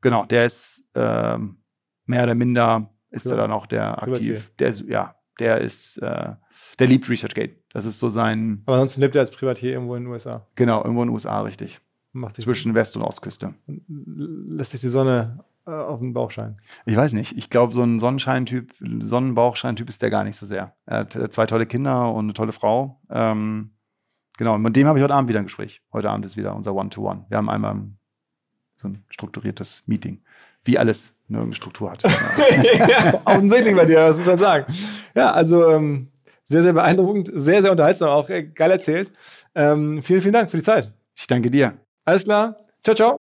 [0.01, 1.57] genau, der ist ähm,
[2.05, 3.31] mehr oder minder ist ja.
[3.31, 4.51] er dann auch der aktiv.
[4.59, 6.33] Der ist, ja, der ist, äh,
[6.79, 7.55] der liebt ResearchGate.
[7.71, 8.63] Das ist so sein.
[8.65, 10.45] Aber ansonsten lebt er als Privatier irgendwo in den USA.
[10.55, 11.79] Genau, irgendwo in den USA, richtig.
[12.11, 13.53] Macht Zwischen West- und Ostküste.
[13.67, 16.55] lässt sich die Sonne äh, auf den Bauch scheinen.
[16.85, 17.37] Ich weiß nicht.
[17.37, 20.75] Ich glaube, so ein Sonnenscheintyp, Sonnenbauchscheintyp ist der gar nicht so sehr.
[20.85, 23.01] Er hat äh, zwei tolle Kinder und eine tolle Frau.
[23.09, 23.71] Ähm,
[24.37, 25.81] genau, und mit dem habe ich heute Abend wieder ein Gespräch.
[25.93, 27.25] Heute Abend ist wieder unser One-to-One.
[27.29, 27.75] Wir haben einmal
[28.75, 30.21] so ein strukturiertes Meeting.
[30.63, 32.03] Wie alles eine irgendeine Struktur hat.
[32.89, 34.73] ja, offensichtlich bei dir, was muss man sagen.
[35.13, 36.09] Ja, also ähm,
[36.45, 39.11] sehr, sehr beeindruckend, sehr, sehr unterhaltsam, auch äh, geil erzählt.
[39.53, 40.91] Ähm, vielen, vielen Dank für die Zeit.
[41.15, 41.73] Ich danke dir.
[42.03, 42.57] Alles klar.
[42.83, 43.24] Ciao, ciao.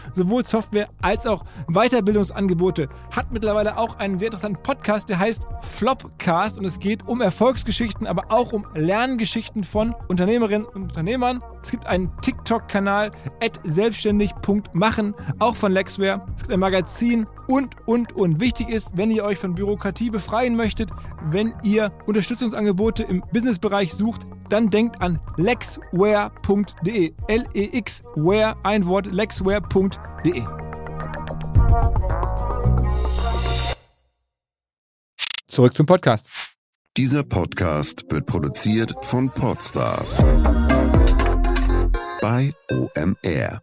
[0.13, 2.89] sowohl Software als auch Weiterbildungsangebote.
[3.15, 8.07] Hat mittlerweile auch einen sehr interessanten Podcast, der heißt Flopcast und es geht um Erfolgsgeschichten,
[8.07, 11.41] aber auch um Lerngeschichten von Unternehmerinnen und Unternehmern.
[11.63, 13.11] Es gibt einen TikTok-Kanal
[13.63, 16.25] selbstständig.machen, auch von Lexware.
[16.35, 18.39] Es gibt ein Magazin und, und, und.
[18.39, 20.89] Wichtig ist, wenn ihr euch von Bürokratie befreien möchtet,
[21.29, 27.13] wenn ihr Unterstützungsangebote im Businessbereich sucht, dann denkt an lexware.de.
[27.27, 30.43] L-E-X-Ware, ein Wort, lexware.de.
[35.47, 36.29] Zurück zum Podcast.
[36.95, 40.17] Dieser Podcast wird produziert von Podstars
[42.21, 43.61] bei OMR.